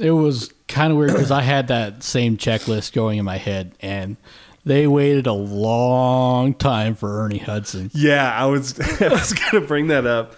It 0.00 0.10
was 0.12 0.52
kind 0.68 0.92
of 0.92 0.98
weird 0.98 1.12
because 1.12 1.30
I 1.30 1.42
had 1.42 1.68
that 1.68 2.02
same 2.02 2.36
checklist 2.36 2.92
going 2.92 3.18
in 3.18 3.24
my 3.24 3.38
head, 3.38 3.72
and 3.80 4.16
they 4.64 4.86
waited 4.86 5.26
a 5.26 5.32
long 5.32 6.54
time 6.54 6.94
for 6.94 7.20
Ernie 7.24 7.38
Hudson. 7.38 7.90
Yeah, 7.94 8.30
I 8.32 8.46
was 8.46 8.78
I 9.00 9.08
was 9.08 9.32
gonna 9.32 9.66
bring 9.66 9.88
that 9.88 10.06
up 10.06 10.34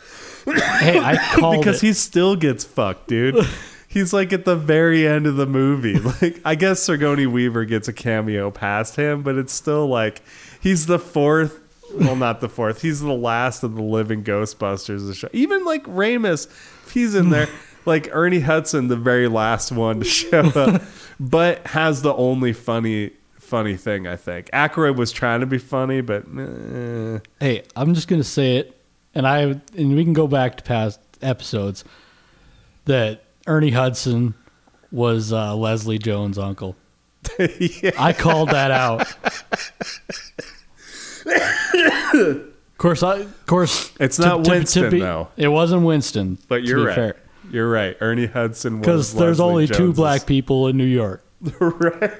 Hey, 0.55 0.99
I 0.99 1.17
called 1.35 1.59
because 1.61 1.83
it. 1.83 1.87
he 1.89 1.93
still 1.93 2.37
gets 2.37 2.65
fucked, 2.65 3.09
dude. 3.09 3.37
He's 3.91 4.13
like 4.13 4.33
at 4.35 4.45
the 4.45 4.55
very 4.57 5.07
end 5.07 5.27
of 5.27 5.37
the 5.37 5.47
movie. 5.47 5.99
Like 5.99 6.41
I 6.45 6.55
guess 6.55 6.83
Sigourney 6.83 7.27
Weaver 7.27 7.65
gets 7.65 7.89
a 7.89 7.93
cameo 7.93 8.51
past 8.51 8.97
him, 8.97 9.23
but 9.23 9.37
it's 9.37 9.53
still 9.53 9.87
like 9.87 10.21
he's 10.61 10.85
the 10.85 10.99
fourth. 10.99 11.59
Well, 11.95 12.15
not 12.15 12.43
the 12.43 12.51
fourth. 12.51 12.83
He's 12.83 13.01
the 13.01 13.15
last 13.15 13.63
of 13.63 13.77
the 13.77 13.83
living 13.83 14.23
Ghostbusters. 14.23 15.27
Even 15.33 15.65
like 15.65 15.85
Ramis, 15.85 16.49
he's 16.93 17.15
in 17.15 17.31
there. 17.31 17.49
Like 17.89 18.11
Ernie 18.13 18.41
Hudson, 18.41 18.89
the 18.89 18.97
very 18.97 19.29
last 19.29 19.73
one 19.73 20.01
to 20.01 20.05
show 20.05 20.41
up, 20.41 20.83
but 21.21 21.67
has 21.69 22.03
the 22.03 22.15
only 22.15 22.53
funny 22.53 23.13
funny 23.39 23.77
thing. 23.79 24.07
I 24.07 24.15
think 24.17 24.51
Aykroyd 24.53 24.97
was 24.97 25.11
trying 25.11 25.41
to 25.41 25.47
be 25.47 25.57
funny, 25.57 26.03
but 26.03 26.25
eh. 26.39 27.19
Hey, 27.41 27.63
I'm 27.75 27.95
just 27.95 28.07
gonna 28.07 28.23
say 28.23 28.59
it, 28.59 28.79
and 29.15 29.27
I 29.27 29.39
and 29.41 29.97
we 29.97 30.05
can 30.05 30.13
go 30.13 30.27
back 30.27 30.59
to 30.59 30.63
past 30.63 31.01
episodes 31.23 31.83
that 32.85 33.25
Ernie 33.47 33.71
Hudson 33.71 34.35
was 34.93 35.33
uh, 35.33 35.57
Leslie 35.57 35.99
Jones' 35.99 36.37
uncle. 36.39 36.77
I 37.99 38.15
called 38.17 38.51
that 38.51 38.71
out. 38.71 39.11
of 41.27 42.79
course, 42.79 43.03
I, 43.03 43.17
of 43.21 43.47
course, 43.47 43.93
It's 43.99 44.19
not 44.19 44.47
Winston, 44.47 44.91
be- 44.91 45.01
though. 45.01 45.29
It 45.37 45.49
wasn't 45.49 45.83
Winston, 45.83 46.39
But 46.49 46.65
you're 46.65 46.79
be 46.81 46.85
right. 46.87 46.95
fair. 46.95 47.17
You're 47.51 47.71
right. 47.71 47.97
Ernie 48.01 48.27
Hudson 48.27 48.81
was 48.81 48.87
because 48.87 49.15
there's 49.15 49.39
Leslie 49.39 49.51
only 49.51 49.67
two 49.67 49.75
Jones's- 49.75 49.97
black 49.97 50.27
people 50.27 50.69
in 50.69 50.77
New 50.77 50.85
York. 50.85 51.25
right. 51.61 52.13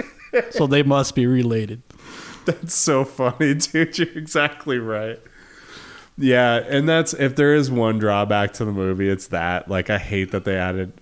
so 0.50 0.66
they 0.66 0.82
must 0.82 1.14
be 1.14 1.26
related. 1.26 1.82
That's 2.44 2.74
so 2.74 3.04
funny, 3.04 3.54
dude. 3.54 3.98
You're 3.98 4.08
exactly 4.16 4.78
right. 4.78 5.20
Yeah, 6.16 6.56
and 6.56 6.88
that's 6.88 7.14
if 7.14 7.36
there 7.36 7.54
is 7.54 7.70
one 7.70 7.98
drawback 7.98 8.52
to 8.54 8.64
the 8.64 8.72
movie, 8.72 9.08
it's 9.08 9.28
that. 9.28 9.68
Like 9.68 9.90
I 9.90 9.98
hate 9.98 10.32
that 10.32 10.44
they 10.44 10.56
added 10.56 10.92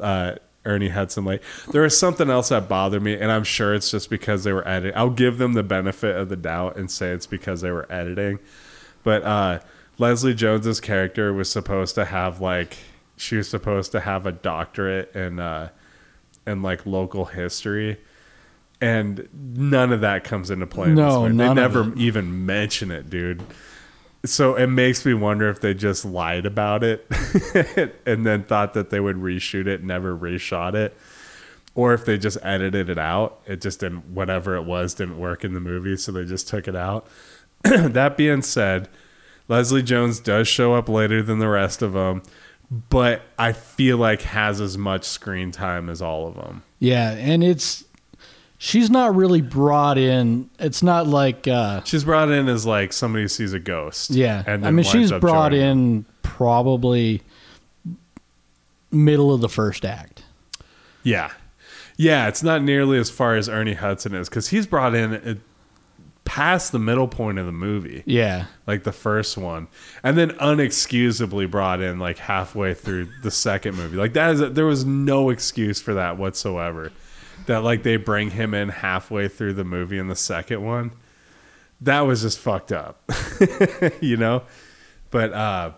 uh 0.00 0.36
Ernie 0.64 0.88
Hudson 0.88 1.24
late. 1.24 1.42
There 1.72 1.84
is 1.84 1.98
something 1.98 2.30
else 2.30 2.50
that 2.50 2.68
bothered 2.68 3.02
me, 3.02 3.14
and 3.14 3.32
I'm 3.32 3.44
sure 3.44 3.74
it's 3.74 3.90
just 3.90 4.08
because 4.10 4.44
they 4.44 4.52
were 4.52 4.66
editing. 4.66 4.96
I'll 4.96 5.10
give 5.10 5.38
them 5.38 5.54
the 5.54 5.62
benefit 5.62 6.16
of 6.16 6.28
the 6.28 6.36
doubt 6.36 6.76
and 6.76 6.90
say 6.90 7.10
it's 7.10 7.26
because 7.26 7.60
they 7.62 7.70
were 7.70 7.90
editing. 7.90 8.38
But 9.04 9.22
uh 9.24 9.60
Leslie 9.98 10.34
Jones's 10.34 10.80
character 10.80 11.32
was 11.32 11.50
supposed 11.50 11.94
to 11.96 12.04
have 12.04 12.40
like 12.40 12.76
she 13.16 13.36
was 13.36 13.48
supposed 13.48 13.92
to 13.92 14.00
have 14.00 14.26
a 14.26 14.32
doctorate 14.32 15.14
in 15.14 15.38
uh 15.38 15.68
in 16.46 16.62
like 16.62 16.84
local 16.86 17.24
history 17.24 17.98
and 18.82 19.28
none 19.32 19.92
of 19.92 20.00
that 20.00 20.24
comes 20.24 20.50
into 20.50 20.66
play. 20.66 20.88
No, 20.88 21.28
none 21.28 21.36
they 21.36 21.54
never 21.54 21.94
even 21.94 22.44
mention 22.44 22.90
it, 22.90 23.08
dude. 23.08 23.40
So 24.24 24.56
it 24.56 24.66
makes 24.66 25.06
me 25.06 25.14
wonder 25.14 25.48
if 25.48 25.60
they 25.60 25.72
just 25.72 26.04
lied 26.04 26.46
about 26.46 26.82
it 26.82 27.06
and 28.06 28.26
then 28.26 28.42
thought 28.42 28.74
that 28.74 28.90
they 28.90 28.98
would 28.98 29.16
reshoot 29.16 29.66
it, 29.66 29.84
never 29.84 30.16
reshot 30.16 30.74
it, 30.74 30.96
or 31.76 31.94
if 31.94 32.04
they 32.04 32.18
just 32.18 32.38
edited 32.42 32.88
it 32.88 32.98
out. 32.98 33.40
It 33.46 33.60
just 33.60 33.80
didn't, 33.80 34.04
whatever 34.14 34.56
it 34.56 34.62
was, 34.62 34.94
didn't 34.94 35.18
work 35.18 35.44
in 35.44 35.54
the 35.54 35.60
movie, 35.60 35.96
so 35.96 36.10
they 36.10 36.24
just 36.24 36.48
took 36.48 36.66
it 36.66 36.76
out. 36.76 37.06
that 37.62 38.16
being 38.16 38.42
said, 38.42 38.88
Leslie 39.46 39.82
Jones 39.82 40.18
does 40.18 40.48
show 40.48 40.74
up 40.74 40.88
later 40.88 41.22
than 41.22 41.38
the 41.38 41.48
rest 41.48 41.82
of 41.82 41.92
them, 41.92 42.22
but 42.88 43.22
I 43.38 43.52
feel 43.52 43.98
like 43.98 44.22
has 44.22 44.60
as 44.60 44.78
much 44.78 45.04
screen 45.04 45.52
time 45.52 45.90
as 45.90 46.00
all 46.00 46.26
of 46.26 46.36
them. 46.36 46.62
Yeah, 46.78 47.10
and 47.12 47.44
it's 47.44 47.84
she's 48.56 48.88
not 48.88 49.14
really 49.14 49.42
brought 49.42 49.98
in. 49.98 50.48
It's 50.58 50.82
not 50.82 51.06
like 51.06 51.46
uh 51.46 51.82
She's 51.84 52.04
brought 52.04 52.30
in 52.30 52.48
as 52.48 52.64
like 52.64 52.94
somebody 52.94 53.28
sees 53.28 53.52
a 53.52 53.58
ghost. 53.58 54.10
yeah. 54.10 54.42
and 54.46 54.66
I 54.66 54.70
mean, 54.70 54.84
she's 54.84 55.12
brought 55.12 55.52
in 55.52 56.06
probably 56.22 57.20
middle 58.90 59.34
of 59.34 59.42
the 59.42 59.50
first 59.50 59.84
act. 59.84 60.24
Yeah, 61.02 61.30
yeah. 61.98 62.28
It's 62.28 62.42
not 62.42 62.62
nearly 62.62 62.98
as 62.98 63.10
far 63.10 63.36
as 63.36 63.50
Ernie 63.50 63.74
Hudson 63.74 64.14
is 64.14 64.30
because 64.30 64.48
he's 64.48 64.66
brought 64.66 64.94
in 64.94 65.40
past 66.24 66.72
the 66.72 66.78
middle 66.78 67.08
point 67.08 67.38
of 67.38 67.46
the 67.46 67.52
movie, 67.52 68.02
Yeah. 68.06 68.46
like 68.66 68.84
the 68.84 68.92
first 68.92 69.36
one, 69.36 69.68
and 70.02 70.16
then 70.16 70.30
unexcusably 70.40 71.50
brought 71.50 71.80
in 71.80 71.98
like 71.98 72.18
halfway 72.18 72.74
through 72.74 73.08
the 73.22 73.30
second 73.30 73.76
movie. 73.76 73.96
Like 73.96 74.12
that 74.14 74.30
is 74.34 74.52
there 74.52 74.66
was 74.66 74.84
no 74.84 75.30
excuse 75.30 75.80
for 75.82 75.94
that 75.94 76.16
whatsoever. 76.18 76.92
That 77.46 77.64
like 77.64 77.82
they 77.82 77.96
bring 77.96 78.30
him 78.30 78.54
in 78.54 78.68
halfway 78.68 79.26
through 79.28 79.54
the 79.54 79.64
movie 79.64 79.98
in 79.98 80.06
the 80.08 80.14
second 80.16 80.64
one. 80.64 80.92
That 81.80 82.02
was 82.02 82.22
just 82.22 82.38
fucked 82.38 82.70
up, 82.70 83.02
you 84.00 84.16
know. 84.16 84.44
But 85.10 85.32
uh 85.32 85.72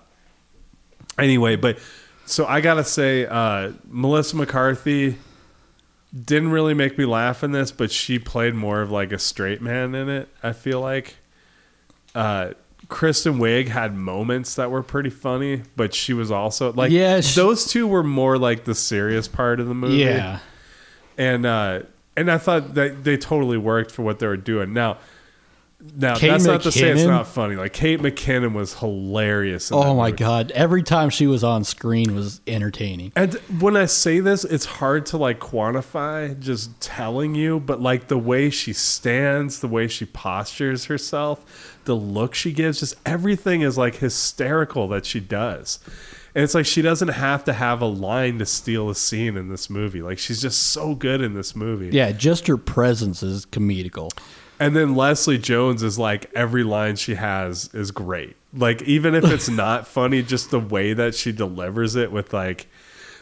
anyway, 1.18 1.56
but 1.56 1.78
so 2.26 2.46
I 2.46 2.60
gotta 2.60 2.84
say, 2.84 3.26
uh, 3.26 3.72
Melissa 3.88 4.36
McCarthy 4.36 5.16
didn't 6.22 6.50
really 6.50 6.74
make 6.74 6.96
me 6.98 7.04
laugh 7.04 7.42
in 7.42 7.52
this, 7.52 7.72
but 7.72 7.90
she 7.90 8.18
played 8.18 8.54
more 8.54 8.80
of 8.82 8.90
like 8.90 9.10
a 9.12 9.18
straight 9.18 9.60
man 9.60 9.94
in 9.94 10.08
it. 10.08 10.28
I 10.42 10.52
feel 10.52 10.80
like. 10.80 11.16
Uh, 12.14 12.52
Kristen 12.88 13.38
Wiig 13.38 13.68
had 13.68 13.94
moments 13.96 14.56
that 14.56 14.70
were 14.70 14.82
pretty 14.82 15.08
funny, 15.10 15.62
but 15.74 15.94
she 15.94 16.12
was 16.12 16.30
also 16.30 16.70
like, 16.74 16.92
Yeah, 16.92 17.20
she- 17.22 17.34
those 17.40 17.64
two 17.64 17.86
were 17.86 18.02
more 18.04 18.36
like 18.38 18.64
the 18.64 18.74
serious 18.74 19.26
part 19.26 19.58
of 19.58 19.66
the 19.66 19.74
movie 19.74 19.96
Yeah. 19.96 20.40
and 21.16 21.46
uh 21.46 21.80
and 22.16 22.30
I 22.30 22.36
thought 22.38 22.74
that 22.74 23.02
they 23.02 23.16
totally 23.16 23.56
worked 23.56 23.90
for 23.90 24.02
what 24.02 24.18
they 24.18 24.26
were 24.26 24.36
doing. 24.36 24.72
Now, 24.74 24.98
now 25.96 26.16
Kate 26.16 26.30
that's 26.30 26.44
not 26.44 26.62
to 26.62 26.72
say 26.72 26.90
it's 26.90 27.02
not 27.04 27.26
funny. 27.26 27.56
Like 27.56 27.72
Kate 27.72 28.00
McKinnon 28.00 28.54
was 28.54 28.74
hilarious. 28.78 29.70
in 29.70 29.76
Oh 29.76 29.94
my 29.94 30.08
movie. 30.10 30.16
god! 30.18 30.50
Every 30.52 30.82
time 30.82 31.10
she 31.10 31.26
was 31.26 31.44
on 31.44 31.64
screen 31.64 32.14
was 32.14 32.40
entertaining. 32.46 33.12
And 33.16 33.34
when 33.60 33.76
I 33.76 33.86
say 33.86 34.20
this, 34.20 34.44
it's 34.44 34.64
hard 34.64 35.06
to 35.06 35.18
like 35.18 35.40
quantify 35.40 36.38
just 36.38 36.80
telling 36.80 37.34
you, 37.34 37.60
but 37.60 37.80
like 37.80 38.08
the 38.08 38.18
way 38.18 38.50
she 38.50 38.72
stands, 38.72 39.60
the 39.60 39.68
way 39.68 39.86
she 39.88 40.06
postures 40.06 40.86
herself, 40.86 41.78
the 41.84 41.94
look 41.94 42.34
she 42.34 42.52
gives, 42.52 42.80
just 42.80 42.94
everything 43.06 43.60
is 43.60 43.76
like 43.76 43.96
hysterical 43.96 44.88
that 44.88 45.04
she 45.06 45.20
does. 45.20 45.78
And 46.36 46.42
it's 46.42 46.54
like 46.54 46.66
she 46.66 46.82
doesn't 46.82 47.08
have 47.08 47.44
to 47.44 47.52
have 47.52 47.80
a 47.80 47.86
line 47.86 48.38
to 48.40 48.46
steal 48.46 48.90
a 48.90 48.94
scene 48.96 49.36
in 49.36 49.48
this 49.48 49.70
movie. 49.70 50.02
Like 50.02 50.18
she's 50.18 50.42
just 50.42 50.72
so 50.72 50.94
good 50.96 51.20
in 51.20 51.34
this 51.34 51.54
movie. 51.54 51.90
Yeah, 51.92 52.10
just 52.10 52.48
her 52.48 52.56
presence 52.56 53.22
is 53.22 53.46
comedical. 53.46 54.10
And 54.60 54.76
then 54.76 54.94
Leslie 54.94 55.38
Jones 55.38 55.82
is 55.82 55.98
like 55.98 56.30
every 56.34 56.62
line 56.62 56.96
she 56.96 57.14
has 57.14 57.68
is 57.74 57.90
great. 57.90 58.36
Like 58.52 58.82
even 58.82 59.14
if 59.14 59.24
it's 59.24 59.48
not 59.50 59.86
funny, 59.86 60.22
just 60.22 60.50
the 60.50 60.60
way 60.60 60.92
that 60.92 61.14
she 61.14 61.32
delivers 61.32 61.96
it 61.96 62.12
with 62.12 62.32
like 62.32 62.66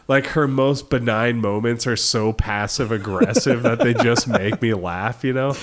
like 0.09 0.27
her 0.29 0.49
most 0.49 0.91
benign 0.91 1.41
moments 1.41 1.87
are 1.87 1.97
so 1.97 2.33
passive 2.33 2.91
aggressive 2.91 3.63
that 3.63 3.79
they 3.79 3.95
just 3.95 4.29
make 4.29 4.61
me 4.61 4.75
laugh, 4.75 5.25
you 5.25 5.33
know? 5.33 5.57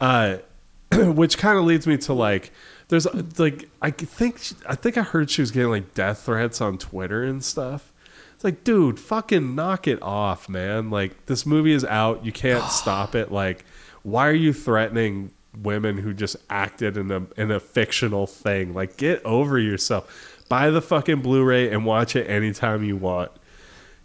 Uh 0.00 0.38
which 0.92 1.38
kind 1.38 1.58
of 1.58 1.64
leads 1.64 1.86
me 1.86 1.96
to 1.96 2.12
like 2.12 2.52
there's 2.88 3.06
like 3.38 3.68
I 3.82 3.90
think 3.90 4.40
I 4.66 4.74
think 4.74 4.96
I 4.96 5.02
heard 5.02 5.30
she 5.30 5.42
was 5.42 5.50
getting 5.50 5.70
like 5.70 5.94
death 5.94 6.20
threats 6.20 6.60
on 6.60 6.78
Twitter 6.78 7.24
and 7.24 7.42
stuff. 7.42 7.92
It's 8.34 8.44
like, 8.44 8.64
dude, 8.64 9.00
fucking 9.00 9.54
knock 9.54 9.86
it 9.86 10.02
off, 10.02 10.48
man. 10.48 10.90
Like 10.90 11.26
this 11.26 11.46
movie 11.46 11.72
is 11.72 11.84
out, 11.84 12.24
you 12.24 12.32
can't 12.32 12.70
stop 12.70 13.14
it. 13.14 13.32
Like 13.32 13.64
why 14.04 14.28
are 14.28 14.34
you 14.34 14.52
threatening 14.52 15.32
women 15.62 15.98
who 15.98 16.14
just 16.14 16.36
acted 16.48 16.96
in 16.96 17.10
a 17.10 17.26
in 17.36 17.50
a 17.50 17.58
fictional 17.58 18.26
thing? 18.28 18.72
Like 18.72 18.96
get 18.96 19.24
over 19.24 19.58
yourself. 19.58 20.44
Buy 20.48 20.70
the 20.70 20.82
fucking 20.82 21.22
Blu-ray 21.22 21.70
and 21.70 21.84
watch 21.84 22.14
it 22.14 22.28
anytime 22.28 22.84
you 22.84 22.96
want. 22.96 23.32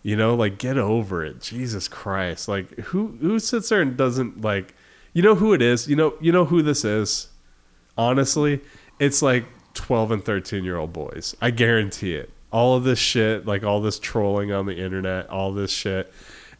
You 0.02 0.16
know, 0.16 0.34
like 0.36 0.58
get 0.58 0.78
over 0.78 1.24
it. 1.24 1.42
Jesus 1.42 1.88
Christ. 1.88 2.48
Like 2.48 2.72
who 2.80 3.18
who 3.22 3.38
sits 3.40 3.70
there 3.70 3.82
and 3.82 3.96
doesn't 3.96 4.42
like 4.42 4.74
you 5.14 5.22
know 5.22 5.36
who 5.36 5.54
it 5.54 5.62
is? 5.62 5.88
You 5.88 5.98
know 5.98 6.16
you 6.20 6.32
know 6.32 6.46
who 6.46 6.62
this 6.62 6.84
is? 6.86 7.28
Honestly, 7.98 8.62
it's 9.00 9.22
like 9.22 9.46
12 9.74 10.12
and 10.12 10.24
13 10.24 10.64
year 10.64 10.78
old 10.78 10.94
boys. 10.94 11.36
I 11.42 11.52
guarantee 11.52 12.16
it. 12.16 12.32
All 12.52 12.78
of 12.78 12.86
this 12.86 12.98
shit, 12.98 13.46
like 13.46 13.64
all 13.64 13.82
this 13.82 14.00
trolling 14.00 14.54
on 14.54 14.66
the 14.66 14.78
internet, 14.78 15.30
all 15.30 15.52
this 15.52 15.72
shit, 15.72 16.12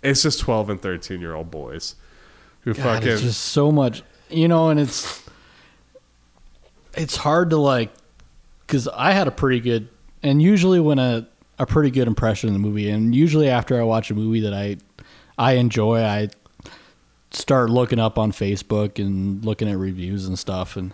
it's 0.04 0.22
just 0.22 0.42
12 0.42 0.72
and 0.72 0.82
13 0.82 1.22
year 1.22 1.34
old 1.34 1.50
boys 1.50 1.96
who 2.62 2.74
God, 2.74 2.84
fucking 2.84 3.08
it's 3.10 3.22
just 3.22 3.42
so 3.42 3.72
much, 3.72 4.04
you 4.30 4.48
know, 4.48 4.70
and 4.70 4.80
it's 4.80 5.24
it's 6.94 7.16
hard 7.16 7.50
to 7.52 7.58
like 7.58 7.92
because 8.66 8.88
I 8.88 9.12
had 9.12 9.28
a 9.28 9.32
pretty 9.32 9.60
good, 9.60 9.90
and 10.24 10.42
usually 10.42 10.80
when 10.80 11.00
a 11.00 11.28
a 11.58 11.66
pretty 11.66 11.92
good 11.92 12.08
impression 12.08 12.50
of 12.50 12.54
the 12.54 12.60
movie, 12.60 12.90
and 12.90 13.14
usually 13.14 13.50
after 13.50 13.80
I 13.80 13.84
watch 13.84 14.12
a 14.12 14.16
movie 14.16 14.42
that 14.42 14.54
I 14.54 14.78
I 15.38 15.54
enjoy, 15.54 16.04
I 16.04 16.30
start 17.32 17.70
looking 17.70 18.00
up 18.00 18.18
on 18.18 18.32
Facebook 18.32 19.04
and 19.04 19.44
looking 19.44 19.70
at 19.70 19.78
reviews 19.78 20.26
and 20.26 20.38
stuff, 20.38 20.76
and 20.78 20.94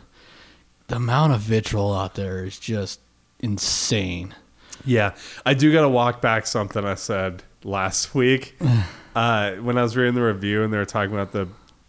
the 0.88 0.98
amount 0.98 1.34
of 1.34 1.42
vitriol 1.42 1.94
out 1.94 2.16
there 2.16 2.46
is 2.46 2.60
just 2.60 3.00
insane. 3.40 4.36
Yeah, 4.84 5.16
I 5.46 5.54
do 5.54 5.72
got 5.72 5.82
to 5.82 5.90
walk 5.90 6.22
back 6.22 6.46
something 6.46 6.86
I 6.86 6.96
said 6.96 7.44
last 7.64 8.14
week 8.14 8.58
uh, 9.16 9.54
when 9.56 9.78
I 9.78 9.84
was 9.84 9.96
reading 9.96 10.16
the 10.16 10.22
review 10.22 10.64
and 10.64 10.74
they 10.74 10.78
were 10.78 10.86
talking 10.86 11.14
about 11.14 11.32
the 11.32 11.48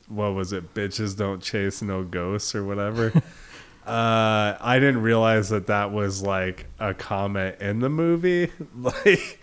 what 0.08 0.34
was 0.34 0.52
it, 0.52 0.72
bitches 0.72 1.16
don't 1.16 1.42
chase 1.42 1.82
no 1.82 2.04
ghosts 2.04 2.54
or 2.54 2.64
whatever. 2.64 3.12
uh, 3.86 4.56
I 4.60 4.78
didn't 4.78 5.02
realize 5.02 5.48
that 5.48 5.66
that 5.66 5.90
was 5.90 6.22
like 6.22 6.66
a 6.78 6.94
comment 6.94 7.60
in 7.60 7.80
the 7.80 7.90
movie. 7.90 8.50
Like 8.76 9.40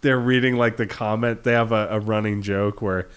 they're 0.00 0.18
reading 0.18 0.56
like 0.56 0.76
the 0.76 0.86
comment. 0.86 1.42
They 1.42 1.52
have 1.52 1.72
a, 1.72 1.88
a 1.90 2.00
running 2.00 2.42
joke 2.42 2.80
where 2.80 3.08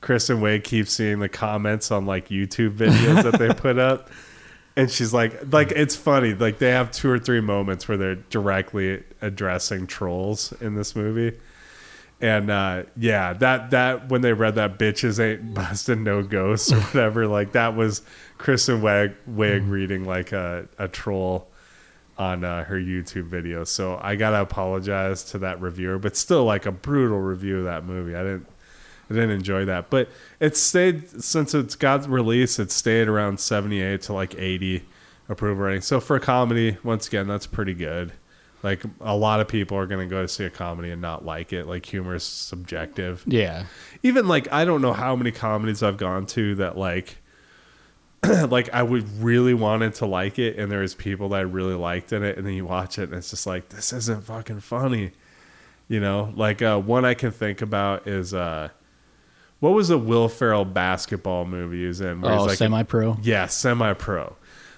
Kristen 0.00 0.40
Wiig 0.40 0.64
keep 0.64 0.88
seeing 0.88 1.20
the 1.20 1.28
comments 1.28 1.90
on 1.90 2.06
like 2.06 2.28
YouTube 2.28 2.76
videos 2.76 3.22
that 3.22 3.38
they 3.38 3.54
put 3.54 3.78
up 3.78 4.10
and 4.76 4.90
she's 4.90 5.12
like 5.12 5.52
like 5.52 5.70
it's 5.72 5.96
funny 5.96 6.34
like 6.34 6.58
they 6.58 6.70
have 6.70 6.90
two 6.90 7.10
or 7.10 7.18
three 7.18 7.40
moments 7.40 7.88
where 7.88 7.96
they're 7.96 8.14
directly 8.16 9.02
addressing 9.20 9.86
trolls 9.86 10.52
in 10.60 10.74
this 10.74 10.96
movie 10.96 11.36
and 12.22 12.50
uh 12.50 12.84
yeah 12.96 13.34
that 13.34 13.70
that 13.70 14.08
when 14.08 14.22
they 14.22 14.32
read 14.32 14.54
that 14.54 14.78
bitches 14.78 15.20
ain't 15.20 15.52
busting 15.54 16.02
no 16.02 16.22
ghosts 16.22 16.72
or 16.72 16.80
whatever 16.80 17.26
like 17.26 17.52
that 17.52 17.76
was 17.76 18.00
kristen 18.38 18.80
Wiig, 18.80 19.14
Wiig 19.28 19.68
reading 19.68 20.04
like 20.04 20.32
a, 20.32 20.66
a 20.78 20.88
troll 20.88 21.48
on 22.16 22.44
uh, 22.44 22.64
her 22.64 22.76
youtube 22.78 23.24
video 23.24 23.64
so 23.64 23.98
i 24.02 24.14
gotta 24.14 24.40
apologize 24.40 25.24
to 25.24 25.38
that 25.38 25.60
reviewer 25.60 25.98
but 25.98 26.16
still 26.16 26.44
like 26.44 26.64
a 26.64 26.72
brutal 26.72 27.18
review 27.18 27.58
of 27.58 27.64
that 27.64 27.84
movie 27.84 28.14
i 28.14 28.22
didn't 28.22 28.46
I 29.10 29.14
didn't 29.14 29.30
enjoy 29.32 29.66
that, 29.66 29.90
but 29.90 30.08
it 30.40 30.56
stayed 30.56 31.22
since 31.22 31.54
it's 31.54 31.76
got 31.76 32.08
released. 32.08 32.58
It 32.58 32.70
stayed 32.70 33.08
around 33.08 33.40
seventy 33.40 33.82
eight 33.82 34.02
to 34.02 34.14
like 34.14 34.34
eighty 34.38 34.84
approval 35.28 35.64
rating. 35.64 35.82
So 35.82 36.00
for 36.00 36.16
a 36.16 36.20
comedy, 36.20 36.78
once 36.82 37.08
again, 37.08 37.26
that's 37.26 37.46
pretty 37.46 37.74
good. 37.74 38.12
Like 38.62 38.82
a 39.00 39.16
lot 39.16 39.40
of 39.40 39.48
people 39.48 39.76
are 39.76 39.86
going 39.86 40.08
to 40.08 40.10
go 40.10 40.22
to 40.22 40.28
see 40.28 40.44
a 40.44 40.50
comedy 40.50 40.90
and 40.90 41.02
not 41.02 41.24
like 41.24 41.52
it. 41.52 41.66
Like 41.66 41.84
humor 41.84 42.14
is 42.14 42.22
subjective. 42.22 43.24
Yeah. 43.26 43.66
Even 44.02 44.28
like 44.28 44.52
I 44.52 44.64
don't 44.64 44.82
know 44.82 44.92
how 44.92 45.16
many 45.16 45.32
comedies 45.32 45.82
I've 45.82 45.96
gone 45.96 46.26
to 46.26 46.54
that 46.56 46.76
like 46.76 47.18
like 48.48 48.72
I 48.72 48.82
would 48.84 49.08
really 49.20 49.54
wanted 49.54 49.94
to 49.94 50.06
like 50.06 50.38
it 50.38 50.58
and 50.58 50.70
there 50.70 50.80
was 50.80 50.94
people 50.94 51.30
that 51.30 51.36
I 51.38 51.40
really 51.40 51.74
liked 51.74 52.12
in 52.12 52.22
it 52.22 52.38
and 52.38 52.46
then 52.46 52.54
you 52.54 52.64
watch 52.64 52.98
it 52.98 53.08
and 53.08 53.14
it's 53.14 53.30
just 53.30 53.46
like 53.46 53.68
this 53.70 53.92
isn't 53.92 54.24
fucking 54.24 54.60
funny. 54.60 55.10
You 55.88 56.00
know, 56.00 56.32
like 56.36 56.62
uh, 56.62 56.78
one 56.78 57.04
I 57.04 57.14
can 57.14 57.32
think 57.32 57.60
about 57.60 58.06
is 58.06 58.32
uh, 58.32 58.68
what 59.58 59.70
was 59.70 59.88
the 59.88 59.98
Will 59.98 60.28
Ferrell 60.28 60.64
basketball 60.64 61.44
movie 61.44 61.80
he 61.80 61.86
was 61.86 62.00
in? 62.00 62.24
Oh, 62.24 62.44
like 62.44 62.56
semi-pro. 62.56 63.18
yeah, 63.22 63.46
semi 63.46 63.92
pro. 63.92 64.36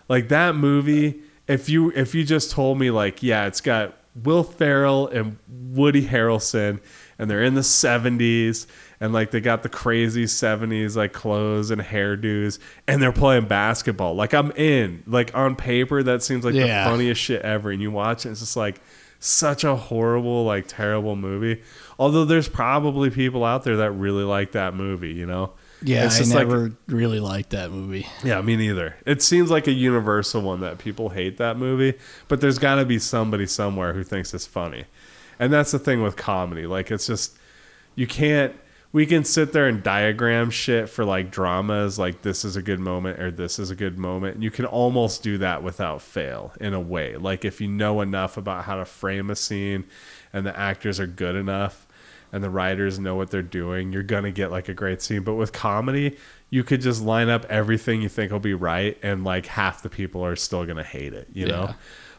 Like 0.09 0.28
that 0.28 0.57
movie, 0.57 1.22
if 1.47 1.68
you 1.68 1.90
if 1.90 2.14
you 2.14 2.24
just 2.24 2.51
told 2.51 2.78
me 2.78 2.90
like, 2.90 3.22
yeah, 3.22 3.47
it's 3.47 3.61
got 3.61 3.95
Will 4.22 4.42
Ferrell 4.45 5.09
and 5.09 5.38
Woody 5.49 6.07
Harrelson 6.07 6.80
and 7.18 7.30
they're 7.30 7.42
in 7.42 7.55
the 7.55 7.62
seventies 7.62 8.66
and 9.01 9.12
like 9.12 9.30
they 9.32 9.40
got 9.40 9.62
the 9.62 9.68
crazy 9.68 10.26
seventies 10.26 10.97
like 10.97 11.12
clothes 11.12 11.70
and 11.70 11.80
hairdos 11.82 12.59
and 12.86 13.03
they're 13.03 13.12
playing 13.12 13.47
basketball. 13.47 14.14
Like 14.14 14.32
I'm 14.32 14.53
in. 14.53 15.03
Like 15.07 15.34
on 15.34 15.57
paper 15.57 16.03
that 16.03 16.22
seems 16.22 16.45
like 16.45 16.55
Yeah. 16.55 16.84
the 16.84 16.90
funniest 16.90 17.20
shit 17.20 17.42
ever. 17.42 17.70
And 17.70 17.82
you 17.82 17.90
watch 17.90 18.24
it, 18.24 18.30
it's 18.30 18.40
just 18.40 18.57
like 18.57 18.80
such 19.18 19.64
a 19.64 19.74
horrible, 19.74 20.45
like 20.45 20.66
terrible 20.68 21.16
movie. 21.16 21.62
Although 21.99 22.24
there's 22.24 22.49
probably 22.49 23.11
people 23.11 23.45
out 23.45 23.64
there 23.64 23.78
that 23.78 23.90
really 23.92 24.24
like 24.24 24.53
that 24.53 24.74
movie, 24.74 25.12
you 25.12 25.26
know? 25.26 25.53
Yeah, 25.87 26.07
It's 26.07 26.16
I 26.16 26.18
just 26.20 26.35
like- 26.35 26.49
never 26.49 26.72
really 26.89 27.20
liked 27.20 27.51
that 27.51 27.70
movie. 27.70 28.07
yeah, 28.24 28.41
me 28.41 28.57
neither. 28.57 28.97
It 29.05 29.20
seems 29.22 29.51
like 29.51 29.66
a 29.66 29.72
universal 29.72 30.41
one 30.43 30.61
that 30.61 30.78
people 30.78 31.11
hate 31.11 31.37
that 31.37 31.57
movie, 31.59 31.95
but 32.28 32.41
there's 32.41 32.59
got 32.59 32.76
to 32.76 32.85
be 32.85 32.99
somebody 32.99 33.47
somewhere 33.47 33.93
who 33.93 34.03
thinks 34.03 34.32
it's 34.32 34.47
funny. 34.47 34.85
And 35.39 35.53
that's 35.53 35.72
the 35.72 35.78
thing 35.78 36.03
with 36.03 36.16
comedy. 36.16 36.66
Like, 36.66 36.91
it's 36.91 37.07
just, 37.07 37.37
you 37.97 38.07
can't, 38.07 38.55
we 38.93 39.05
can 39.05 39.24
sit 39.24 39.53
there 39.53 39.66
and 39.66 39.82
diagram 39.82 40.51
shit 40.51 40.89
for 40.89 41.05
like 41.05 41.30
dramas, 41.30 41.99
like 41.99 42.22
this 42.22 42.45
is 42.45 42.55
a 42.57 42.62
good 42.62 42.78
moment 42.80 43.20
or 43.20 43.30
this 43.32 43.59
is 43.59 43.70
a 43.70 43.74
good 43.74 43.99
moment. 43.99 44.37
And 44.37 44.45
you 44.45 44.53
can 44.53 44.64
almost 44.66 45.22
do 45.24 45.37
that 45.39 45.62
without 45.64 46.01
fail 46.01 46.53
in 46.61 46.72
a 46.72 46.80
way. 46.80 47.16
Like, 47.16 47.45
if 47.45 47.61
you 47.61 47.66
know 47.68 48.01
enough 48.01 48.37
about 48.37 48.64
how 48.64 48.76
to 48.76 48.85
frame 48.85 49.30
a 49.30 49.35
scene 49.37 49.85
and 50.32 50.47
the 50.47 50.57
actors 50.59 50.99
are 51.01 51.07
good 51.09 51.35
enough 51.35 51.84
and 52.35 52.43
the 52.45 52.51
writers 52.51 52.99
know 52.99 53.14
what 53.14 53.30
they're 53.30 53.43
doing, 53.43 53.93
you're 53.93 54.03
gonna 54.03 54.32
get 54.32 54.51
like 54.51 54.68
a 54.68 54.74
great 54.74 55.01
scene. 55.01 55.22
But 55.22 55.35
with 55.35 55.53
comedy, 55.53 56.16
you 56.51 56.64
could 56.64 56.80
just 56.80 57.01
line 57.03 57.28
up 57.28 57.47
everything 57.49 58.03
you 58.03 58.09
think 58.09 58.32
will 58.32 58.41
be 58.41 58.55
right, 58.55 58.99
and 59.03 59.24
like 59.24 59.47
half 59.47 59.82
the 59.82 59.89
people 59.89 60.24
are 60.26 60.37
still 60.37 60.66
gonna 60.66 60.82
hate 60.85 61.14
it. 61.14 61.28
You 61.32 61.47
know, 61.47 61.74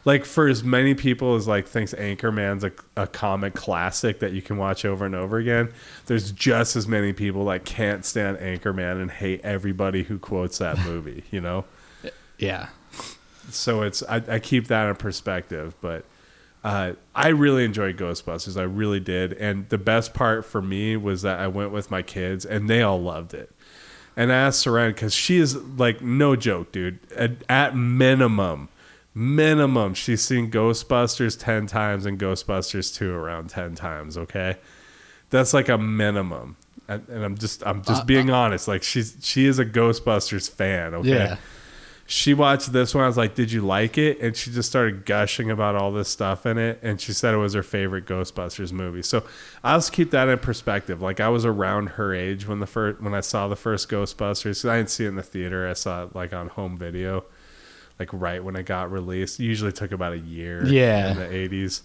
like 0.06 0.24
for 0.24 0.48
as 0.48 0.64
many 0.64 0.94
people 0.94 1.34
as 1.34 1.46
like 1.46 1.66
thinks 1.68 1.92
Anchorman's 1.92 2.64
a, 2.64 2.72
a 2.96 3.06
comic 3.06 3.54
classic 3.54 4.20
that 4.20 4.32
you 4.32 4.40
can 4.40 4.56
watch 4.56 4.84
over 4.84 5.04
and 5.04 5.14
over 5.14 5.36
again, 5.38 5.72
there's 6.06 6.32
just 6.32 6.76
as 6.76 6.88
many 6.88 7.12
people 7.12 7.44
that 7.46 7.64
can't 7.64 8.04
stand 8.04 8.38
Anchorman 8.38 9.02
and 9.02 9.10
hate 9.10 9.40
everybody 9.44 10.02
who 10.02 10.18
quotes 10.18 10.58
that 10.58 10.78
movie. 10.86 11.24
You 11.30 11.40
know 11.42 11.64
Yeah. 12.38 12.68
so 13.50 13.82
it's 13.82 14.02
I, 14.04 14.22
I 14.28 14.38
keep 14.38 14.68
that 14.68 14.88
in 14.88 14.96
perspective 14.96 15.74
but 15.80 16.04
uh, 16.66 16.92
i 17.14 17.28
really 17.28 17.64
enjoyed 17.64 17.96
ghostbusters. 17.96 18.58
I 18.60 18.64
really 18.64 18.98
did. 18.98 19.34
And 19.34 19.68
the 19.68 19.78
best 19.78 20.14
part 20.14 20.44
for 20.44 20.60
me 20.60 20.96
was 20.96 21.22
that 21.22 21.38
i 21.38 21.46
went 21.46 21.70
with 21.70 21.92
my 21.92 22.02
kids 22.02 22.44
and 22.44 22.68
they 22.68 22.82
all 22.82 23.00
loved 23.00 23.34
it. 23.34 23.52
And 24.16 24.32
i 24.32 24.34
asked 24.34 24.66
Seren 24.66 24.88
because 24.88 25.14
she 25.14 25.36
is 25.36 25.54
like 25.54 26.02
no 26.02 26.34
joke 26.34 26.72
dude. 26.72 26.98
At, 27.16 27.44
at 27.48 27.76
minimum 27.76 28.68
minimum 29.14 29.94
she's 29.94 30.22
seen 30.22 30.50
ghostbusters 30.50 31.38
10 31.38 31.68
times 31.68 32.04
and 32.04 32.18
ghostbusters 32.18 32.92
2 32.94 33.14
around 33.14 33.48
10 33.48 33.76
times 33.76 34.18
okay? 34.18 34.56
That's 35.30 35.54
like 35.54 35.68
a 35.68 35.78
minimum. 35.78 36.56
And, 36.88 37.08
and 37.08 37.24
i'm 37.24 37.38
just 37.38 37.64
i'm 37.64 37.84
just 37.84 38.06
being 38.06 38.30
honest. 38.30 38.66
Like 38.66 38.82
she's 38.82 39.16
she 39.22 39.46
is 39.46 39.60
a 39.60 39.64
ghostbusters 39.64 40.50
fan 40.50 40.94
okay? 40.94 41.08
Yeah. 41.10 41.36
She 42.06 42.34
watched 42.34 42.72
this 42.72 42.94
one. 42.94 43.02
I 43.02 43.08
was 43.08 43.16
like, 43.16 43.34
"Did 43.34 43.50
you 43.50 43.62
like 43.62 43.98
it?" 43.98 44.20
And 44.20 44.36
she 44.36 44.50
just 44.50 44.68
started 44.68 45.04
gushing 45.04 45.50
about 45.50 45.74
all 45.74 45.90
this 45.90 46.08
stuff 46.08 46.46
in 46.46 46.56
it, 46.56 46.78
and 46.82 47.00
she 47.00 47.12
said 47.12 47.34
it 47.34 47.38
was 47.38 47.54
her 47.54 47.64
favorite 47.64 48.06
Ghostbusters 48.06 48.72
movie. 48.72 49.02
So 49.02 49.24
I 49.64 49.72
also 49.72 49.92
keep 49.92 50.12
that 50.12 50.28
in 50.28 50.38
perspective. 50.38 51.02
Like 51.02 51.18
I 51.18 51.28
was 51.28 51.44
around 51.44 51.90
her 51.90 52.14
age 52.14 52.46
when 52.46 52.60
the 52.60 52.66
first 52.66 53.00
when 53.00 53.12
I 53.14 53.20
saw 53.20 53.48
the 53.48 53.56
first 53.56 53.88
Ghostbusters. 53.88 54.68
I 54.68 54.76
didn't 54.76 54.90
see 54.90 55.04
it 55.04 55.08
in 55.08 55.16
the 55.16 55.22
theater. 55.22 55.68
I 55.68 55.72
saw 55.72 56.04
it 56.04 56.14
like 56.14 56.32
on 56.32 56.48
home 56.48 56.76
video, 56.76 57.24
like 57.98 58.10
right 58.12 58.42
when 58.42 58.54
it 58.54 58.66
got 58.66 58.92
released. 58.92 59.40
It 59.40 59.44
usually 59.44 59.72
took 59.72 59.90
about 59.90 60.12
a 60.12 60.18
year. 60.18 60.64
Yeah. 60.64 61.10
in 61.10 61.16
the 61.18 61.34
eighties. 61.34 61.82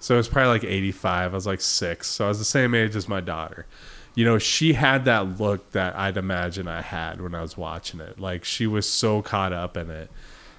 So 0.00 0.14
it 0.14 0.18
was 0.18 0.28
probably 0.28 0.50
like 0.50 0.64
eighty 0.64 0.92
five. 0.92 1.32
I 1.32 1.34
was 1.34 1.46
like 1.46 1.60
six, 1.60 2.06
so 2.06 2.24
I 2.24 2.28
was 2.28 2.38
the 2.38 2.44
same 2.44 2.74
age 2.74 2.96
as 2.96 3.08
my 3.08 3.20
daughter 3.20 3.66
you 4.18 4.24
know, 4.24 4.36
she 4.36 4.72
had 4.72 5.04
that 5.04 5.38
look 5.38 5.70
that 5.70 5.94
I'd 5.94 6.16
imagine 6.16 6.66
I 6.66 6.82
had 6.82 7.20
when 7.20 7.36
I 7.36 7.40
was 7.40 7.56
watching 7.56 8.00
it. 8.00 8.18
Like 8.18 8.44
she 8.44 8.66
was 8.66 8.90
so 8.90 9.22
caught 9.22 9.52
up 9.52 9.76
in 9.76 9.92
it. 9.92 10.10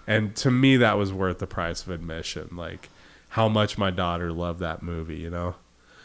And 0.07 0.33
to 0.37 0.49
me 0.49 0.77
that 0.77 0.97
was 0.97 1.11
worth 1.11 1.39
the 1.39 1.45
price 1.45 1.83
of 1.83 1.89
admission. 1.89 2.51
Like 2.53 2.87
how 3.27 3.49
much 3.49 3.77
my 3.77 3.91
daughter 3.91 4.31
loved 4.31 4.61
that 4.61 4.81
movie, 4.81 5.17
you 5.17 5.29
know? 5.29 5.55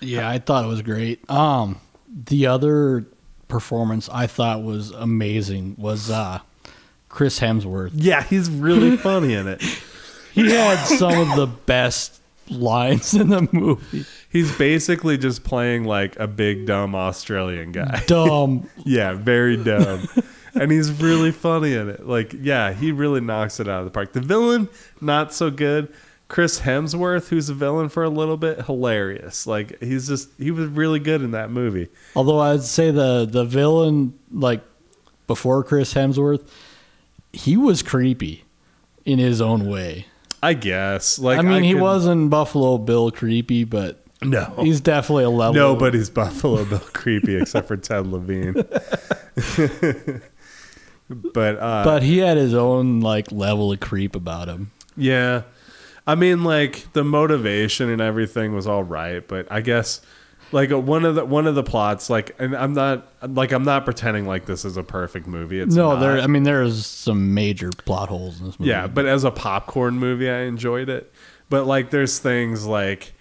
Yeah, 0.01 0.29
I 0.29 0.41
thought 0.41 0.65
it 0.65 0.67
was 0.67 0.83
great. 0.83 1.31
Um, 1.31 1.79
the 2.09 2.49
other 2.49 3.07
performance 3.47 4.09
I 4.09 4.27
thought 4.27 4.65
was 4.65 4.91
amazing 4.91 5.77
was 5.79 6.11
uh, 6.11 6.41
Chris 7.09 7.39
Hemsworth. 7.39 7.93
Yeah, 7.95 8.25
he's 8.25 8.51
really 8.51 8.97
funny 8.97 9.33
in 9.33 9.47
it. 9.47 9.63
He 10.33 10.51
had 10.51 10.83
some 10.87 11.31
of 11.31 11.37
the 11.37 11.47
best 11.47 12.21
lines 12.51 13.15
in 13.15 13.29
the 13.29 13.49
movie. 13.53 14.05
He's 14.31 14.57
basically 14.57 15.19
just 15.19 15.45
playing 15.45 15.85
like 15.85 16.19
a 16.19 16.27
big 16.27 16.67
dumb 16.67 16.95
Australian 16.95 17.73
guy. 17.73 18.03
Dumb. 18.07 18.69
yeah, 18.85 19.15
very 19.15 19.57
dumb. 19.57 20.09
and 20.55 20.71
he's 20.71 20.91
really 20.93 21.33
funny 21.33 21.75
in 21.75 21.89
it. 21.89 22.07
Like, 22.07 22.35
yeah, 22.41 22.73
he 22.73 22.93
really 22.93 23.21
knocks 23.21 23.61
it 23.61 23.69
out 23.69 23.81
of 23.81 23.85
the 23.85 23.91
park. 23.91 24.13
The 24.13 24.21
villain, 24.21 24.69
not 25.01 25.33
so 25.33 25.51
good. 25.51 25.93
Chris 26.29 26.61
Hemsworth, 26.61 27.29
who's 27.29 27.49
a 27.49 27.55
villain 27.55 27.89
for 27.89 28.03
a 28.03 28.09
little 28.09 28.37
bit, 28.37 28.63
hilarious. 28.63 29.47
Like 29.47 29.79
he's 29.81 30.09
just 30.09 30.31
he 30.39 30.51
was 30.51 30.69
really 30.69 30.99
good 30.99 31.23
in 31.23 31.33
that 31.33 31.51
movie. 31.51 31.89
Although 32.17 32.41
I'd 32.41 32.63
say 32.63 32.91
the 32.91 33.27
the 33.27 33.45
villain, 33.45 34.19
like 34.33 34.63
before 35.27 35.63
Chris 35.63 35.95
Hemsworth, 35.95 36.49
he 37.33 37.57
was 37.57 37.83
creepy 37.83 38.45
in 39.05 39.19
his 39.19 39.41
own 39.41 39.69
way. 39.69 40.07
I 40.45 40.53
guess. 40.53 41.19
Like 41.19 41.39
I 41.39 41.43
mean, 41.43 41.63
he 41.63 41.73
could- 41.73 41.81
wasn't 41.81 42.29
Buffalo 42.29 42.77
Bill 42.77 43.11
creepy, 43.11 43.65
but 43.65 44.05
no. 44.23 44.53
he's 44.61 44.83
definitely 44.83 45.25
a 45.25 45.31
level. 45.31 45.55
Nobody's 45.55 46.11
Buffalo 46.11 46.67
Bill 46.67 46.81
creepy 46.93 47.37
except 47.37 47.67
for 47.67 47.79
Ted 47.79 48.07
Levine. 48.07 48.53
but 51.09 51.59
uh 51.59 51.83
But 51.85 52.03
he 52.03 52.19
had 52.19 52.37
his 52.37 52.55
own 52.55 53.01
like 53.01 53.33
level 53.33 53.73
of 53.73 53.81
creep 53.81 54.15
about 54.15 54.49
him. 54.49 54.71
Yeah. 54.97 55.43
I 56.07 56.15
mean 56.15 56.45
like 56.45 56.93
the 56.93 57.05
motivation 57.05 57.89
and 57.89 58.03
everything 58.03 58.55
was 58.55 58.67
all 58.67 58.85
right, 58.85 59.27
but 59.27 59.51
I 59.51 59.63
guess 59.63 60.03
like 60.55 60.71
uh, 60.71 60.79
one 60.79 61.05
of 61.05 61.17
the 61.17 61.25
one 61.25 61.49
of 61.49 61.57
the 61.57 61.65
plots 61.65 62.09
like 62.09 62.37
and 62.39 62.57
I'm 62.57 62.73
not 62.73 63.09
like 63.29 63.51
I'm 63.51 63.65
not 63.65 63.85
pretending 63.85 64.25
like 64.25 64.47
this 64.47 64.65
is 64.65 64.77
a 64.77 64.85
perfect 64.85 65.27
movie. 65.27 65.61
It's 65.61 65.75
no, 65.75 65.93
not. 65.93 66.01
there. 66.01 66.21
I 66.21 66.29
mean, 66.29 66.45
there's 66.45 66.87
some 66.87 67.35
major 67.35 67.71
plot 67.71 68.09
holes 68.09 68.39
in 68.39 68.47
this 68.47 68.61
movie. 68.61 68.71
Yeah, 68.71 68.87
but 68.87 69.05
as 69.05 69.25
a 69.25 69.33
popcorn 69.33 69.99
movie 69.99 70.31
I 70.31 70.43
enjoyed 70.43 70.89
it. 70.89 71.13
But 71.51 71.67
like 71.67 71.91
there's 71.91 72.21
things 72.21 72.65
like 72.65 73.13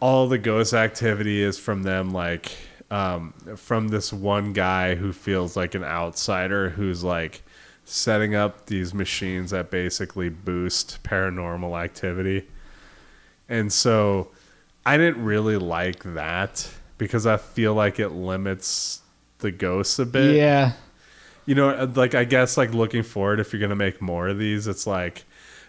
all 0.00 0.28
the 0.28 0.38
ghost 0.38 0.72
activity 0.72 1.42
is 1.42 1.58
from 1.58 1.82
them 1.82 2.12
like 2.12 2.52
um 2.92 3.34
from 3.56 3.88
this 3.88 4.12
one 4.12 4.52
guy 4.52 4.94
who 4.94 5.12
feels 5.12 5.56
like 5.56 5.74
an 5.74 5.82
outsider 5.82 6.70
who's 6.70 7.02
like 7.02 7.42
setting 7.84 8.36
up 8.36 8.66
these 8.66 8.94
machines 8.94 9.50
that 9.50 9.70
basically 9.70 10.28
boost 10.28 11.02
paranormal 11.02 11.82
activity. 11.82 12.46
And 13.48 13.72
so 13.72 14.30
I 14.86 14.96
didn't 14.96 15.24
really 15.24 15.56
like 15.56 16.02
that 16.14 16.70
because 16.96 17.26
I 17.26 17.36
feel 17.36 17.74
like 17.74 17.98
it 17.98 18.10
limits 18.10 19.02
the 19.38 19.50
ghosts 19.50 19.98
a 19.98 20.06
bit 20.06 20.36
yeah. 20.36 20.72
you 21.46 21.54
know 21.54 21.70
uh, 21.70 21.90
like 21.94 22.14
i 22.14 22.24
guess 22.24 22.56
like 22.56 22.72
looking 22.74 23.02
forward 23.02 23.40
if 23.40 23.52
you're 23.52 23.60
gonna 23.60 23.76
make 23.76 24.02
more 24.02 24.28
of 24.28 24.38
these 24.38 24.66
it's 24.66 24.86
like 24.86 25.24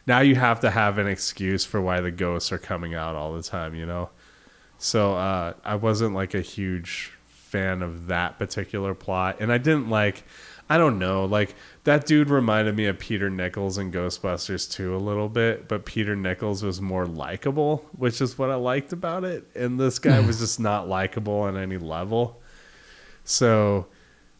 now 0.07 0.20
you 0.20 0.36
have 0.36 0.60
to 0.60 0.72
have 0.72 0.97
an 0.97 1.07
excuse 1.07 1.66
for 1.66 1.80
why 1.82 2.01
the 2.01 2.12
ghosts 2.12 2.51
are 2.51 2.57
coming 2.57 2.95
out 2.95 3.16
all 3.16 3.34
the 3.34 3.43
time 3.43 3.76
you 3.76 3.86
know 3.86 4.10
so 4.78 5.14
uh 5.16 5.53
i 5.64 5.76
wasn't 5.76 6.14
like 6.14 6.34
a 6.34 6.41
huge 6.41 7.12
fan 7.28 7.82
of 7.82 8.07
that 8.07 8.38
particular 8.39 8.93
plot 8.93 9.38
and 9.39 9.51
i 9.51 9.57
didn't 9.57 9.89
like 9.89 10.24
i 10.70 10.78
don't 10.78 10.99
know 10.99 11.26
like 11.26 11.55
that 11.84 12.05
dude 12.05 12.30
reminded 12.30 12.76
me 12.76 12.86
of 12.86 12.97
peter 12.99 13.30
nichols 13.30 13.78
in 13.78 13.91
ghostbusters 13.91 14.70
2 14.72 14.95
a 14.95 14.97
little 14.97 15.28
bit 15.30 15.67
but 15.67 15.86
peter 15.86 16.15
nichols 16.15 16.63
was 16.63 16.80
more 16.82 17.05
likable 17.05 17.86
which 17.97 18.22
is 18.22 18.38
what 18.38 18.49
i 18.49 18.55
liked 18.55 18.93
about 18.93 19.24
it 19.24 19.45
and 19.55 19.80
this 19.80 19.97
guy 19.99 20.20
was 20.20 20.39
just 20.45 20.59
not 20.59 20.88
likable 20.88 21.39
on 21.41 21.57
any 21.57 21.78
level 21.78 22.39
so 23.24 23.88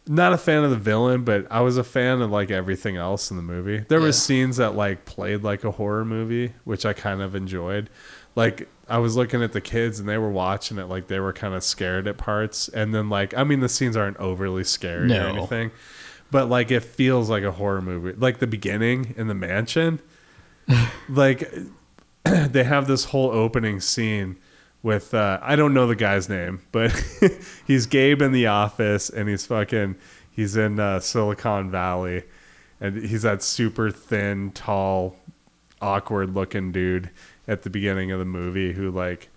not 0.06 0.32
a 0.32 0.38
fan 0.38 0.64
of 0.64 0.70
the 0.70 0.76
villain, 0.76 1.22
but 1.24 1.46
I 1.52 1.60
was 1.60 1.76
a 1.76 1.84
fan 1.84 2.20
of 2.20 2.30
like 2.32 2.50
everything 2.50 2.96
else 2.96 3.30
in 3.30 3.36
the 3.36 3.42
movie. 3.44 3.84
There 3.86 4.00
was 4.00 4.20
scenes 4.20 4.56
that 4.56 4.74
like 4.74 5.04
played 5.04 5.44
like 5.44 5.62
a 5.62 5.70
horror 5.70 6.04
movie, 6.04 6.52
which 6.64 6.84
I 6.84 6.94
kind 6.94 7.20
of 7.20 7.36
enjoyed. 7.36 7.90
like 8.34 8.68
I 8.88 8.98
was 8.98 9.14
looking 9.14 9.40
at 9.42 9.52
the 9.52 9.60
kids 9.60 10.00
and 10.00 10.08
they 10.08 10.18
were 10.18 10.30
watching 10.30 10.78
it 10.78 10.84
like 10.86 11.06
they 11.06 11.20
were 11.20 11.32
kind 11.32 11.54
of 11.54 11.62
scared 11.62 12.08
at 12.08 12.16
parts, 12.18 12.68
and 12.68 12.92
then 12.94 13.08
like 13.08 13.36
I 13.36 13.44
mean 13.44 13.60
the 13.60 13.68
scenes 13.68 13.96
aren't 13.96 14.16
overly 14.16 14.64
scary 14.64 15.04
or 15.04 15.06
No. 15.06 15.28
anything, 15.28 15.70
but 16.30 16.48
like 16.48 16.70
it 16.70 16.80
feels 16.80 17.28
like 17.28 17.42
a 17.42 17.52
horror 17.52 17.82
movie. 17.82 18.12
Like 18.12 18.38
the 18.38 18.46
beginning 18.46 19.14
in 19.16 19.28
the 19.28 19.34
mansion, 19.34 20.00
like 21.08 21.52
they 22.24 22.64
have 22.64 22.86
this 22.86 23.06
whole 23.06 23.30
opening 23.30 23.80
scene 23.80 24.36
with 24.82 25.12
uh, 25.14 25.38
I 25.42 25.56
don't 25.56 25.74
know 25.74 25.86
the 25.86 25.96
guy's 25.96 26.28
name, 26.28 26.62
but 26.72 26.92
he's 27.66 27.86
Gabe 27.86 28.22
in 28.22 28.32
the 28.32 28.46
office 28.46 29.10
and 29.10 29.28
he's 29.28 29.46
fucking 29.46 29.96
he's 30.30 30.56
in 30.56 30.80
uh, 30.80 31.00
Silicon 31.00 31.70
Valley 31.70 32.24
and 32.80 32.96
he's 32.96 33.22
that 33.22 33.42
super 33.42 33.90
thin, 33.90 34.52
tall, 34.52 35.16
awkward 35.82 36.34
looking 36.34 36.72
dude 36.72 37.10
at 37.46 37.62
the 37.62 37.70
beginning 37.70 38.10
of 38.10 38.18
the 38.18 38.24
movie 38.24 38.72
who 38.72 38.90
like 38.90 39.28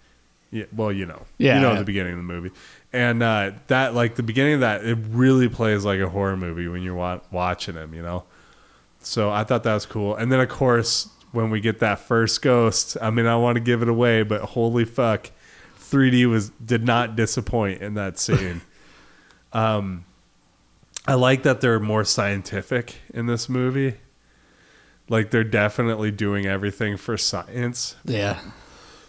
yeah, 0.54 0.66
well, 0.72 0.91
you 0.91 1.08
know. 1.08 1.24
Yeah. 1.39 1.56
You 1.56 1.62
know 1.62 1.76
the 1.76 1.84
beginning 1.84 2.14
of 2.14 2.20
the 2.20 2.24
movie. 2.24 2.52
And 2.94 3.24
uh, 3.24 3.52
that 3.68 3.96
like 3.96 4.16
the 4.16 4.24
beginning 4.24 4.56
of 4.56 4.60
that 4.62 4.86
it 4.86 4.98
really 5.10 5.50
plays 5.50 5.84
like 5.84 6.00
a 6.00 6.08
horror 6.08 6.38
movie 6.38 6.68
when 6.68 6.84
you're 6.84 6.94
wa- 6.94 7.22
watching 7.32 7.74
him, 7.76 7.94
you 7.94 8.04
know. 8.04 8.24
So 9.00 9.32
I 9.32 9.44
thought 9.44 9.64
that 9.64 9.74
was 9.74 9.86
cool. 9.86 10.16
And 10.16 10.32
then 10.32 10.39
of 10.39 10.50
course, 10.50 11.10
when 11.32 11.50
we 11.50 11.60
get 11.60 11.80
that 11.80 12.00
first 12.00 12.41
ghost, 12.41 12.96
I 13.02 13.10
mean, 13.10 13.26
I 13.26 13.36
want 13.36 13.56
to 13.56 13.60
give 13.60 13.82
it 13.82 13.89
away, 13.89 14.22
but 14.22 14.41
holy 14.41 14.86
fuck, 14.86 15.32
3D 15.80 16.30
was 16.30 16.50
did 16.50 16.86
not 16.86 17.16
disappoint 17.16 17.82
in 17.82 17.96
that 17.96 18.20
scene. 18.20 18.62
um, 19.54 20.06
I 21.08 21.16
like 21.16 21.44
that 21.44 21.60
they're 21.60 21.80
more 21.80 22.06
scientific 22.06 22.96
in 23.14 23.26
this 23.26 23.50
movie. 23.50 23.96
Like 25.10 25.32
they're 25.32 25.44
definitely 25.44 26.12
doing 26.12 26.46
everything 26.46 26.96
for 26.98 27.18
science. 27.18 27.96
Yeah. 28.06 28.39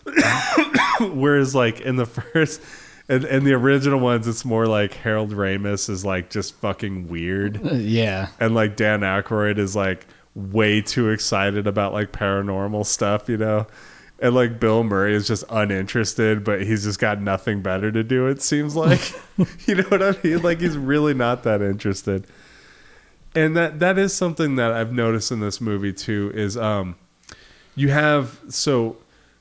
Whereas 1.00 1.54
like 1.54 1.80
in 1.80 1.96
the 1.96 2.06
first 2.32 2.60
and, 3.08 3.24
and 3.24 3.46
the 3.46 3.52
original 3.52 4.00
ones, 4.00 4.26
it's 4.26 4.44
more 4.44 4.66
like 4.66 4.94
Harold 4.94 5.32
Ramis 5.32 5.90
is 5.90 6.04
like 6.04 6.30
just 6.30 6.54
fucking 6.54 7.08
weird. 7.08 7.64
Uh, 7.64 7.74
yeah. 7.74 8.28
and 8.40 8.54
like 8.54 8.76
Dan 8.76 9.00
Aykroyd 9.00 9.58
is 9.58 9.76
like 9.76 10.06
way 10.34 10.80
too 10.80 11.10
excited 11.10 11.66
about 11.66 11.92
like 11.92 12.12
paranormal 12.12 12.86
stuff, 12.86 13.28
you 13.28 13.36
know. 13.36 13.66
And 14.20 14.34
like 14.34 14.58
Bill 14.58 14.84
Murray 14.84 15.14
is 15.14 15.26
just 15.26 15.44
uninterested, 15.50 16.44
but 16.44 16.62
he's 16.62 16.84
just 16.84 16.98
got 16.98 17.20
nothing 17.20 17.60
better 17.60 17.92
to 17.92 18.02
do. 18.02 18.26
It 18.26 18.40
seems 18.40 18.74
like, 18.74 19.12
you 19.66 19.74
know 19.74 19.84
what 19.84 20.02
I 20.02 20.14
mean? 20.22 20.40
Like 20.40 20.60
he's 20.60 20.78
really 20.78 21.14
not 21.14 21.42
that 21.42 21.60
interested. 21.60 22.26
And 23.34 23.56
that 23.56 23.80
that 23.80 23.98
is 23.98 24.14
something 24.14 24.56
that 24.56 24.72
I've 24.72 24.92
noticed 24.92 25.32
in 25.32 25.40
this 25.40 25.60
movie 25.60 25.92
too. 25.92 26.30
Is 26.34 26.56
um, 26.56 26.94
you 27.74 27.88
have 27.88 28.40
so 28.48 28.96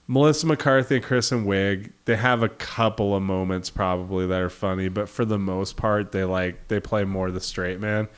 Melissa 0.08 0.46
McCarthy 0.48 0.96
and 0.96 1.04
Kristen 1.04 1.46
Wiig, 1.46 1.92
they 2.06 2.18
have 2.18 2.44
a 2.44 2.50
couple 2.50 3.16
of 3.16 3.24
moments 3.24 3.70
probably 3.70 4.28
that 4.28 4.42
are 4.42 4.50
funny, 4.50 4.90
but 4.90 5.08
for 5.08 5.24
the 5.24 5.40
most 5.40 5.78
part, 5.78 6.12
they 6.12 6.26
like 6.26 6.68
they 6.68 6.80
play 6.80 7.06
more 7.06 7.32
the 7.32 7.40
straight 7.40 7.80
man, 7.80 8.10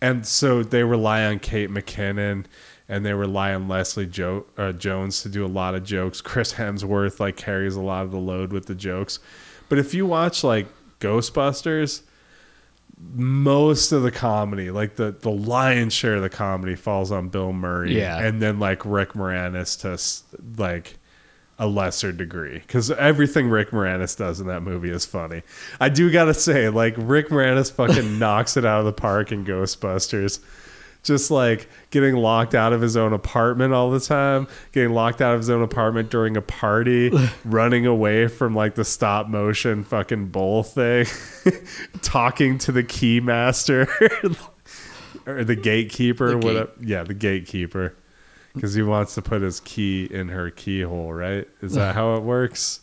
and 0.00 0.26
so 0.26 0.62
they 0.62 0.84
rely 0.84 1.24
on 1.24 1.38
Kate 1.38 1.70
McKinnon 1.70 2.44
and 2.88 3.04
they 3.04 3.12
rely 3.14 3.52
on 3.52 3.66
Leslie 3.66 4.06
jo- 4.06 4.46
uh, 4.56 4.70
Jones 4.72 5.22
to 5.22 5.28
do 5.28 5.44
a 5.44 5.48
lot 5.48 5.74
of 5.74 5.82
jokes. 5.82 6.20
Chris 6.20 6.52
Hemsworth 6.52 7.18
like 7.18 7.36
carries 7.36 7.74
a 7.76 7.80
lot 7.80 8.04
of 8.04 8.12
the 8.12 8.18
load 8.18 8.52
with 8.52 8.66
the 8.66 8.74
jokes, 8.74 9.18
but 9.70 9.78
if 9.78 9.94
you 9.94 10.04
watch 10.06 10.44
like 10.44 10.66
Ghostbusters, 11.00 12.02
most 13.14 13.90
of 13.92 14.02
the 14.02 14.10
comedy, 14.10 14.70
like 14.70 14.96
the 14.96 15.12
the 15.18 15.30
lion's 15.30 15.92
share 15.92 16.16
of 16.16 16.22
the 16.22 16.28
comedy, 16.30 16.74
falls 16.74 17.10
on 17.10 17.28
Bill 17.30 17.52
Murray, 17.52 17.96
Yeah. 17.98 18.18
and 18.18 18.40
then 18.40 18.58
like 18.58 18.84
Rick 18.84 19.14
Moranis 19.14 19.80
to 19.80 20.62
like 20.62 20.98
a 21.58 21.66
lesser 21.66 22.12
degree 22.12 22.58
because 22.58 22.90
everything 22.90 23.48
Rick 23.48 23.70
Moranis 23.70 24.16
does 24.16 24.40
in 24.40 24.46
that 24.48 24.62
movie 24.62 24.90
is 24.90 25.06
funny. 25.06 25.42
I 25.80 25.88
do 25.88 26.10
gotta 26.10 26.34
say, 26.34 26.68
like 26.68 26.94
Rick 26.98 27.28
Moranis 27.28 27.72
fucking 27.72 28.18
knocks 28.20 28.56
it 28.56 28.64
out 28.66 28.80
of 28.80 28.84
the 28.86 28.92
park 28.92 29.32
in 29.32 29.44
Ghostbusters. 29.44 30.40
Just 31.02 31.30
like 31.30 31.68
getting 31.90 32.16
locked 32.16 32.56
out 32.56 32.72
of 32.72 32.80
his 32.80 32.96
own 32.96 33.12
apartment 33.12 33.72
all 33.72 33.92
the 33.92 34.00
time, 34.00 34.48
getting 34.72 34.92
locked 34.92 35.22
out 35.22 35.34
of 35.34 35.40
his 35.40 35.48
own 35.48 35.62
apartment 35.62 36.10
during 36.10 36.36
a 36.36 36.42
party, 36.42 37.12
running 37.44 37.86
away 37.86 38.26
from 38.26 38.56
like 38.56 38.74
the 38.74 38.84
stop 38.84 39.28
motion 39.28 39.84
fucking 39.84 40.26
bull 40.30 40.64
thing, 40.64 41.06
talking 42.02 42.58
to 42.58 42.72
the 42.72 42.82
key 42.82 43.20
master 43.20 43.86
or 45.26 45.44
the 45.44 45.54
gatekeeper, 45.54 46.30
The 46.32 46.38
gate- 46.38 46.44
whatever. 46.44 46.70
Yeah, 46.80 47.02
the 47.04 47.14
gatekeeper 47.14 47.94
because 48.60 48.72
he 48.74 48.82
wants 48.82 49.14
to 49.14 49.22
put 49.22 49.42
his 49.42 49.60
key 49.60 50.08
in 50.10 50.28
her 50.28 50.50
keyhole, 50.50 51.12
right? 51.12 51.46
Is 51.60 51.74
that 51.74 51.94
how 51.94 52.16
it 52.16 52.22
works? 52.22 52.80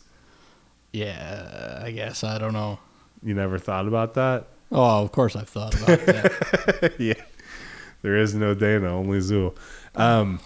Yeah. 0.92 1.82
I 1.84 1.90
guess. 1.90 2.22
I 2.22 2.38
don't 2.38 2.52
know. 2.52 2.78
You 3.24 3.34
never 3.34 3.58
thought 3.58 3.88
about 3.88 4.14
that? 4.14 4.46
Oh, 4.70 5.02
of 5.02 5.10
course 5.10 5.34
I've 5.34 5.48
thought 5.48 5.74
about 5.74 6.06
that. 6.06 6.94
yeah. 6.98 7.14
There 8.02 8.16
is 8.16 8.34
no 8.34 8.54
Dana, 8.54 8.88
only 8.96 9.18
Zuul. 9.18 9.56
Um, 9.96 10.38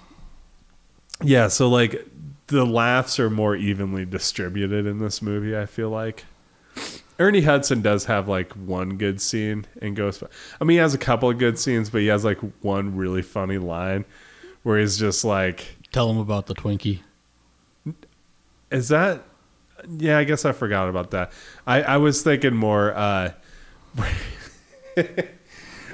yeah, 1.22 1.49
so 1.49 1.68
like 1.68 2.07
the 2.47 2.64
laughs 2.64 3.20
are 3.20 3.29
more 3.29 3.55
evenly 3.55 4.07
distributed 4.07 4.87
in 4.87 4.99
this 4.99 5.20
movie, 5.20 5.57
I 5.57 5.66
feel 5.66 5.91
like. 5.91 6.24
Ernie 7.18 7.43
Hudson 7.43 7.83
does 7.83 8.05
have 8.07 8.29
like 8.29 8.53
one 8.53 8.97
good 8.97 9.20
scene 9.20 9.66
in 9.83 9.95
Ghost. 9.95 10.22
I 10.61 10.64
mean, 10.64 10.76
he 10.76 10.79
has 10.79 10.95
a 10.95 10.99
couple 10.99 11.29
of 11.29 11.37
good 11.39 11.59
scenes, 11.59 11.91
but 11.91 12.01
he 12.01 12.07
has 12.07 12.24
like 12.24 12.39
one 12.62 12.97
really 12.97 13.22
funny 13.22 13.59
line 13.59 14.05
where 14.69 14.79
he's 14.79 14.99
just 14.99 15.25
like, 15.25 15.64
Tell 15.93 16.11
him 16.11 16.19
about 16.19 16.47
the 16.47 16.55
Twinkie. 16.55 17.01
Is 18.71 18.89
that? 18.89 19.25
Yeah, 19.89 20.19
I 20.19 20.25
guess 20.25 20.45
I 20.45 20.53
forgot 20.53 20.91
about 20.91 21.12
that. 21.12 21.33
I, 21.66 21.81
I 21.83 21.97
was 21.97 22.23
thinking 22.23 22.55
more. 22.55 22.95
Uh, 22.95 23.33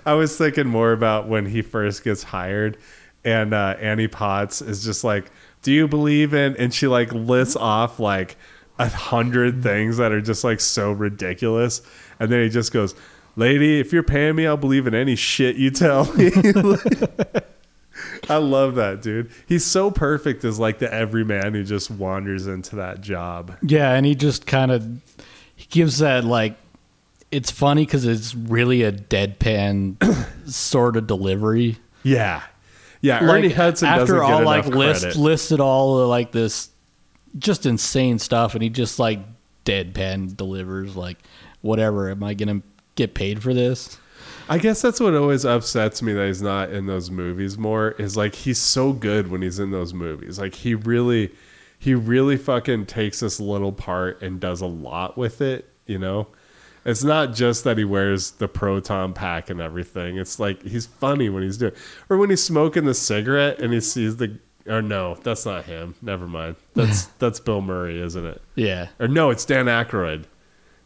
I 0.05 0.15
was 0.15 0.37
thinking 0.37 0.67
more 0.67 0.91
about 0.91 1.29
when 1.29 1.47
he 1.47 1.63
first 1.63 2.03
gets 2.03 2.25
hired, 2.25 2.77
and 3.25 3.55
uh, 3.55 3.77
Annie 3.79 4.09
Potts 4.09 4.61
is 4.61 4.83
just 4.83 5.05
like, 5.05 5.31
"Do 5.63 5.71
you 5.71 5.87
believe 5.87 6.35
in?" 6.35 6.57
And 6.57 6.75
she 6.75 6.89
like 6.89 7.13
lists 7.13 7.55
off 7.55 8.01
like 8.01 8.37
a 8.81 8.89
hundred 8.89 9.63
things 9.63 9.99
that 9.99 10.11
are 10.11 10.21
just 10.21 10.43
like 10.43 10.59
so 10.59 10.91
ridiculous, 10.91 11.81
and 12.19 12.33
then 12.33 12.43
he 12.43 12.49
just 12.49 12.73
goes, 12.73 12.97
"Lady, 13.37 13.79
if 13.79 13.93
you're 13.93 14.03
paying 14.03 14.35
me, 14.35 14.49
I'll 14.49 14.57
believe 14.57 14.89
in 14.89 14.95
any 14.95 15.15
shit 15.15 15.55
you 15.55 15.71
tell 15.71 16.13
me." 16.15 16.33
I 18.29 18.37
love 18.37 18.75
that 18.77 19.03
dude. 19.03 19.31
He's 19.47 19.65
so 19.65 19.91
perfect 19.91 20.45
as 20.45 20.59
like 20.59 20.79
the 20.79 20.93
everyman 20.93 21.55
who 21.55 21.65
just 21.65 21.91
wanders 21.91 22.47
into 22.47 22.77
that 22.77 23.01
job. 23.01 23.57
Yeah, 23.63 23.93
and 23.93 24.05
he 24.07 24.15
just 24.15 24.47
kind 24.47 24.71
of 24.71 24.85
he 25.57 25.67
gives 25.67 25.99
that 25.99 26.25
like 26.25 26.57
it's 27.31 27.51
funny 27.51 27.85
because 27.85 28.07
it's 28.07 28.35
really 28.35 28.83
a 28.83 28.93
deadpan 28.93 29.97
sort 30.49 30.97
of 30.97 31.07
delivery. 31.07 31.79
Yeah, 32.03 32.43
yeah. 33.01 33.21
Like 33.21 33.39
Ernie 33.39 33.51
Hudson 33.51 33.89
after 33.89 34.23
all 34.23 34.43
like 34.43 34.67
list 34.67 35.03
credit. 35.03 35.19
listed 35.19 35.61
all 35.61 35.99
of, 35.99 36.09
like 36.09 36.33
this 36.33 36.71
just 37.39 37.67
insane 37.67 38.19
stuff, 38.19 38.55
and 38.55 38.63
he 38.63 38.71
just 38.71 38.99
like 38.99 39.21
deadpan 39.65 40.37
delivers 40.37 40.97
like 40.97 41.19
whatever. 41.61 42.11
Am 42.11 42.23
I 42.23 42.35
gonna 42.35 42.63
get 42.95 43.15
paid 43.15 43.43
for 43.43 43.53
this? 43.53 43.99
I 44.49 44.59
guess 44.59 44.83
that's 44.83 45.01
what 45.01 45.15
always 45.15 45.45
upsets 45.45 46.03
me 46.03 46.13
that 46.13 46.27
he's 46.27 46.43
not 46.43 46.71
in 46.71 46.87
those 46.87 47.11
movies 47.11 47.57
more. 47.57 47.93
Is 47.93 48.17
like 48.17 48.35
he's 48.35 48.59
so 48.59 48.93
good 48.93 49.31
when 49.31 49.43
he's 49.43 49.59
in 49.59 49.71
those 49.71 49.95
movies. 49.95 50.39
Like 50.39 50.55
he 50.55 50.75
really, 50.75 51.33
he 51.79 51.95
really 51.95 52.37
fucking 52.37 52.87
takes 52.87 53.21
this 53.21 53.41
little 53.41 53.73
part 53.73 54.21
and 54.23 54.41
does 54.41 54.61
a 54.61 54.67
lot 54.67 55.17
with 55.17 55.41
it. 55.41 55.71
You 55.87 55.99
know, 55.99 56.29
it's 56.85 57.05
not 57.05 57.33
just 57.35 57.65
that 57.65 57.79
he 57.79 57.85
wears 57.85 58.33
the 58.33 58.49
proton 58.49 59.15
pack 59.15 59.49
and 59.49 59.61
everything. 59.61 60.19
It's 60.19 60.39
like 60.39 60.63
he's 60.63 60.87
funny 60.87 61.29
when 61.31 61.43
he's 61.43 61.57
doing, 61.57 61.73
or 62.11 62.19
when 62.19 62.31
he's 62.31 62.43
smoking 62.45 62.85
the 62.85 62.95
cigarette 62.95 63.61
and 63.61 63.73
he 63.73 63.81
sees 63.81 64.17
the. 64.17 64.39
Or 64.67 64.81
no, 64.81 65.15
that's 65.23 65.45
not 65.45 65.65
him. 65.65 65.95
Never 66.01 66.27
mind. 66.27 66.57
That's 66.75 67.05
that's 67.19 67.41
Bill 67.41 67.61
Murray, 67.61 68.01
isn't 68.01 68.25
it? 68.25 68.43
Yeah, 68.55 68.89
Or 68.99 69.09
no, 69.09 69.31
it's 69.31 69.45
Dan 69.45 69.67
Aykroyd. 69.67 70.25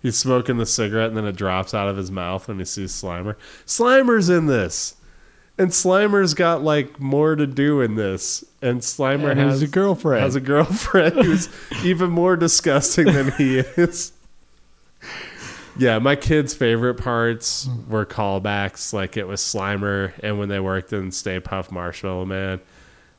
He's 0.01 0.16
smoking 0.16 0.59
the 0.59 0.66
cigarette 0.66 1.09
and 1.09 1.16
then 1.16 1.26
it 1.26 1.36
drops 1.36 1.74
out 1.74 1.88
of 1.88 1.96
his 1.96 2.11
mouth 2.11 2.46
when 2.49 2.59
he 2.59 2.64
sees 2.64 2.92
Slimer. 2.92 3.36
Slimer's 3.66 4.28
in 4.28 4.46
this. 4.46 4.94
And 5.59 5.70
Slimer's 5.70 6.34
got 6.34 6.62
like 6.62 7.01
more 7.01 7.34
to 7.34 7.46
do 7.46 7.80
in 7.80 7.96
this. 7.96 8.44
And 8.62 8.80
Slimer 8.80 9.32
And 9.32 9.40
has 9.40 9.55
has 9.55 9.62
a 9.62 9.66
girlfriend. 9.66 10.22
Has 10.22 10.36
a 10.36 10.40
girlfriend 10.40 11.16
who's 11.16 11.49
even 11.84 12.11
more 12.11 12.36
disgusting 12.36 13.07
than 13.07 13.32
he 13.32 13.59
is. 13.59 14.12
Yeah, 15.76 16.01
my 16.01 16.16
kids' 16.16 16.55
favorite 16.55 16.94
parts 16.94 17.66
mm. 17.66 17.88
were 17.88 18.07
callbacks. 18.07 18.92
Like 18.92 19.16
it 19.16 19.26
was 19.26 19.40
Slimer 19.40 20.12
and 20.22 20.38
when 20.38 20.49
they 20.49 20.61
worked 20.61 20.92
in 20.92 21.11
Stay 21.11 21.40
Puft 21.40 21.72
Marshmallow 21.72 22.24
Man. 22.24 22.61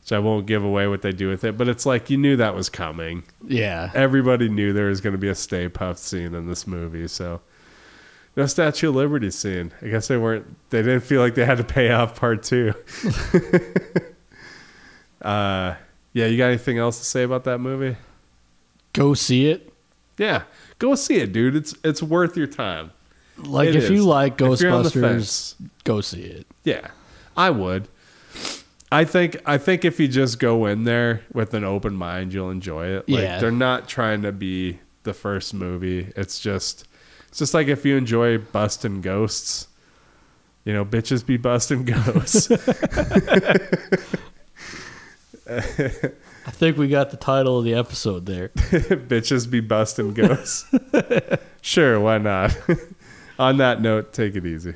Which 0.10 0.16
I 0.16 0.20
won't 0.20 0.47
give 0.47 0.64
away 0.64 0.88
what 0.88 1.03
they 1.03 1.12
do 1.12 1.30
with 1.30 1.43
it, 1.43 1.55
but 1.55 1.68
it's 1.68 1.86
like 1.86 2.10
you 2.10 2.18
knew 2.18 2.36
that 2.38 2.55
was 2.55 2.68
coming 2.68 3.22
yeah. 3.47 3.91
everybody 3.93 4.49
knew 4.49 4.74
there 4.74 4.88
was 4.88 5.01
going 5.01 5.12
to 5.12 5.20
be 5.20 5.30
a 5.30 5.36
Stay 5.36 5.70
Puft 5.70 5.99
scene 5.99 6.34
in 6.34 6.47
this 6.47 6.66
movie. 6.66 7.07
So 7.07 7.41
no 8.36 8.47
Statue 8.47 8.89
of 8.89 8.95
Liberty 8.95 9.30
scene. 9.30 9.72
I 9.84 9.89
guess 9.89 10.07
they 10.07 10.18
weren't. 10.18 10.47
They 10.72 10.82
didn't 10.82 11.01
feel 11.01 11.22
like 11.22 11.36
they 11.36 11.45
had 11.45 11.60
to 11.60 11.64
pay 11.64 11.91
off 11.91 12.20
part 12.20 12.41
two. 12.41 12.74
uh, 15.22 15.76
yeah. 16.14 16.26
You 16.26 16.38
got 16.39 16.47
anything 16.47 16.80
else 16.80 16.97
to 16.97 17.05
say 17.05 17.22
about 17.22 17.43
that 17.43 17.60
movie? 17.60 17.95
Go 18.93 19.14
see 19.14 19.45
it. 19.45 19.72
Yeah, 20.18 20.41
go 20.80 20.95
see 20.95 21.18
it, 21.18 21.34
dude. 21.34 21.55
It's 21.55 21.76
it's 21.84 22.01
worth 22.01 22.36
your 22.36 22.47
time. 22.47 22.89
Like 23.38 23.70
It 23.70 23.76
if 23.76 23.84
is. 23.84 23.89
you 23.91 24.05
like 24.05 24.41
If 24.41 24.60
you're 24.60 24.72
on 24.72 24.82
the 24.82 24.89
Ghostbusters, 24.89 25.01
fence. 25.01 25.55
go 25.84 26.01
see 26.01 26.24
it. 26.24 26.47
Yeah, 26.64 26.88
I 27.38 27.51
would. 27.51 27.88
I 28.91 29.03
think 29.05 29.37
I 29.45 29.57
think 29.57 29.85
if 29.85 29.99
you 29.99 30.07
just 30.07 30.39
go 30.39 30.65
in 30.65 30.83
there 30.83 31.21
with 31.33 31.53
an 31.53 31.63
open 31.63 31.93
mind, 31.93 32.33
you'll 32.33 32.49
enjoy 32.49 32.87
it. 32.87 33.07
Like 33.09 33.21
Yeah. 33.23 33.39
they're 33.39 33.51
not 33.51 33.87
trying 33.87 34.23
to 34.23 34.31
be 34.31 34.79
the 35.03 35.13
first 35.13 35.53
movie. 35.53 36.11
It's 36.15 36.39
just 36.39 36.87
it's 37.27 37.37
just 37.39 37.53
like 37.53 37.67
if 37.67 37.85
you 37.85 37.95
enjoy 37.97 38.39
busting 38.39 39.01
ghosts, 39.01 39.67
you 40.65 40.73
know, 40.73 40.83
bitches 40.83 41.23
be 41.25 41.37
busting 41.37 41.85
ghosts. 41.85 42.49
I 45.49 46.51
think 46.51 46.77
we 46.77 46.87
got 46.87 47.11
the 47.11 47.17
title 47.17 47.59
of 47.59 47.65
the 47.65 47.73
episode 47.75 48.25
there. 48.25 48.49
bitches 48.55 49.49
be 49.49 49.59
busting 49.59 50.13
ghosts. 50.13 50.65
sure, 51.61 51.99
why 51.99 52.17
not? 52.17 52.57
On 53.37 53.57
that 53.57 53.81
note, 53.81 54.13
take 54.13 54.35
it 54.35 54.45
easy. 54.45 54.73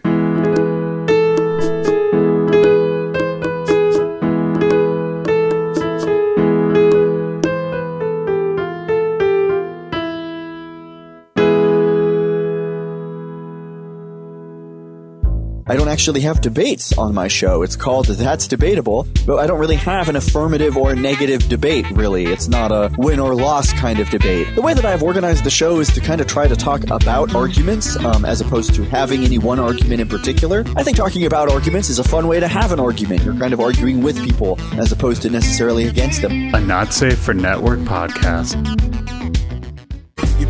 I 15.74 15.76
don't 15.76 15.88
actually 15.88 16.22
have 16.22 16.40
debates 16.40 16.96
on 17.00 17.16
my 17.16 17.28
show. 17.28 17.64
It's 17.64 17.76
called 17.76 18.06
That's 18.06 18.48
Debatable, 18.48 19.08
but 19.26 19.38
I 19.38 19.48
don't 19.48 19.60
really 19.60 19.78
have 19.78 20.08
an 20.08 20.16
affirmative 20.16 20.78
or 20.78 20.94
negative 20.94 21.50
debate, 21.50 21.90
really. 21.90 22.28
It's 22.28 22.48
not 22.48 22.72
a 22.72 22.94
win 23.00 23.20
or 23.20 23.34
loss 23.34 23.74
kind 23.74 24.00
of 24.00 24.08
debate. 24.12 24.54
The 24.54 24.62
way 24.62 24.76
that 24.76 24.86
I've 24.86 25.02
organized 25.02 25.44
the 25.44 25.50
show 25.50 25.80
is 25.80 25.92
to 25.96 26.00
kind 26.00 26.22
of 26.22 26.28
try 26.28 26.48
to 26.48 26.56
talk 26.56 26.84
about 26.92 27.34
arguments 27.34 27.96
um, 28.06 28.24
as 28.24 28.40
opposed 28.40 28.76
to 28.76 28.84
having 28.84 29.24
any 29.24 29.40
one 29.40 29.60
argument 29.60 30.00
in 30.00 30.08
particular. 30.08 30.64
I 30.76 30.84
think 30.84 30.96
talking 30.96 31.26
about 31.26 31.50
arguments 31.50 31.90
is 31.90 31.98
a 31.98 32.04
fun 32.04 32.28
way 32.28 32.40
to 32.40 32.48
have 32.48 32.72
an 32.72 32.80
argument. 32.80 33.24
You're 33.24 33.40
kind 33.40 33.52
of 33.52 33.60
arguing 33.60 34.04
with 34.04 34.24
people 34.24 34.62
as 34.74 34.92
opposed 34.92 35.24
to 35.24 35.32
necessarily 35.32 35.88
against 35.88 36.22
them. 36.22 36.54
A 36.54 36.62
not 36.62 36.94
safe 36.94 37.18
for 37.18 37.34
network 37.34 37.80
podcast. 37.80 39.03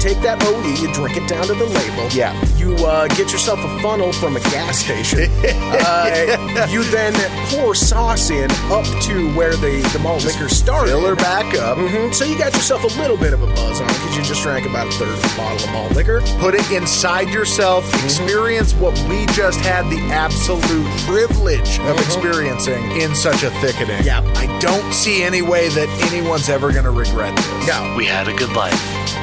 You 0.04 0.10
take 0.10 0.22
that 0.24 0.44
OE, 0.44 0.68
you 0.84 0.92
drink 0.92 1.16
it 1.16 1.30
down 1.30 1.48
to 1.48 1.54
the 1.54 1.64
label. 1.64 2.10
Yeah. 2.12 2.36
You 2.58 2.76
uh, 2.86 3.08
get 3.08 3.32
yourself 3.32 3.60
a 3.60 3.80
funnel 3.80 4.12
from 4.12 4.36
a 4.36 4.42
gas 4.52 4.80
station. 4.80 5.32
uh, 5.48 6.68
you 6.70 6.84
then 6.92 7.14
pour 7.48 7.74
sauce 7.74 8.30
in 8.30 8.52
up 8.68 8.84
to 9.04 9.34
where 9.34 9.56
the, 9.56 9.80
the 9.94 10.00
malt 10.00 10.26
liquor 10.26 10.50
started. 10.50 10.90
Fill 10.90 11.08
her 11.08 11.16
back 11.16 11.56
up. 11.56 11.78
hmm 11.78 12.12
So 12.12 12.26
you 12.26 12.38
got 12.38 12.54
yourself 12.54 12.84
a 12.84 13.00
little 13.00 13.16
bit 13.16 13.32
of 13.32 13.44
a 13.44 13.48
buzz 13.56 13.80
on 13.80 13.88
because 13.88 14.18
you 14.18 14.24
just 14.24 14.44
drank 14.44 14.68
about 14.68 14.88
a 14.88 14.92
third 14.92 15.08
of 15.08 15.24
a 15.24 15.38
bottle 15.38 15.66
of 15.66 15.72
malt 15.72 15.94
liquor. 15.94 16.20
Put 16.38 16.54
it 16.54 16.70
inside 16.70 17.30
yourself. 17.30 17.88
Experience 18.04 18.74
what 18.74 19.00
we 19.08 19.26
just 19.28 19.62
had 19.62 19.90
the 19.90 20.02
absolute 20.12 20.86
privilege 21.08 21.80
of 21.80 21.98
experiencing 22.00 22.92
in 23.00 23.16
such 23.16 23.44
a 23.44 23.52
thickening. 23.62 24.04
Yeah. 24.04 24.20
I 24.36 24.60
don't 24.60 24.94
see 24.94 25.24
any 25.24 25.42
way 25.42 25.70
that 25.70 25.88
anyone's 26.12 26.50
ever 26.50 26.74
going 26.74 26.84
to 26.84 26.92
regret 26.92 27.38
this. 27.38 27.68
No. 27.68 27.96
We 27.98 28.06
had 28.06 28.28
a 28.28 28.34
good 28.34 28.52
life. 28.52 29.23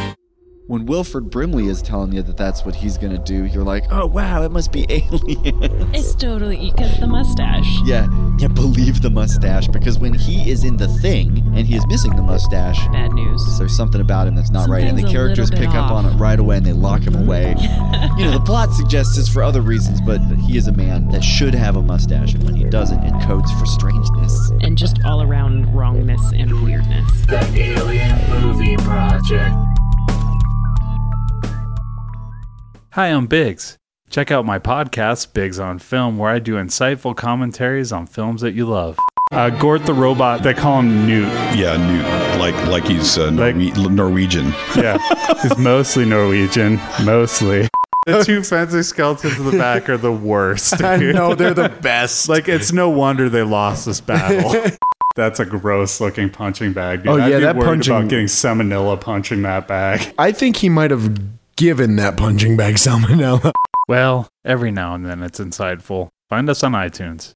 When 0.71 0.87
Wilford 0.87 1.31
Brimley 1.31 1.67
is 1.67 1.83
telling 1.83 2.13
you 2.13 2.23
that 2.23 2.37
that's 2.37 2.65
what 2.65 2.77
he's 2.77 2.97
gonna 2.97 3.19
do, 3.19 3.45
you're 3.45 3.65
like, 3.65 3.87
oh 3.91 4.07
wow, 4.07 4.45
it 4.45 4.53
must 4.53 4.71
be 4.71 4.87
alien. 4.89 5.93
It's 5.93 6.15
totally 6.15 6.71
because 6.71 6.97
the 7.01 7.09
mustache. 7.09 7.67
Yeah, 7.85 8.07
yeah, 8.39 8.47
believe 8.47 9.03
the 9.03 9.11
mustache 9.11 9.67
because 9.67 9.99
when 9.99 10.15
he 10.15 10.49
is 10.49 10.63
in 10.63 10.77
the 10.77 10.87
thing 10.87 11.39
and 11.57 11.67
he 11.67 11.75
is 11.75 11.85
missing 11.89 12.15
the 12.15 12.23
mustache, 12.23 12.87
Bad 12.93 13.15
news. 13.15 13.59
there's 13.59 13.77
something 13.77 14.01
about 14.01 14.29
him 14.29 14.37
that's 14.37 14.53
not 14.53 14.69
right, 14.69 14.85
and 14.85 14.97
the 14.97 15.03
characters 15.03 15.51
pick 15.51 15.59
bit 15.59 15.75
up 15.75 15.91
on 15.91 16.07
it 16.07 16.11
right 16.11 16.39
away 16.39 16.59
and 16.59 16.65
they 16.65 16.73
lock 16.73 17.03
him 17.03 17.17
away. 17.17 17.57
you 18.17 18.25
know, 18.25 18.31
the 18.31 18.43
plot 18.47 18.73
suggests 18.73 19.19
it's 19.19 19.29
for 19.29 19.43
other 19.43 19.63
reasons, 19.63 20.01
but 20.01 20.21
he 20.47 20.57
is 20.57 20.69
a 20.69 20.73
man 20.73 21.09
that 21.09 21.25
should 21.25 21.53
have 21.53 21.75
a 21.75 21.83
mustache, 21.83 22.35
and 22.35 22.45
when 22.45 22.55
he 22.55 22.63
doesn't, 22.63 23.03
it 23.03 23.27
codes 23.27 23.51
for 23.59 23.67
strangeness. 23.67 24.53
And 24.61 24.79
just 24.79 25.05
all 25.05 25.21
around 25.21 25.75
wrongness 25.75 26.23
and 26.33 26.63
weirdness. 26.63 27.11
The 27.27 27.41
Alien 27.57 28.41
Movie 28.41 28.77
Project. 28.77 29.70
Hi, 32.93 33.07
I'm 33.07 33.27
Biggs. 33.27 33.79
Check 34.09 34.33
out 34.33 34.45
my 34.45 34.59
podcast, 34.59 35.33
Biggs 35.33 35.61
on 35.61 35.79
Film, 35.79 36.19
where 36.19 36.31
I 36.31 36.41
do 36.41 36.55
insightful 36.55 37.15
commentaries 37.17 37.93
on 37.93 38.07
films 38.07 38.41
that 38.41 38.53
you 38.55 38.67
love. 38.67 38.99
Uh, 39.31 39.49
Gort 39.51 39.87
the 39.87 39.95
robot, 39.95 40.43
they 40.43 40.53
call 40.55 40.81
him 40.81 41.07
Newt. 41.07 41.29
Yeah, 41.57 41.77
Newt, 41.77 42.41
like 42.41 42.57
like 42.67 42.85
he's 42.85 43.17
uh, 43.17 43.31
Norwe- 43.31 43.89
Norwegian. 43.93 44.47
Yeah, 44.77 44.99
he's 45.41 45.57
mostly 45.57 46.05
Norwegian, 46.05 46.81
mostly. 47.05 47.69
The 48.07 48.25
two 48.25 48.43
fencing 48.43 48.83
skeletons 48.83 49.39
in 49.39 49.45
the 49.45 49.57
back 49.57 49.89
are 49.89 49.97
the 49.97 50.11
worst. 50.11 50.83
I 50.83 50.97
know 50.97 51.37
they're 51.37 51.55
the 51.55 51.69
best. 51.69 52.29
Like 52.29 52.49
it's 52.49 52.73
no 52.73 52.89
wonder 52.91 53.29
they 53.29 53.45
lost 53.45 53.87
this 53.87 54.01
battle. 54.01 54.53
That's 55.15 55.39
a 55.39 55.45
gross 55.45 56.01
looking 56.01 56.31
punching 56.31 56.73
bag. 56.73 57.05
Dude. 57.05 57.09
Oh, 57.13 57.21
I'd 57.21 57.29
yeah, 57.31 57.37
be 57.39 57.45
that 57.45 57.55
worried 57.57 57.67
punching- 57.67 57.95
about 57.95 58.09
getting 58.09 58.27
salmonella 58.27 59.01
punching 59.01 59.43
that 59.43 59.69
bag. 59.69 60.13
I 60.19 60.33
think 60.33 60.57
he 60.57 60.69
might 60.69 60.91
have 60.91 61.40
given 61.61 61.97
that 61.97 62.17
punching 62.17 62.57
bag 62.57 62.77
salmonella. 62.77 63.53
Well, 63.87 64.29
every 64.47 64.71
now 64.71 64.95
and 64.95 65.05
then 65.05 65.23
it's 65.23 65.39
insightful. 65.39 66.09
Find 66.31 66.49
us 66.49 66.65
on 66.65 66.73
iTunes. 66.73 67.29